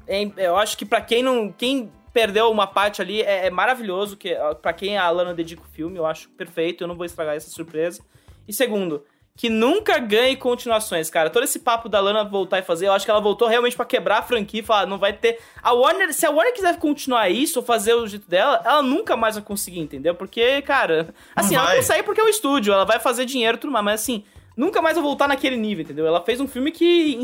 [0.08, 1.52] é, é eu acho que para quem não.
[1.52, 5.66] Quem perdeu uma parte ali é, é maravilhoso, que para quem a Lana dedica o
[5.66, 8.02] filme, eu acho perfeito, eu não vou estragar essa surpresa.
[8.48, 9.04] E segundo,
[9.36, 11.30] que nunca ganhe continuações, cara.
[11.30, 13.86] Todo esse papo da Lana voltar e fazer, eu acho que ela voltou realmente pra
[13.86, 15.40] quebrar a franquia e falar, não vai ter.
[15.62, 19.18] A Warner, se a Warner quiser continuar isso ou fazer o jeito dela, ela nunca
[19.18, 20.16] mais vai conseguir, entendeu?
[20.16, 21.76] Porque, cara, assim, ela vai.
[21.76, 24.24] consegue porque é um estúdio, ela vai fazer dinheiro e tudo mais, mas assim,
[24.56, 26.06] nunca mais vai voltar naquele nível, entendeu?
[26.06, 27.20] Ela fez um filme que.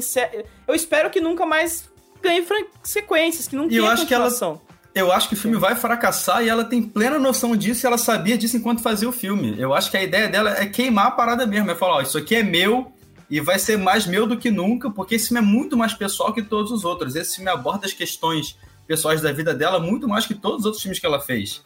[0.68, 1.90] Eu espero que nunca mais
[2.22, 2.46] ganhe
[2.84, 4.30] sequências, que não E eu tenha acho que ela-.
[4.96, 7.98] Eu acho que o filme vai fracassar e ela tem plena noção disso e ela
[7.98, 9.54] sabia disso enquanto fazia o filme.
[9.60, 11.70] Eu acho que a ideia dela é queimar a parada mesmo.
[11.70, 12.94] É falar, ó, isso aqui é meu
[13.30, 16.32] e vai ser mais meu do que nunca, porque esse filme é muito mais pessoal
[16.32, 17.14] que todos os outros.
[17.16, 18.58] Esse filme aborda as questões
[18.88, 21.62] pessoais da vida dela muito mais que todos os outros filmes que ela fez.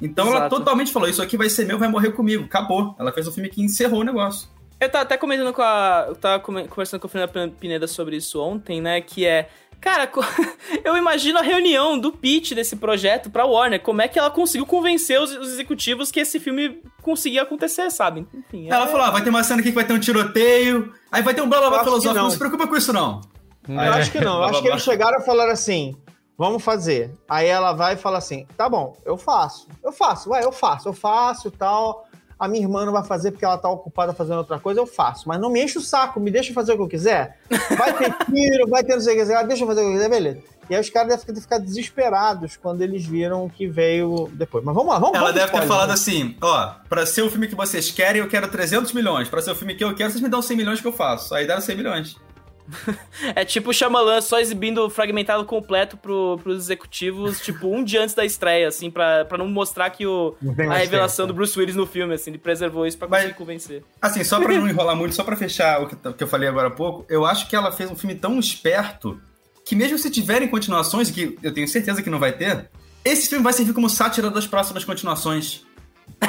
[0.00, 0.56] Então ela Exato.
[0.56, 2.44] totalmente falou, isso aqui vai ser meu, vai morrer comigo.
[2.44, 2.94] Acabou.
[2.98, 4.48] Ela fez um filme que encerrou o negócio.
[4.80, 6.06] Eu tava até comentando com a.
[6.08, 9.00] Eu tava conversando com a Fernanda Pineda sobre isso ontem, né?
[9.00, 9.48] Que é.
[9.80, 10.10] Cara,
[10.84, 13.80] eu imagino a reunião do pitch desse projeto pra Warner.
[13.80, 18.26] Como é que ela conseguiu convencer os, os executivos que esse filme conseguia acontecer, sabe?
[18.34, 18.68] Enfim.
[18.68, 21.22] é- Ela falou, ah, vai ter uma cena aqui que vai ter um tiroteio, aí
[21.22, 22.24] vai ter um blá blá blá filosófico, não.
[22.24, 22.30] não.
[22.30, 23.20] se preocupa com isso não.
[23.68, 24.38] Eu acho que não.
[24.38, 25.94] Eu acho que eles chegaram e falaram assim:
[26.36, 27.12] vamos fazer.
[27.28, 29.68] Aí ela vai e fala assim: tá bom, eu faço.
[29.84, 32.06] Eu faço, vai, eu faço, eu faço e tal.
[32.40, 35.28] A minha irmã não vai fazer porque ela tá ocupada fazendo outra coisa, eu faço.
[35.28, 37.36] Mas não me enche o saco, me deixa fazer o que eu quiser.
[37.76, 39.92] Vai ter tiro, vai ter não sei o que deixa eu fazer o que eu
[39.92, 40.40] quiser, beleza.
[40.70, 44.64] E aí os caras devem ter ficado desesperados quando eles viram o que veio depois.
[44.64, 45.94] Mas vamos lá, vamos Ela vamos deve ter falado né?
[45.94, 49.28] assim, ó, pra ser o filme que vocês querem, eu quero 300 milhões.
[49.28, 51.34] Pra ser o filme que eu quero, vocês me dão 100 milhões que eu faço.
[51.34, 52.16] Aí deram 100 milhões.
[53.34, 58.02] É tipo o Shyamalan só exibindo o fragmentado completo pro, pros executivos, tipo, um dia
[58.02, 60.34] antes da estreia, assim, pra, pra não mostrar que o,
[60.70, 61.34] a revelação tempo.
[61.34, 63.84] do Bruce Willis no filme, assim, ele preservou isso pra conseguir convencer.
[64.00, 66.68] Assim, só pra não enrolar muito, só pra fechar o que, que eu falei agora
[66.68, 69.20] há pouco, eu acho que ela fez um filme tão esperto
[69.64, 72.68] que mesmo se tiverem continuações, que eu tenho certeza que não vai ter,
[73.04, 75.64] esse filme vai servir como sátira das próximas continuações.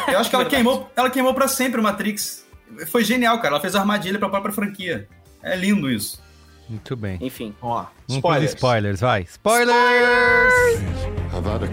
[0.07, 2.45] Eu acho que ela queimou, ela queimou pra sempre o Matrix.
[2.88, 3.55] Foi genial, cara.
[3.55, 5.07] Ela fez armadilha pra própria franquia.
[5.41, 6.22] É lindo isso.
[6.72, 7.18] Muito bem.
[7.19, 7.53] Enfim.
[7.61, 7.91] Vamos lá.
[8.07, 8.52] Vamos Spoilers.
[8.52, 9.23] spoilers, vai.
[9.23, 10.53] Spoilers!
[11.35, 11.68] Avada.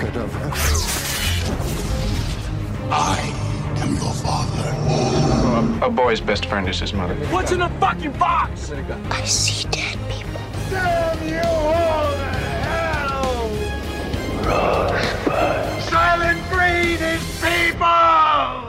[2.91, 3.33] I
[3.81, 5.85] am your father.
[5.85, 7.15] A boy's best friend is his mother.
[7.31, 8.73] What's in the fucking box?
[9.11, 10.41] I see dead people.
[10.69, 12.31] Damn you all to
[12.67, 13.51] hell!
[14.43, 15.83] Rosebud.
[15.83, 18.68] Silent breed is people!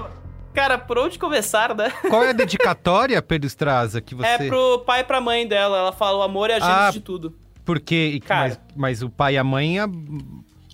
[0.54, 1.92] Cara, por onde começar, né?
[2.10, 4.28] Qual é a dedicatória, Pedro Estraza, que você...
[4.28, 5.78] É pro pai e pra mãe dela.
[5.78, 7.36] Ela fala: o amor é a gênese Ah, de tudo.
[7.64, 8.50] Porque, Cara.
[8.50, 9.80] mas, mas o pai e a mãe...
[9.80, 9.88] a-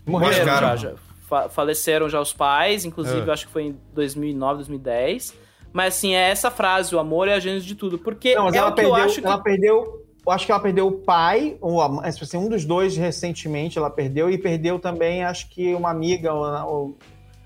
[0.06, 0.94] Morreram já, já.
[1.28, 3.26] Fa- faleceram já os pais, inclusive Ah.
[3.26, 5.34] eu acho que foi em 2009, 2010.
[5.74, 7.98] Mas assim, é essa frase, o amor é a gênese de tudo.
[8.00, 9.28] Porque Não, mas é ela o que perdeu, eu acho que.
[9.28, 10.06] ela perdeu.
[10.26, 13.78] Eu acho que ela perdeu o pai, ou a, mãe, assim, um dos dois recentemente
[13.78, 16.98] ela perdeu, e perdeu também, acho que uma amiga, ou, ou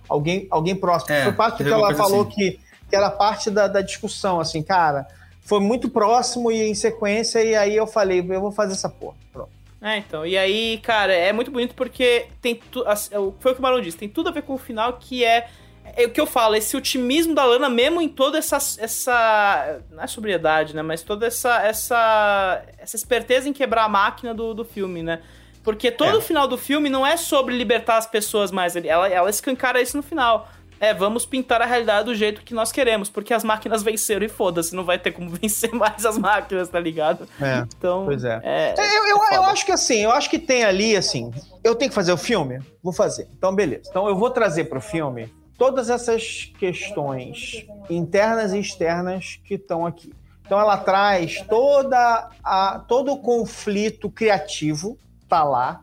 [0.10, 1.16] alguém, alguém próximo.
[1.16, 2.32] É, foi parte do que ela falou assim.
[2.32, 2.60] que,
[2.90, 5.08] que era parte da, da discussão, assim, cara.
[5.42, 9.16] Foi muito próximo e em sequência, e aí eu falei, eu vou fazer essa porra.
[9.32, 9.50] Pronto.
[9.82, 10.26] É, então.
[10.26, 13.82] E aí, cara, é muito bonito porque tem tu, assim, foi o que o Marlon
[13.82, 15.48] disse, tem tudo a ver com o final que é.
[15.96, 18.58] É o que eu falo, esse otimismo da Lana, mesmo em toda essa.
[18.58, 20.84] essa não é sobriedade, né?
[20.84, 21.64] Mas toda essa.
[21.64, 25.20] essa, essa esperteza em quebrar a máquina do, do filme, né?
[25.64, 26.16] Porque todo É.
[26.16, 28.76] o final do filme não é sobre libertar as pessoas mais.
[28.76, 30.48] Ela, ela escancara isso no final.
[30.82, 34.30] É, vamos pintar a realidade do jeito que nós queremos, porque as máquinas venceram e
[34.30, 37.28] foda-se, não vai ter como vencer mais as máquinas, tá ligado?
[37.42, 38.06] É, Então.
[38.06, 38.40] pois é.
[38.42, 39.42] é Eu, eu, eu foda.
[39.52, 41.32] acho que assim, eu acho que tem ali, assim,
[41.66, 42.62] eu tenho que fazer o filme?
[42.82, 43.28] Vou fazer.
[43.38, 43.90] Então, beleza.
[43.90, 50.14] Então eu vou trazer pro filme todas essas questões internas e externas que estão aqui.
[50.46, 54.98] Então ela traz toda a, todo o conflito criativo,
[55.30, 55.82] tá lá.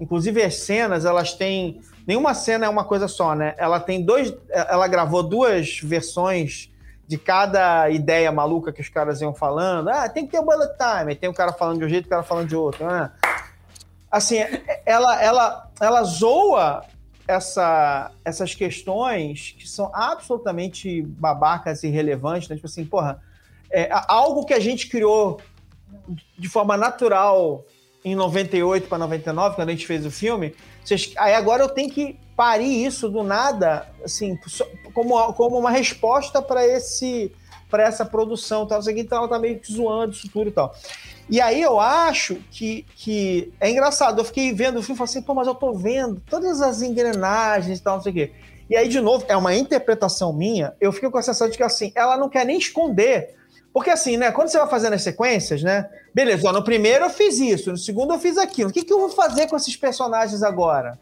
[0.00, 1.80] Inclusive as cenas, elas têm.
[2.06, 3.54] Nenhuma cena é uma coisa só, né?
[3.58, 4.32] Ela tem dois.
[4.50, 6.70] Ela gravou duas versões
[7.06, 9.88] de cada ideia maluca que os caras iam falando.
[9.88, 11.14] Ah, tem que ter o bullet time.
[11.14, 12.86] Tem o cara falando de um jeito, o cara falando de outro.
[12.86, 13.10] Né?
[14.10, 14.36] Assim,
[14.86, 16.84] ela, ela, ela zoa
[17.28, 22.48] essa, essas questões que são absolutamente babacas e irrelevantes.
[22.48, 22.56] Né?
[22.56, 23.20] Tipo assim, porra,
[23.70, 25.40] é, algo que a gente criou
[26.38, 27.64] de forma natural
[28.04, 30.54] em 98 para 99, quando a gente fez o filme,
[30.84, 34.38] vocês- aí agora eu tenho que parir isso do nada, assim,
[34.92, 37.32] como, como uma resposta para esse
[37.70, 40.72] para essa produção, tal, sei então ela tá meio que zoando isso tudo e tal.
[41.28, 45.10] E aí eu acho que, que é engraçado, eu fiquei vendo o filme e falei
[45.10, 48.32] assim, pô, mas eu tô vendo todas as engrenagens e tal, não sei o quê.
[48.70, 51.64] E aí, de novo, é uma interpretação minha, eu fico com a sensação de que,
[51.64, 53.34] assim, ela não quer nem esconder.
[53.72, 57.10] Porque, assim, né, quando você vai fazendo as sequências, né, beleza, ó, no primeiro eu
[57.10, 59.76] fiz isso, no segundo eu fiz aquilo, o que, que eu vou fazer com esses
[59.76, 60.98] personagens agora?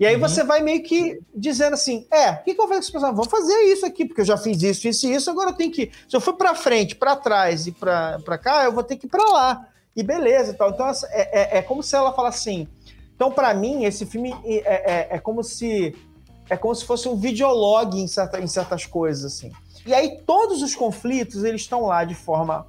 [0.00, 2.78] E aí você vai meio que dizendo assim: é, o que, que eu vou fazer
[2.78, 3.16] com esse personagem?
[3.16, 5.70] Vou fazer isso aqui, porque eu já fiz isso, isso e isso, agora eu tenho
[5.70, 5.92] que.
[6.08, 9.04] Se eu for pra frente, pra trás e pra, pra cá, eu vou ter que
[9.04, 9.68] ir pra lá.
[9.94, 10.70] E beleza e tal.
[10.70, 12.68] Então é, é, é como se ela falasse assim.
[13.14, 15.94] Então, pra mim, esse filme é, é, é como se.
[16.48, 19.52] É como se fosse um videolog em, certa, em certas coisas, assim.
[19.84, 22.66] E aí, todos os conflitos, eles estão lá de forma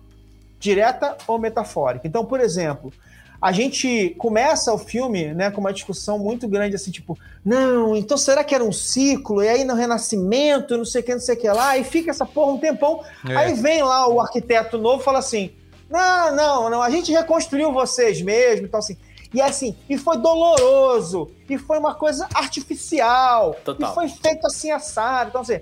[0.62, 2.08] direta ou metafórica.
[2.08, 2.94] Então, por exemplo,
[3.42, 8.16] a gente começa o filme, né, com uma discussão muito grande, assim, tipo, não, então
[8.16, 9.44] será que era um ciclo?
[9.44, 12.12] E aí no Renascimento, não sei o que, não sei o que lá, e fica
[12.12, 13.04] essa porra um tempão.
[13.28, 13.36] É.
[13.36, 15.52] Aí vem lá o arquiteto novo e fala assim:
[15.90, 18.96] não, não, não, a gente reconstruiu vocês mesmo, então assim.
[19.34, 23.90] E assim, e foi doloroso, e foi uma coisa artificial, Total.
[23.90, 25.30] e foi feito assim assado.
[25.30, 25.62] Então, assim,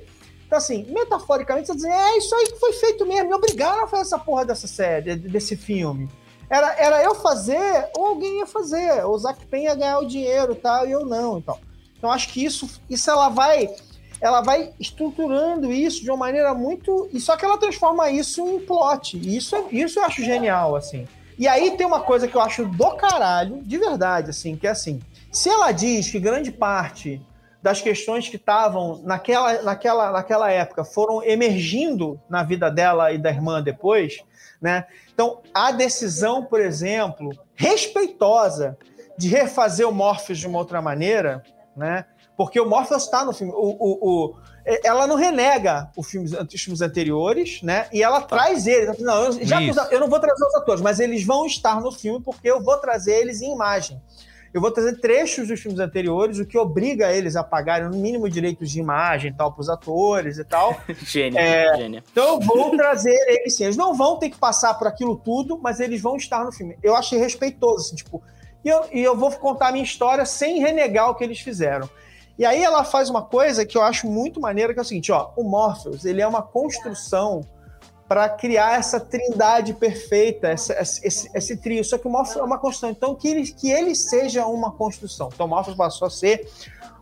[0.49, 3.29] então, assim, metaforicamente, você diz, é isso aí que foi feito mesmo.
[3.29, 6.09] Me obrigaram a fazer essa porra dessa série, desse filme.
[6.49, 9.05] Era, era eu fazer, ou alguém ia fazer.
[9.05, 11.37] O Zac Penn ia ganhar o dinheiro tal, e eu não.
[11.37, 11.59] Então,
[11.95, 13.69] então acho que isso, isso ela vai.
[14.19, 17.07] Ela vai estruturando isso de uma maneira muito.
[17.13, 19.17] E só que ela transforma isso em plot.
[19.17, 21.07] E isso, é- isso eu acho genial, assim.
[21.37, 24.71] E aí tem uma coisa que eu acho do caralho, de verdade, assim, que é
[24.71, 24.99] assim.
[25.31, 27.21] Se ela diz que grande parte
[27.61, 33.29] das questões que estavam naquela, naquela, naquela época foram emergindo na vida dela e da
[33.29, 34.19] irmã depois,
[34.61, 34.85] né?
[35.13, 38.77] Então, a decisão, por exemplo, respeitosa
[39.17, 41.43] de refazer o Morpheus de uma outra maneira,
[41.75, 42.05] né?
[42.37, 43.51] Porque o Morpheus está no filme.
[43.53, 44.35] O, o, o-
[44.83, 47.87] ela não renega os filmes, os filmes anteriores, né?
[47.91, 48.97] E ela traz eles.
[48.99, 49.59] Não, eu, já
[49.91, 52.77] eu não vou trazer os atores, mas eles vão estar no filme porque eu vou
[52.77, 54.01] trazer eles em imagem.
[54.53, 58.27] Eu vou trazer trechos dos filmes anteriores, o que obriga eles a pagarem no mínimo
[58.29, 60.75] direitos de imagem e tal para os atores e tal.
[61.05, 61.77] Gênia, É.
[61.77, 62.03] gênia.
[62.11, 63.63] Então eu vou trazer eles sim.
[63.65, 66.77] Eles não vão ter que passar por aquilo tudo, mas eles vão estar no filme.
[66.81, 68.21] Eu achei respeitoso, assim, tipo.
[68.65, 71.89] E eu, e eu vou contar a minha história sem renegar o que eles fizeram.
[72.37, 75.11] E aí ela faz uma coisa que eu acho muito maneira, que é o seguinte,
[75.11, 77.41] ó, o Morpheus, ele é uma construção
[78.09, 81.83] para criar essa trindade perfeita, essa- esse, esse- trio.
[81.85, 82.89] Só que o Morpheus é uma construção.
[82.89, 85.29] Então, que ele, que ele seja uma construção.
[85.31, 86.49] Então, o Morpheus passou a ser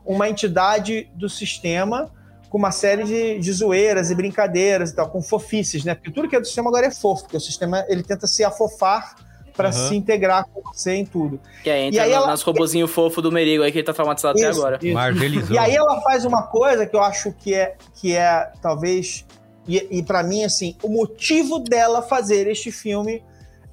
[0.05, 2.11] uma entidade do sistema
[2.49, 5.95] com uma série de, de zoeiras e brincadeiras e tal, com fofices, né?
[5.95, 8.43] Porque tudo que é do sistema agora é fofo, porque o sistema ele tenta se
[8.43, 9.15] afofar
[9.55, 9.87] para Aham.
[9.89, 11.39] se integrar com você em tudo.
[11.63, 13.85] Que aí entra E aí no- ela- nas robozinho fofo do Merigo aí que ele
[13.85, 14.77] tá traumatizado até Isso, agora.
[14.81, 14.93] isso.
[14.93, 15.55] Marvelizou.
[15.55, 19.25] E aí ela faz uma coisa que eu acho que é, que é talvez,
[19.67, 23.23] e, e para mim, assim, o motivo dela fazer este filme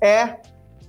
[0.01, 0.37] é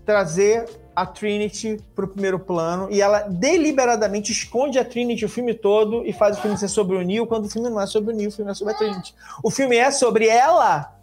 [0.05, 0.65] trazer
[0.95, 6.13] a Trinity pro primeiro plano e ela deliberadamente esconde a Trinity o filme todo e
[6.13, 8.29] faz o filme ser sobre o Neo, quando o filme não é sobre o Neo,
[8.29, 9.13] o filme é sobre a Trinity.
[9.43, 10.93] O filme é sobre ela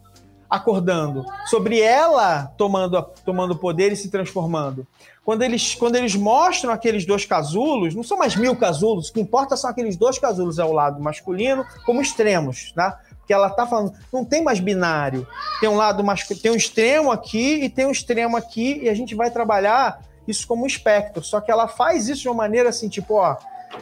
[0.48, 4.86] acordando, sobre ela tomando tomando poder e se transformando.
[5.24, 9.20] Quando eles, quando eles mostram aqueles dois casulos, não são mais mil casulos, o que
[9.20, 12.98] importa são aqueles dois casulos ao lado masculino como extremos, tá?
[13.32, 15.26] Porque ela tá falando, não tem mais binário.
[15.58, 18.94] Tem um lado masculino, tem um extremo aqui e tem um extremo aqui, e a
[18.94, 21.24] gente vai trabalhar isso como um espectro.
[21.24, 23.38] Só que ela faz isso de uma maneira assim, tipo, ó,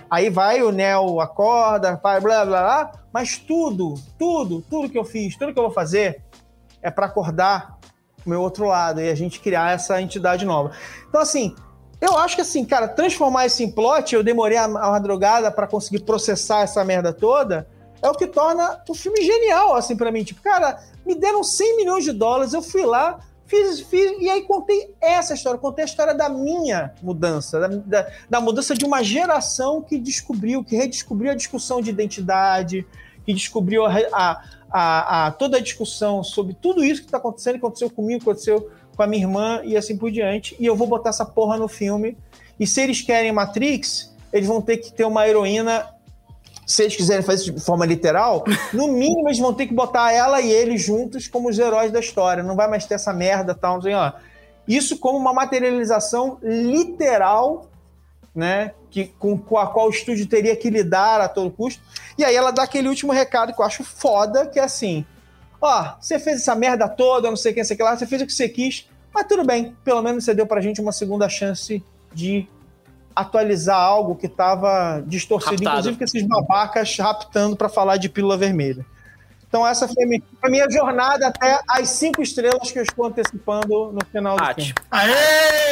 [0.09, 5.05] aí vai o Neo acorda, vai blá blá blá, mas tudo, tudo, tudo que eu
[5.05, 6.23] fiz, tudo que eu vou fazer
[6.81, 7.77] é para acordar
[8.25, 10.71] o meu outro lado e a gente criar essa entidade nova.
[11.09, 11.57] Então, assim,
[12.01, 16.05] eu acho que, assim, cara, transformar esse em plot, eu demorei a madrugada para conseguir
[16.05, 17.69] processar essa merda toda,
[18.03, 20.25] é o que torna o filme genial, assim, para mim.
[20.25, 24.43] Tipo, cara, me deram 100 milhões de dólares, eu fui lá, fiz, fiz e aí
[24.43, 29.03] contei essa história, contei a história da minha mudança, da, da, da mudança de uma
[29.03, 32.87] geração que descobriu, que redescobriu a discussão de identidade,
[33.27, 37.55] que descobriu a, a, a- a- toda a discussão sobre tudo isso que está acontecendo,
[37.55, 40.57] que aconteceu comigo, aconteceu com a minha irmã e assim por diante.
[40.61, 42.17] E eu vou botar essa porra no filme.
[42.59, 45.87] E se eles querem Matrix, eles vão ter que ter uma heroína.
[46.71, 50.13] Se eles quiserem fazer isso de forma literal, no mínimo eles vão ter que botar
[50.13, 52.43] ela e ele juntos como os heróis da história.
[52.43, 54.13] Não vai mais ter essa merda tal, não sei, ó.
[54.69, 57.71] Isso como uma materialização literal
[58.35, 58.73] né?
[58.91, 61.83] Que, com, com a qual o estúdio teria que lidar a todo custo.
[62.17, 65.05] E aí ela dá aquele último recado que eu acho foda, que é assim:
[65.61, 68.27] ó, você fez essa merda toda, não sei quem, sei que lá, você fez o
[68.27, 71.83] que você quis, mas tudo bem, pelo menos você deu pra gente uma segunda chance
[72.13, 72.49] de
[73.15, 75.71] atualizar algo que tava distorcido, Raptado.
[75.71, 78.85] inclusive com esses babacas raptando pra falar de pílula vermelha.
[79.49, 83.07] Então essa foi a minha, a minha jornada até as cinco estrelas que eu estou
[83.07, 84.73] antecipando no final do filme.
[84.73, 84.79] Ótimo.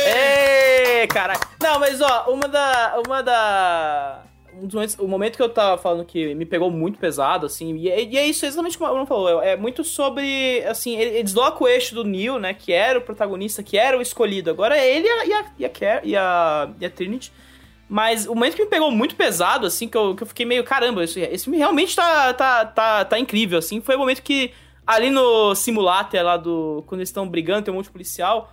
[0.08, 1.40] Ê, caralho.
[1.62, 3.00] Não, mas ó, uma da.
[3.06, 4.22] Uma da.
[4.60, 7.76] Um dos momentos, o momento que eu tava falando que me pegou muito pesado, assim,
[7.76, 11.22] e é, e é isso exatamente como o falou, é muito sobre, assim, ele, ele
[11.22, 14.76] desloca o eixo do Neil, né, que era o protagonista, que era o escolhido, agora
[14.76, 17.32] é ele e a, e a, e a, e a, Trinity
[17.88, 20.64] Mas o momento que me pegou muito pesado, assim, que eu, que eu fiquei meio,
[20.64, 23.80] caramba, esse, esse filme realmente tá, tá, tá, tá incrível, assim.
[23.80, 24.52] Foi o momento que,
[24.86, 26.82] ali no simulator lá do.
[26.86, 28.52] Quando eles estão brigando, tem um monte de policial.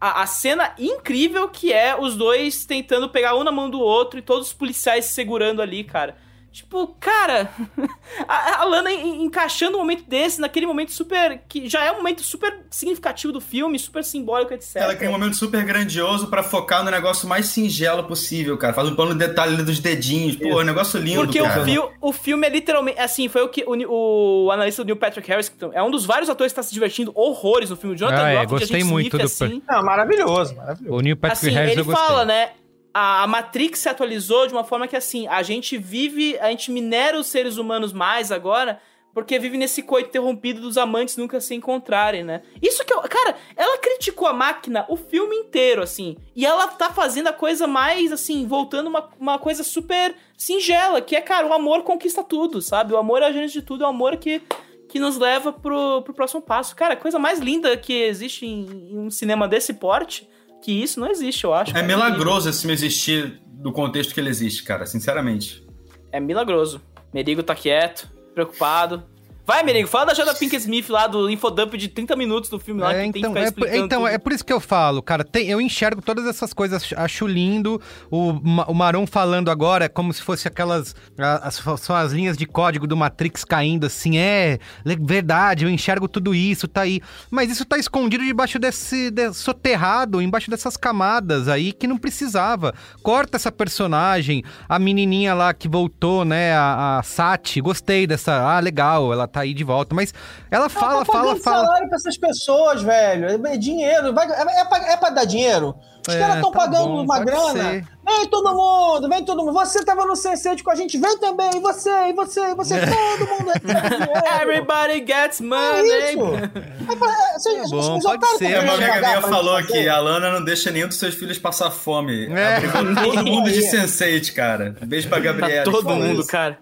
[0.00, 4.18] A, a cena incrível que é os dois tentando pegar um na mão do outro
[4.18, 6.16] e todos os policiais se segurando ali, cara.
[6.56, 7.50] Tipo, cara,
[8.26, 11.42] a, a Lana en- encaixando um momento desse, naquele momento super.
[11.46, 14.76] que já é um momento super significativo do filme, super simbólico, etc.
[14.76, 18.72] Ela cria um momento super grandioso pra focar no negócio mais singelo possível, cara.
[18.72, 20.36] Faz um plano de detalhe ali dos dedinhos.
[20.36, 21.60] Pô, é um negócio lindo, Porque cara.
[21.60, 22.98] o, fio, o filme é literalmente.
[23.00, 26.06] Assim, foi o que o, o analista do Neil Patrick Harris, que é um dos
[26.06, 27.94] vários atores que está se divertindo horrores no filme.
[27.94, 30.96] O Jonathan Ah, é, Groff, de gostei muito Smith, do- assim, Não, maravilhoso, maravilhoso.
[30.96, 32.50] O Neil Patrick assim, Harris ele fala, né?
[32.98, 37.18] A Matrix se atualizou de uma forma que, assim, a gente vive, a gente minera
[37.18, 38.80] os seres humanos mais agora,
[39.12, 42.40] porque vive nesse coito interrompido dos amantes nunca se encontrarem, né?
[42.62, 43.02] Isso que eu.
[43.02, 46.16] Cara, ela criticou a máquina o filme inteiro, assim.
[46.34, 51.14] E ela tá fazendo a coisa mais, assim, voltando uma, uma coisa super singela, que
[51.14, 52.94] é, cara, o amor conquista tudo, sabe?
[52.94, 54.40] O amor é a gente de tudo, é o amor que.
[54.88, 56.74] Que nos leva pro, pro próximo passo.
[56.74, 60.28] Cara, a coisa mais linda que existe em, em um cinema desse porte,
[60.62, 61.70] que isso não existe, eu acho.
[61.70, 61.86] É cara.
[61.86, 65.66] milagroso esse filme existir do contexto que ele existe, cara, sinceramente.
[66.12, 66.80] É milagroso.
[67.12, 69.04] Merigo tá quieto, preocupado.
[69.46, 72.80] Vai, Merigo, fala da Jada Pink Smith lá do infodump de 30 minutos do filme
[72.80, 74.10] lá, É, que tem que então, ficar é, explicando então tudo.
[74.12, 75.22] é por isso que eu falo, cara.
[75.22, 77.80] tem- eu enxergo todas essas coisas, acho lindo.
[78.10, 80.96] O, o Maron falando agora é como se fosse aquelas.
[81.42, 84.18] As, são as linhas de código do Matrix caindo, assim.
[84.18, 84.58] É,
[85.00, 87.00] verdade, eu enxergo tudo isso, tá aí.
[87.30, 89.10] Mas isso tá escondido debaixo desse.
[89.12, 92.74] De, soterrado, embaixo dessas camadas aí que não precisava.
[93.02, 96.52] Corta essa personagem, a menininha lá que voltou, né?
[96.52, 97.60] A, a Sati.
[97.60, 98.42] Gostei dessa.
[98.56, 99.94] Ah, legal, ela tá aí de volta.
[99.94, 100.14] Mas
[100.50, 101.64] ela fala, tá fala, fala.
[101.66, 103.46] salário pra essas pessoas, velho.
[103.46, 104.14] É dinheiro.
[104.14, 105.74] Vai, é, é, pra, é pra dar dinheiro?
[106.08, 107.52] Os É, caras estão tá pagando bom, uma pode grana.
[107.70, 107.84] ser.
[108.06, 109.52] Vem todo mundo, vem todo mundo.
[109.54, 111.50] Você tava no Sense8 com a gente, vem também.
[111.56, 113.52] E você, e você, e você, todo mundo.
[113.60, 114.42] dinheiro.
[114.42, 116.12] Everybody gets É money.
[116.12, 116.92] isso.
[116.92, 118.52] É pra- é, vocês- Tá bom, vocês pode otários ser.
[118.52, 121.70] É, uma amiga minha falou que a Lana não deixa nenhum dos seus filhos passar
[121.72, 122.26] fome.
[122.32, 122.60] É.
[123.02, 124.76] Todo mundo de Sense8, cara.
[124.82, 125.64] Beijo pra Gabriela.
[125.64, 126.28] Tá todo mundo, isso.
[126.28, 126.56] cara.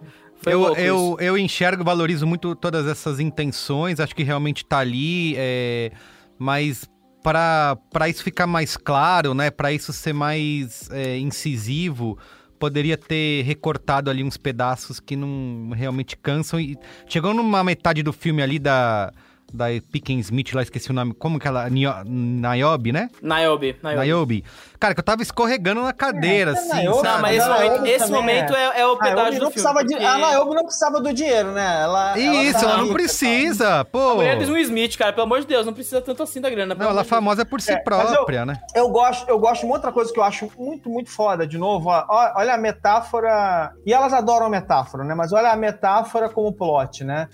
[0.47, 5.91] Eu, eu, eu enxergo, valorizo muito todas essas intenções, acho que realmente tá ali, é,
[6.39, 6.89] mas
[7.23, 12.19] para para isso ficar mais claro, né, para isso ser mais é, incisivo,
[12.59, 16.77] poderia ter recortado ali uns pedaços que não realmente cansam e
[17.09, 19.13] chegou numa metade do filme ali da
[19.53, 23.09] da Picken Smith, lá esqueci o nome, como que ela, Nio- Niobe, né?
[23.23, 24.01] Niobe, Niobe.
[24.05, 24.45] Niobe.
[24.81, 27.15] Cara, que eu tava escorregando na cadeira, É, assim, Niobe, sabe?
[27.15, 29.35] Não, mas esse A momento, esse também momento é, é o A pedágio não do
[29.35, 29.53] filme.
[29.53, 31.83] precisava de, porque a Naomi não precisava do dinheiro, né?
[31.83, 34.15] Ela, Isso, tá ela não rica, precisa, A pô.
[34.17, 36.75] mulher do Will Smith, cara, pelo amor de Deus, não precisa tanto assim da grana.
[36.75, 38.59] Não, ela é famosa por si É, mas eu- própria, né?
[38.75, 41.59] Eu gosto, eu gosto de uma outra coisa que eu acho muito, muito foda, de
[41.59, 45.15] novo, ó, ó, olha a metáfora, e elas adoram a metáfora, né?
[45.15, 47.29] Mas olha a metáfora como plot, né?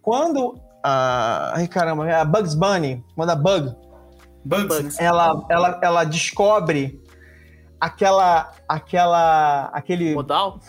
[0.00, 3.74] Quando a, ai caramba, a Bugs Bunny, quando a Bug,
[4.44, 4.90] Bugs, né?
[4.98, 7.00] ela, ela, ela descobre
[7.80, 10.60] aquela, aquela, aquele, Modal?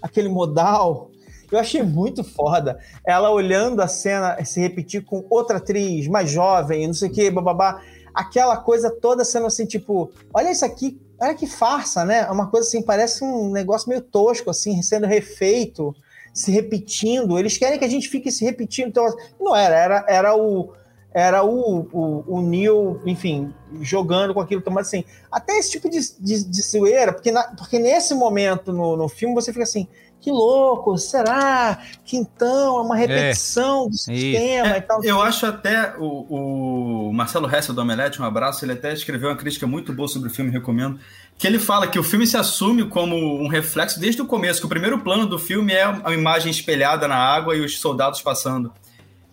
[0.00, 1.10] aquele modal,
[1.50, 2.78] eu achei muito foda.
[3.06, 7.30] Ela olhando a cena se repetir com outra atriz mais jovem, não sei o que,
[7.30, 7.82] bababá.
[8.14, 12.20] Aquela coisa toda sendo assim, tipo, olha isso aqui, olha que farsa, né?
[12.20, 15.94] É uma coisa assim, parece um negócio meio tosco, assim, sendo refeito,
[16.32, 17.38] se repetindo.
[17.38, 18.88] Eles querem que a gente fique se repetindo.
[18.88, 19.06] Então,
[19.40, 20.72] não era, era, era o.
[21.12, 25.98] Era o, o, o Neil, enfim, jogando com aquilo, mas assim, até esse tipo de,
[26.20, 29.88] de, de zoeira, porque, na- porque nesse momento no, no filme você fica assim,
[30.20, 35.02] que louco, será que então é uma repetição do sistema e tal?
[35.02, 39.36] Eu acho até o, o Marcelo Hessel do Omelete, um abraço, ele até escreveu uma
[39.36, 40.96] crítica muito boa sobre o filme, recomendo,
[41.40, 44.66] que ele fala que o filme se assume como um reflexo desde o começo, que
[44.66, 48.70] o primeiro plano do filme é a imagem espelhada na água e os soldados passando.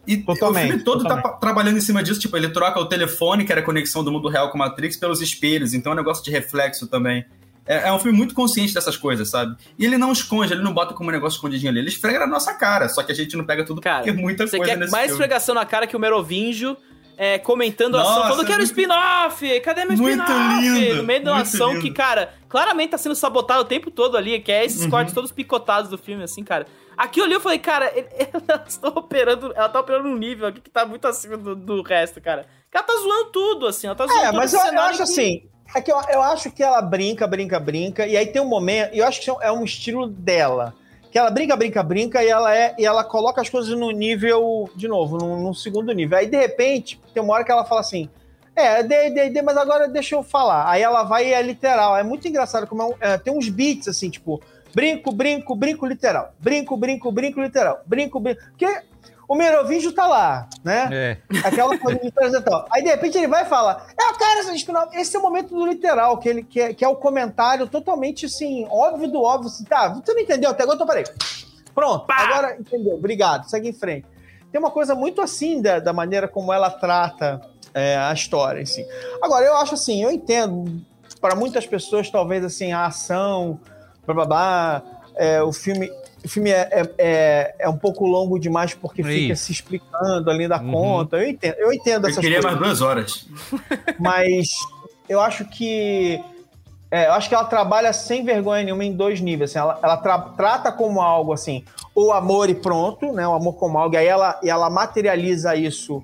[0.07, 1.23] E Totalmente, o filme todo totalmente.
[1.25, 4.11] tá trabalhando em cima disso, tipo, ele troca o telefone, que era a conexão do
[4.11, 7.25] mundo real com Matrix, pelos espelhos, então é um negócio de reflexo também.
[7.65, 9.57] É, é um filme muito consciente dessas coisas, sabe?
[9.77, 12.27] E ele não esconde, ele não bota como um negócio escondidinho ali, ele esfrega na
[12.27, 14.71] nossa cara, só que a gente não pega tudo Cara, porque é muita Você coisa
[14.71, 15.15] quer nesse mais filme.
[15.15, 16.77] esfregação na cara que o Merovingio
[17.17, 20.93] é, comentando a ação, Nossa, falando, quero muito- spin-off, cadê meu Muito spin-off?
[20.93, 21.81] No meio de uma ação lindo.
[21.81, 24.89] que, cara, claramente tá sendo sabotado o tempo todo ali, que é esses Uhum.
[24.91, 26.67] cortes todos picotados do filme, assim, cara.
[26.95, 27.91] Aqui ali eu falei, cara,
[28.47, 31.81] ela tá operando, ela tá operando um nível aqui que tá muito acima do, do
[31.81, 32.45] resto, cara.
[32.71, 35.43] Ela tá zoando tudo, assim, ela tá zoando É, mas eu, eu acho que- assim.
[35.75, 38.93] É que eu, eu acho que ela brinca, brinca, brinca, e aí tem um momento,
[38.95, 40.73] e eu acho que é um estilo dela.
[41.17, 44.69] Que ela brinca, brinca, brinca, e ela é, e ela coloca as coisas no nível,
[44.75, 46.15] de novo, num segundo nível.
[46.15, 48.07] Aí, de repente, tem uma hora que ela fala assim:
[48.55, 50.69] É, dei, dei, dei, mas agora deixa eu falar.
[50.69, 51.97] Aí ela vai e é literal.
[51.97, 54.39] É muito engraçado como é um- é, tem uns beats assim, tipo,
[54.75, 56.33] brinco, brinco, brinco literal.
[56.37, 57.81] Brinco, brinco, brinco literal.
[57.87, 58.39] Brinco, brinco.
[58.51, 58.67] Porque
[59.27, 60.89] o Merovígio tá lá, né?
[60.91, 61.17] É.
[61.43, 62.65] Aquela coisa de apresentar.
[62.71, 64.89] Aí de repente ele vai e fala: É, cara, essa espinal.
[64.93, 68.25] Esse é o momento do literal, que, ele, que, é, que é o comentário totalmente
[68.25, 69.49] assim, óbvio do óbvio.
[69.49, 71.03] Assim, tá, você não entendeu até agora, então parei.
[71.75, 72.95] Pronto, agora entendeu.
[72.95, 74.07] Obrigado, segue em frente.
[74.51, 77.41] Tem uma coisa muito assim da, da maneira como ela trata
[77.73, 78.85] é, a história, assim.
[79.21, 80.81] Agora, eu acho assim, eu entendo,
[81.19, 83.59] para muitas pessoas, talvez assim, a ação,
[84.05, 84.83] blá blá blá,
[85.15, 85.91] é, o filme.
[86.23, 89.45] O filme é, é, é, é um pouco longo demais porque fica Isso.
[89.45, 90.71] se explicando além da Uhum.
[90.71, 91.17] conta.
[91.17, 93.27] Eu entendo, eu entendo Eu essas queria coisas mais duas horas.
[93.99, 94.49] mas
[95.07, 96.21] eu acho que
[96.89, 99.51] é, eu acho que ela trabalha sem vergonha nenhuma em dois níveis.
[99.51, 101.63] assim, ela ela tra- trata como algo assim,
[101.93, 103.27] o amor e pronto, né?
[103.27, 103.95] O amor como algo.
[103.95, 106.03] E aí ela, e ela materializa isso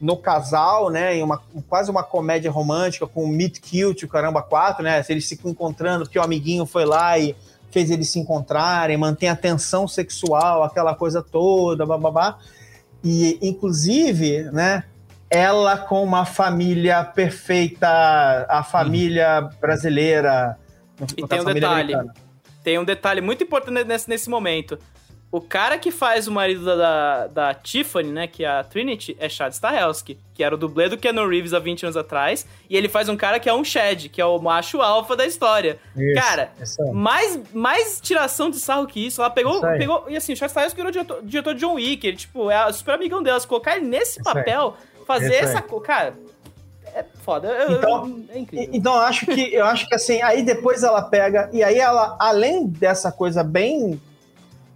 [0.00, 1.16] no casal, né?
[1.16, 5.04] Em uma, quase uma comédia romântica com o Meet Cute, o Caramba 4, né?
[5.08, 7.34] Eles se encontrando porque o amiguinho foi lá e
[7.70, 12.38] fez eles se encontrarem, mantém a tensão sexual, aquela coisa toda, bababá.
[13.02, 14.84] E, inclusive, né?
[15.28, 17.88] Ela com uma família perfeita,
[18.48, 20.58] a família brasileira.
[21.16, 21.94] E tem um detalhe.
[21.94, 22.14] americana.
[22.64, 24.78] Tem um detalhe muito importante nesse, nesse momento.
[25.32, 29.16] O cara que faz o marido da, da, da Tiffany, né, que é a Trinity,
[29.20, 32.76] é Chad Stahelski, que era o dublê do Keanu Reeves há 20 anos atrás, e
[32.76, 35.78] ele faz um cara que é um Chad, que é o macho alfa da história.
[35.96, 36.90] Isso, cara, isso aí.
[36.90, 39.78] mais, mais tiração de sarro que isso, ela pegou, aí.
[39.78, 42.72] pegou e assim, o Chad Stahelski virou diretor, diretor de John Wick, ele, tipo, é
[42.72, 44.34] super amigão delas, colocar ele nesse Isso aí.
[44.34, 44.76] papel,
[45.06, 45.80] fazer Isso essa, aí.
[45.82, 46.14] cara,
[46.92, 48.70] é foda, eu- Então, eu- é incrível.
[48.72, 52.16] Então eu acho que eu acho que assim, aí depois ela pega e aí ela,
[52.18, 54.00] além dessa coisa bem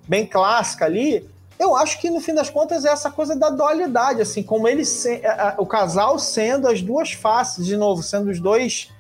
[0.07, 1.29] bem clássica ali,
[1.59, 4.83] eu acho que no fim das contas é essa coisa da dualidade, assim, como ele
[5.25, 8.91] a- a- o casal sendo as duas faces, de novo, sendo os dois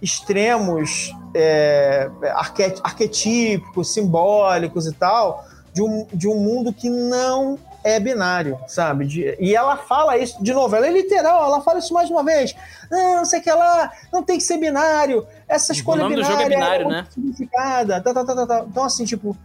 [0.00, 8.00] extremos é, arque- arquetípicos, simbólicos e tal, de um, de um mundo que não é
[8.00, 9.06] binário, sabe?
[9.06, 12.24] De- e ela fala isso, de novo, ela é literal, ela fala isso mais uma
[12.24, 12.54] vez.
[12.90, 16.22] Não, não sei o que lá, não tem que ser binário, essa escolha nome do
[16.22, 17.06] binária jogo é binário, né?
[17.14, 18.64] significada, tá, tá, tá, tá, tá.
[18.68, 19.36] Então, assim, tipo,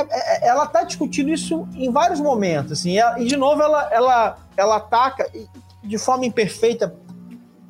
[0.00, 4.38] é- é- ela tá discutindo isso em vários momentos, assim, e, de novo ela, ela,
[4.56, 5.30] ela ataca,
[5.82, 6.94] de forma imperfeita,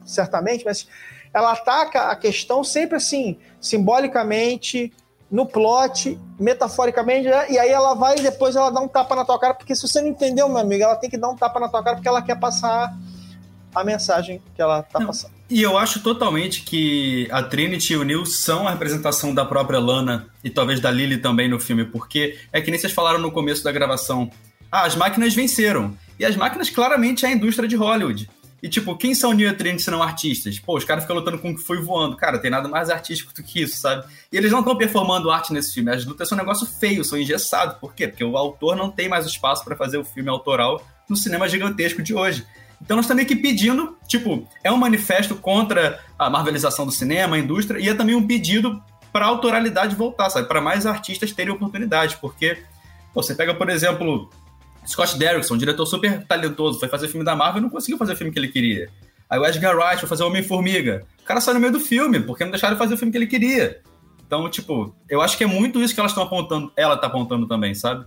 [0.04, 0.86] certamente, mas
[1.32, 4.92] ela ataca a questão sempre assim, simbolicamente,
[5.30, 7.50] no plot, metaforicamente, né?
[7.50, 9.82] e aí ela vai e depois ela dá um tapa na tua cara, porque se
[9.82, 12.08] você não entendeu, meu amigo, ela tem que dar um tapa na tua cara porque
[12.08, 12.94] ela quer passar
[13.74, 15.32] a mensagem que ela tá passando.
[15.48, 19.78] E eu acho totalmente que a Trinity e o Neil são a representação da própria
[19.78, 23.30] Lana e talvez da Lily também no filme, porque é que nem vocês falaram no
[23.30, 24.30] começo da gravação.
[24.72, 25.96] Ah, as máquinas venceram.
[26.18, 28.28] E as máquinas claramente é a indústria de Hollywood.
[28.64, 30.58] E tipo, quem são Neil e a Trinity se não artistas?
[30.58, 32.16] Pô, os caras ficam lutando com o que foi voando.
[32.16, 34.06] Cara, tem nada mais artístico do que isso, sabe?
[34.32, 35.90] E eles não estão performando arte nesse filme.
[35.90, 37.76] As lutas são um negócio feio, são engessados.
[37.76, 38.08] Por quê?
[38.08, 42.02] Porque o autor não tem mais espaço para fazer o filme autoral no cinema gigantesco
[42.02, 42.46] de hoje.
[42.84, 47.38] Então nós meio que pedindo, tipo, é um manifesto contra a marvelização do cinema, a
[47.38, 48.80] indústria, e é também um pedido
[49.10, 50.46] para a autoralidade voltar, sabe?
[50.46, 52.58] Para mais artistas terem oportunidade, porque
[53.12, 54.28] pô, você pega, por exemplo,
[54.86, 58.12] Scott Derrickson, um diretor super talentoso, foi fazer filme da Marvel e não conseguiu fazer
[58.12, 58.90] o filme que ele queria.
[59.30, 61.06] Aí o Edgar Wright foi fazer Homem-Formiga.
[61.22, 63.26] O cara saiu no meio do filme, porque não deixaram fazer o filme que ele
[63.26, 63.80] queria.
[64.26, 67.46] Então, tipo, eu acho que é muito isso que elas estão apontando, ela tá apontando
[67.46, 68.04] também, sabe?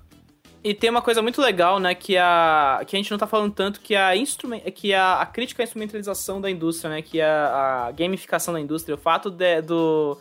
[0.64, 3.54] E tem uma coisa muito legal, né, que a que a gente não tá falando
[3.54, 7.86] tanto, que a instrument, que a, a crítica à instrumentalização da indústria, né, que a,
[7.88, 10.18] a gamificação da indústria, o fato de- do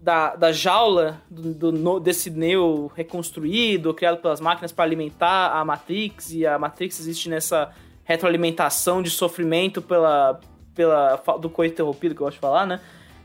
[0.00, 6.32] da, da jaula do, do desse Neo reconstruído, criado pelas máquinas para alimentar a Matrix
[6.32, 7.72] e a Matrix existe nessa
[8.04, 10.38] retroalimentação de sofrimento pela
[10.74, 12.80] pela do coito interrompido que eu gosto de falar, né?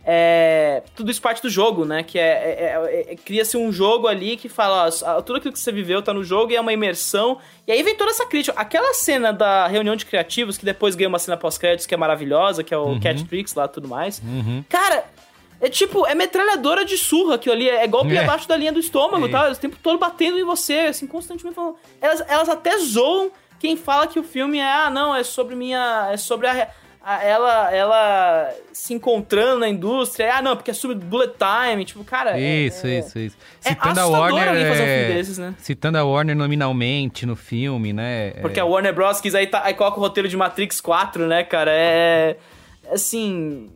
[0.06, 2.04] É, tudo isso parte do jogo, né?
[2.04, 5.60] Que é, é- é- é- cria-se um jogo ali que fala, ó, tudo aquilo que
[5.60, 7.38] você viveu tá no jogo e é uma imersão.
[7.66, 8.60] E aí vem toda essa crítica.
[8.60, 12.64] Aquela cena da reunião de criativos, que depois ganha uma cena pós-créditos que é maravilhosa,
[12.64, 13.00] que é o Uhum.
[13.00, 14.20] Cat Tricks lá e tudo mais.
[14.20, 14.64] Uhum.
[14.68, 15.06] Cara,
[15.62, 18.20] é tipo, é metralhadora de surra aquilo ali, é golpe É.
[18.20, 19.30] abaixo da linha do estômago, É.
[19.30, 19.50] tá?
[19.50, 21.78] O tempo todo batendo em você, assim, constantemente falando.
[22.02, 26.10] Elas, elas até zoam quem fala que o filme é, ah, não, é sobre minha.
[26.12, 26.68] É sobre a.
[27.04, 32.04] a- ela, ela se encontrando na indústria, ah, não, porque é sobre bullet time, tipo,
[32.04, 32.40] cara.
[32.40, 33.38] é- Isso, é, isso, isso.
[33.64, 34.48] é Citando a assustador Warner.
[34.50, 35.56] alguém fazer um filme é, desses, né?
[35.58, 38.32] Citando a Warner nominalmente no filme, né?
[38.42, 39.20] Porque é, a Warner Bros.
[39.22, 41.72] quis aí, tá, aí coloca o roteiro de Matrix 4, né, cara?
[41.74, 42.38] É.
[42.92, 43.70] Assim.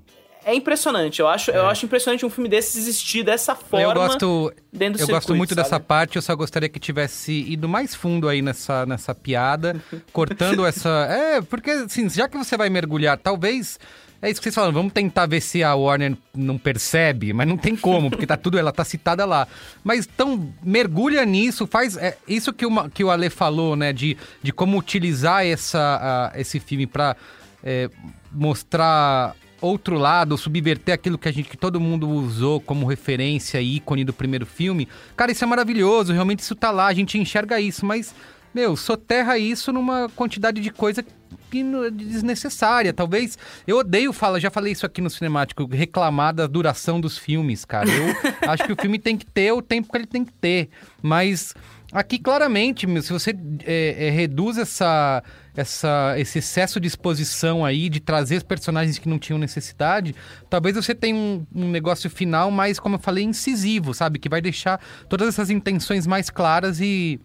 [0.48, 1.20] É impressionante.
[1.20, 3.86] Eu acho, eu acho impressionante um filme desses existir dessa forma.
[3.86, 5.62] eu gosto, dentro do eu gosto circuito, muito sabe?
[5.64, 9.76] dessa parte, eu só gostaria que tivesse ido mais fundo aí nessa, nessa piada,
[10.14, 10.90] cortando essa.
[11.10, 13.78] É, porque assim, já que você vai mergulhar, talvez.
[14.20, 17.56] É isso que vocês falam, vamos tentar ver se a Warner não percebe, mas não
[17.56, 19.48] tem como, porque tá tudo, ela tá citada lá.
[19.84, 21.96] Mas então, mergulha nisso, faz.
[21.98, 23.94] É, isso que, uma, que o Ale falou, né?
[23.94, 27.16] De, de como utilizar essa, a- esse filme pra
[27.64, 27.92] é,
[28.32, 33.78] mostrar outro lado, subverter aquilo que a gente que todo mundo usou como referência e
[33.78, 34.88] ícone do primeiro filme.
[35.16, 38.14] Cara, isso é maravilhoso, realmente isso tá lá, a gente enxerga isso, mas
[38.54, 42.94] meu, soterra isso numa quantidade de coisa que é desnecessária.
[42.94, 47.64] Talvez eu odeio fala, já falei isso aqui no cinemático, reclamar da duração dos filmes,
[47.66, 47.90] cara.
[47.90, 48.16] Eu
[48.50, 50.70] acho que o filme tem que ter o tempo que ele tem que ter,
[51.02, 51.54] mas
[51.92, 53.34] Aqui, claramente, se você
[53.66, 55.24] é, é, reduz essa,
[55.56, 60.14] essa, esse excesso de exposição aí, de trazer personagens que não tinham necessidade,
[60.50, 64.20] talvez você tenha um, um negócio final mais, como eu falei, incisivo, sabe?
[64.20, 67.20] Que vai deixar todas essas intenções mais claras e.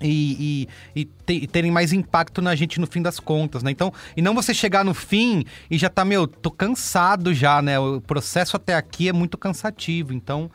[0.00, 3.72] E, e, e te- e terem mais impacto na gente no fim das contas, né?
[3.72, 7.80] Então, e não você chegar no fim e já tá, meu, tô cansado já, né?
[7.80, 10.48] O processo até aqui é muito cansativo, então,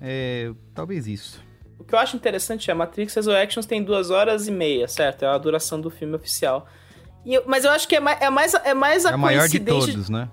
[0.00, 1.40] é, talvez isso.
[1.78, 5.24] O que eu acho interessante é Matrix Resurrections tem duas horas e meia, certo?
[5.24, 6.66] É a duração do filme oficial.
[7.24, 9.18] E eu- mas eu acho que é mais, é mais, é mais a É o
[9.18, 10.28] maior de coincidência- todos, né?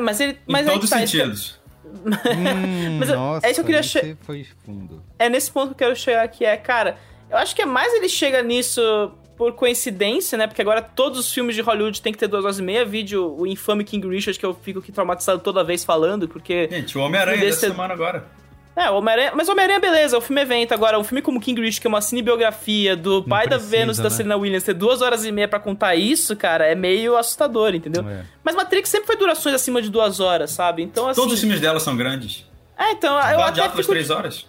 [0.00, 0.32] Mas- ele.
[0.32, 1.60] Em Mas aí todos os tá, sentidos.
[1.84, 2.10] Hum,
[3.00, 5.02] Mas eu- nossa, é isso que eu queria che- você foi fundo.
[5.18, 6.98] é nesse ponto que eu quero chegar aqui, é, cara,
[7.30, 8.80] eu acho que é mais ele chega nisso
[9.36, 10.46] por coincidência, né?
[10.46, 12.84] Porque agora todos os filmes de Hollywood tem que ter duas horas e meia.
[12.84, 16.68] Vídeo, o infame King Richard, que eu fico aqui traumatizado toda vez falando, porque.
[16.70, 18.24] Gente, o Homem-Aranha Desse- dessa semana agora.
[18.76, 19.32] É, o Homem-Aranha.
[19.34, 20.72] Mas o Homem-Aranha, beleza, é um filme evento.
[20.72, 23.98] Agora, um filme como King Richard, que é uma cinebiografia do pai da precisa, Vênus
[23.98, 24.14] e da né?
[24.14, 28.08] Serena Williams, ter duas horas e meia pra contar isso, cara, é meio assustador, entendeu?
[28.08, 28.24] É.
[28.44, 30.82] Mas Matrix sempre foi durações acima de duas horas, sabe?
[30.82, 31.20] Então, assim.
[31.20, 32.46] Todos os filmes dela são grandes.
[32.78, 33.88] É, então, eu até fico...
[33.92, 34.46] três horas.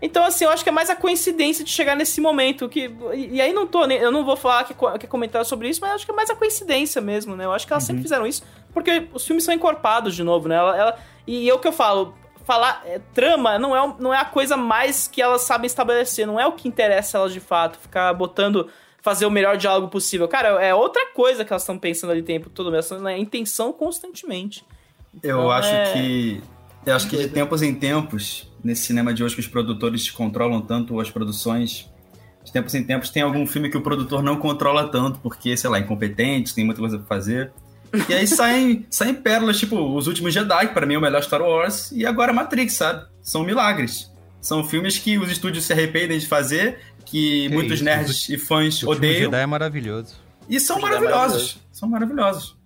[0.00, 2.68] Então, assim, eu acho que é mais a coincidência de chegar nesse momento.
[2.68, 5.80] que E, aí não tô, nem- eu não vou falar que, que comentar sobre isso,
[5.80, 7.44] mas eu acho que é mais a coincidência mesmo, né?
[7.46, 8.42] Eu acho que elas sempre fizeram isso,
[8.72, 10.56] porque os filmes são encorpados de novo, né?
[10.56, 12.14] Ela, ela- e é o que eu falo,
[12.44, 16.38] falar é, trama não é, não é a coisa mais que elas sabem estabelecer, não
[16.38, 18.68] é o que interessa elas de fato, ficar botando.
[19.02, 20.26] Fazer o melhor diálogo possível.
[20.26, 23.18] Cara, é outra coisa que elas estão pensando ali o tempo todo, elas estão na
[23.18, 24.64] intenção constantemente.
[25.22, 26.42] Eu Então, acho é- que.
[26.86, 30.62] Eu acho que de tempos em tempos, nesse cinema de hoje que os produtores controlam
[30.62, 31.86] tanto as produções,
[32.42, 35.68] de tempos em tempos tem algum filme que o produtor não controla tanto, porque, sei
[35.68, 37.52] lá, incompetente, tem muita coisa pra fazer.
[38.08, 41.22] E aí saem, saem pérolas, tipo, Os Últimos Jedi, que pra mim é o melhor
[41.22, 43.04] Star Wars, e agora Matrix, sabe?
[43.22, 44.12] São milagres.
[44.40, 48.36] São filmes que os estúdios se arrependem de fazer, que, Que muitos isso, nerds e
[48.38, 50.16] fãs O odeiam, Jedi é maravilhoso.
[50.48, 51.20] e são é maravilhosos.
[51.22, 51.58] maravilhoso.
[51.72, 52.56] São maravilhosos.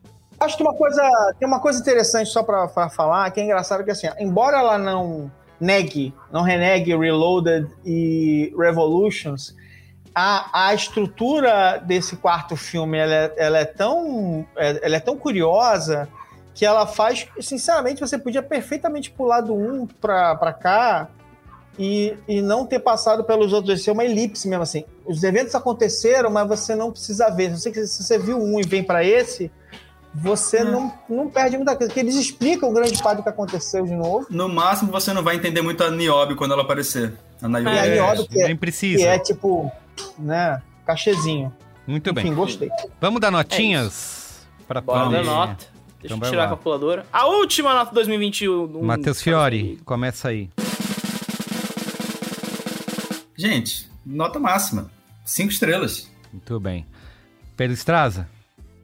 [0.40, 1.02] Acho que uma coisa,
[1.38, 4.78] tem uma coisa interessante só pra, pra falar, que é engraçado que assim, embora ela
[4.78, 5.30] não
[5.60, 9.54] negue, não renegue Reloaded e Revolutions,
[10.14, 15.16] a, a estrutura desse quarto filme, ela é, ela é tão, é- ela é tão
[15.16, 16.08] curiosa
[16.54, 21.08] que ela faz, sinceramente, você podia perfeitamente pular do 1 pra, pra cá
[21.78, 24.84] e, e não ter passado pelos outros dois, ser uma elipse mesmo assim.
[25.06, 27.56] Os eventos aconteceram, mas você não precisa ver.
[27.56, 29.52] Se você, se você viu um e vem pra esse,
[30.12, 33.94] você não, não perde muita coisa, porque eles explicam grande parte do que aconteceu de
[33.94, 34.26] novo.
[34.28, 37.12] No máximo, você não vai entender muito a Niobe quando ela aparecer.
[37.40, 37.68] A Niobe.
[37.78, 38.98] A Niobe, que é, Nem precisa.
[38.98, 39.70] que é tipo,
[40.18, 41.52] né, cachezinho.
[41.86, 42.26] Muito bem.
[42.26, 42.70] Enfim, gostei.
[43.00, 44.46] Vamos dar notinhas?
[44.66, 45.66] pra Bora poder- dar nota.
[46.00, 46.44] Deixa Então eu tirar lá.
[46.44, 47.06] a calculadora.
[47.12, 48.82] A última nota 2021.
[48.84, 50.50] Matheus Fiore, começa aí.
[53.36, 54.90] Gente, nota máxima.
[55.24, 56.10] Cinco estrelas.
[56.32, 56.86] Muito bem.
[57.56, 58.28] Pedro Estraza?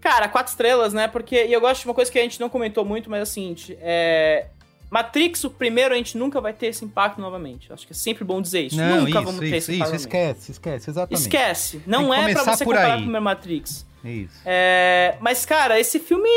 [0.01, 1.09] Cara, quatro estrelas, né?
[1.09, 1.47] Porque.
[1.47, 3.27] E eu gosto de uma coisa que a gente não comentou muito, mas é o
[3.27, 4.47] seguinte: é.
[4.91, 7.73] Matrix, o primeiro, a gente nunca vai ter esse impacto novamente.
[7.73, 8.77] Acho que é sempre bom dizer isso.
[8.77, 10.01] Não, nunca isso, vamos ter isso, esse isso, impacto novamente.
[10.01, 11.21] esquece, esquece, exatamente.
[11.21, 11.83] Esquece.
[11.87, 12.93] Não é pra você por comparar aí.
[12.93, 13.87] com o primeiro Matrix.
[14.05, 14.41] Isso.
[14.45, 16.29] É, mas, cara, esse filme.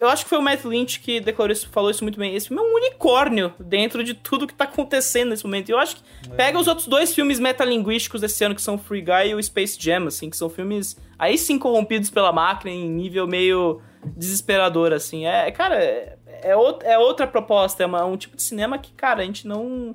[0.00, 2.34] Eu acho que foi o Matt Lynch que declarou isso, falou isso muito bem.
[2.34, 5.68] Esse filme é um unicórnio dentro de tudo que tá acontecendo nesse momento.
[5.68, 6.02] E eu acho que.
[6.36, 9.42] Pega os outros dois filmes metalinguísticos desse ano, que são o Free Guy e o
[9.42, 13.80] Space Jam, assim, que são filmes aí sim corrompidos pela máquina em nível meio
[14.16, 15.24] desesperador, assim.
[15.24, 18.92] É, cara, é, é, out- é outra proposta, é uma- um tipo de cinema que,
[18.92, 19.94] cara, a gente não.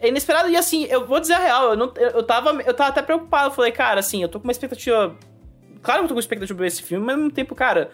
[0.00, 0.48] É inesperado.
[0.50, 3.02] E assim, eu vou dizer a real, eu, não, eu, eu tava, eu tava até
[3.02, 3.48] preocupado.
[3.48, 5.16] Eu falei, cara, assim, eu tô com uma expectativa.
[5.82, 7.90] Claro que eu tô com expectativa pra esse filme, mas ao mesmo tempo, cara.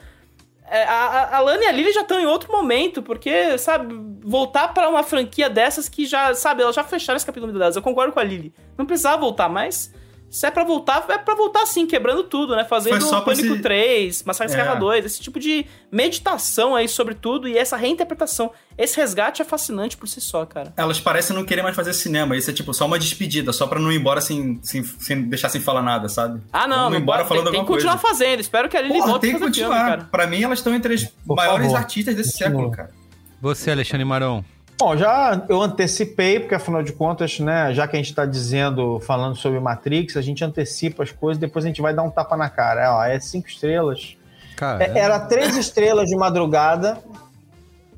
[0.66, 3.94] é, A, a, a Lana e a Lily já estão em outro momento, porque, sabe,
[4.24, 7.76] voltar pra uma franquia dessas que já, sabe, elas já fecharam esse capítulo delas.
[7.76, 8.52] Eu concordo com a Lily.
[8.78, 9.92] Não precisava voltar, mas
[10.32, 12.64] Se é pra voltar, é pra voltar assim, quebrando tudo, né?
[12.64, 14.58] Fazendo Pânico se- 3, Massacre É.
[14.58, 18.50] Escarra 2, esse tipo de meditação aí sobre tudo e essa reinterpretação.
[18.78, 20.72] Esse resgate é fascinante por si só, cara.
[20.74, 22.34] Elas parecem não querer mais fazer cinema.
[22.34, 25.50] Isso é tipo só uma despedida, só pra não ir embora sem, sem, sem deixar
[25.50, 26.40] sem falar nada, sabe?
[26.50, 28.16] Ah, não, Vamos não embora pode, falando tem, tem que alguma continuar coisa.
[28.16, 28.40] fazendo.
[28.40, 29.90] Espero que a Porra, volte tem que fazer filme, continuar.
[29.90, 30.08] cara.
[30.10, 32.50] Pra mim, elas estão entre as Por maiores favor, artistas desse continua.
[32.50, 32.90] século, cara.
[33.40, 34.42] Você, Alexandre Maron.
[34.78, 38.98] Bom, já eu antecipei, porque afinal de contas, né, já que a gente está dizendo,
[39.00, 42.36] falando sobre Matrix, a gente antecipa as coisas, depois a gente vai dar um tapa
[42.36, 42.82] na cara.
[42.82, 44.16] É, ó, é cinco estrelas.
[44.56, 46.98] Cara, É, era três estrelas de madrugada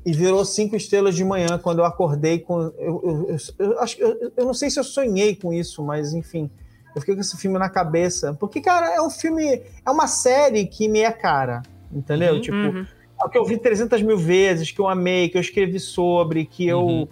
[0.05, 2.59] e virou cinco estrelas de manhã quando eu acordei com.
[2.61, 3.37] Eu, eu, eu,
[3.71, 6.49] eu acho que- eu, eu não sei se eu sonhei com isso, mas enfim.
[6.95, 8.33] Eu fiquei com esse filme na cabeça.
[8.39, 9.61] Porque, cara, é um filme.
[9.85, 11.61] É uma série que me é cara.
[11.91, 12.35] Entendeu?
[12.35, 12.85] Uhum, tipo, uhum.
[13.23, 16.67] É que eu vi 300 mil vezes, que eu amei, que eu escrevi sobre, que
[16.67, 16.81] eu.
[16.81, 17.07] Uhum.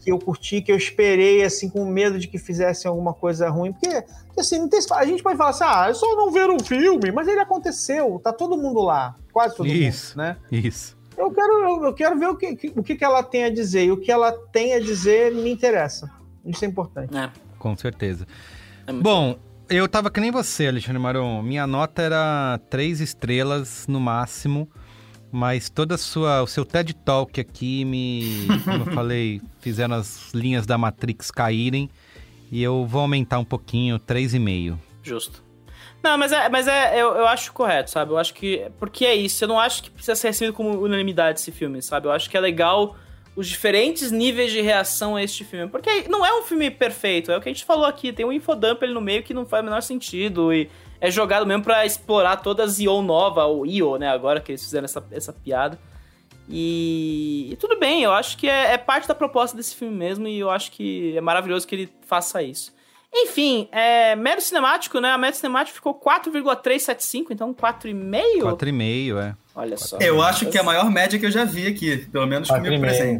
[0.00, 3.72] Que eu curti, que eu esperei, assim, com medo de que fizessem alguma coisa ruim.
[3.72, 4.04] Porque,
[4.38, 7.10] assim, não tem, a gente pode falar assim, ah, é só não ver um filme,
[7.10, 10.16] mas ele aconteceu, tá todo mundo lá, quase todo Isso.
[10.16, 10.36] mundo, né?
[10.52, 10.96] Isso.
[11.18, 13.86] Eu quero, eu, quero ver o que, o que, que ela tem a dizer.
[13.86, 16.08] E o que ela tem a dizer me interessa.
[16.44, 17.14] Isso é importante.
[17.14, 17.28] É.
[17.58, 18.24] Com certeza.
[18.86, 19.36] É Bom,
[19.68, 21.42] eu tava que nem você, Alexandre Maron.
[21.42, 24.68] Minha nota era três estrelas no máximo,
[25.30, 30.32] mas toda a sua, o seu TED Talk aqui me, como eu falei, fizeram as
[30.32, 31.90] linhas da Matrix caírem
[32.50, 34.80] e eu vou aumentar um pouquinho, três e meio.
[35.02, 35.42] Justo.
[36.02, 38.12] Não, mas é, mas é eu, eu acho correto, sabe?
[38.12, 38.70] Eu acho que.
[38.78, 39.44] Porque é isso.
[39.44, 42.06] Eu não acho que precisa ser recebido como unanimidade esse filme, sabe?
[42.06, 42.96] Eu acho que é legal
[43.34, 45.68] os diferentes níveis de reação a este filme.
[45.68, 48.12] Porque não é um filme perfeito, é o que a gente falou aqui.
[48.12, 50.52] Tem um infodump ali no meio que não faz o menor sentido.
[50.52, 50.70] E
[51.00, 54.08] é jogado mesmo pra explorar toda a Zio nova, ou Io, né?
[54.08, 55.78] Agora que eles fizeram essa, essa piada.
[56.48, 60.26] E, e tudo bem, eu acho que é, é parte da proposta desse filme mesmo.
[60.26, 62.76] E eu acho que é maravilhoso que ele faça isso.
[63.12, 65.10] Enfim, é, médio cinemático, né?
[65.10, 68.40] A média cinemática ficou 4,375, então 4,5?
[68.42, 69.34] Quatro e meio, é.
[69.54, 69.98] Olha só.
[69.98, 72.64] Eu acho que é a maior média que eu já vi aqui, pelo menos Quatro
[72.64, 73.18] comigo e meio.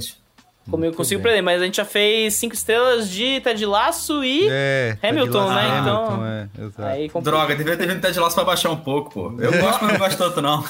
[0.69, 0.71] Presente.
[0.71, 4.97] Comigo consigo perder, mas a gente já fez 5 estrelas de Ted Laço e É,
[5.03, 5.79] Hamilton, Ted Lasso, né?
[5.81, 7.11] Então- Hamilton, é, aí.
[7.23, 9.35] Droga, devia ter vindo Ted Lasso pra baixar um pouco, pô.
[9.41, 10.65] Eu gosto, mas não gosto tanto, não.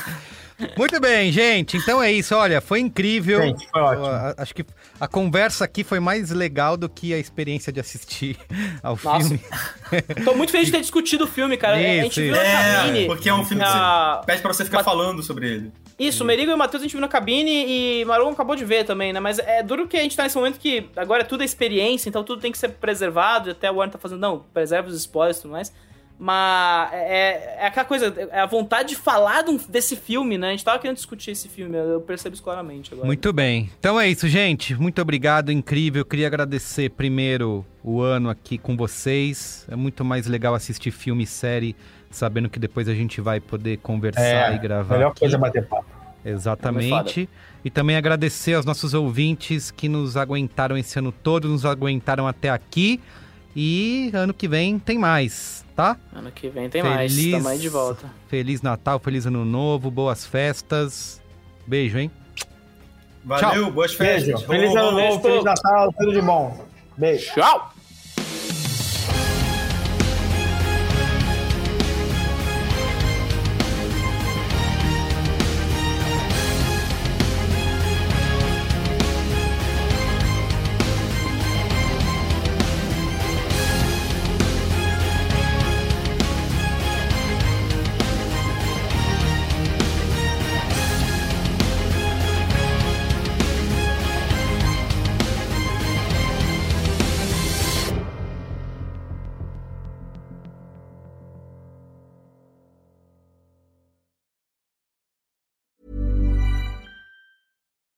[0.77, 1.77] Muito bem, gente.
[1.77, 2.35] Então é isso.
[2.35, 3.43] Olha, foi incrível.
[3.43, 4.07] Gente, foi ótimo.
[4.07, 4.65] A- Acho que
[5.01, 8.37] a conversa aqui foi mais legal do que a experiência de assistir
[8.83, 9.21] ao Nossa.
[9.29, 9.41] filme.
[10.25, 11.77] Tô muito feliz de ter discutido o filme, cara.
[11.77, 12.43] a gente Isso, viu isso.
[12.43, 13.07] na É, cabine.
[13.07, 15.73] porque é um filme que você pede pra você ficar Mas- falando sobre ele.
[15.99, 17.65] Isso, o Merigo e o Matheus a gente viu na cabine
[18.01, 19.19] e Maron acabou de ver também, né?
[19.19, 22.23] Mas é duro que a gente tá nesse momento que agora é tudo experiência, então
[22.23, 23.49] tudo tem que ser preservado.
[23.49, 25.73] e Até o Warren tá fazendo, não, preserva os spoilers e tudo mais.
[26.19, 30.49] Mas é, é aquela coisa, é a vontade de falar de um- desse filme, né?
[30.49, 33.07] A gente tava querendo discutir esse filme, eu percebo isso claramente agora.
[33.07, 33.71] Muito bem.
[33.79, 34.75] Então é isso, gente.
[34.75, 36.05] Muito obrigado, incrível.
[36.05, 39.65] Queria agradecer primeiro o ano aqui com vocês.
[39.71, 41.77] É muito mais legal assistir filme e série,
[42.11, 44.97] sabendo que depois a gente vai poder conversar e gravar.
[44.97, 45.21] melhor aqui.
[45.21, 45.87] coisa é bater papo.
[46.25, 47.29] Exatamente.
[47.65, 52.51] E também agradecer aos nossos ouvintes que nos aguentaram esse ano todo, nos aguentaram até
[52.51, 53.01] aqui.
[53.55, 55.97] E ano que vem tem mais, tá?
[56.13, 58.11] Ano que vem tem mais, tamo aí de volta.
[58.27, 61.23] Feliz Natal, feliz Ano Novo, boas festas.
[61.65, 62.11] Beijo, hein?
[63.25, 64.27] Valeu, boas Beijo.
[64.27, 64.43] festas.
[64.43, 66.67] Feliz Vamos, ano novo, feliz Natal, tudo de bom.
[66.97, 67.33] Beijo.
[67.33, 67.73] Tchau!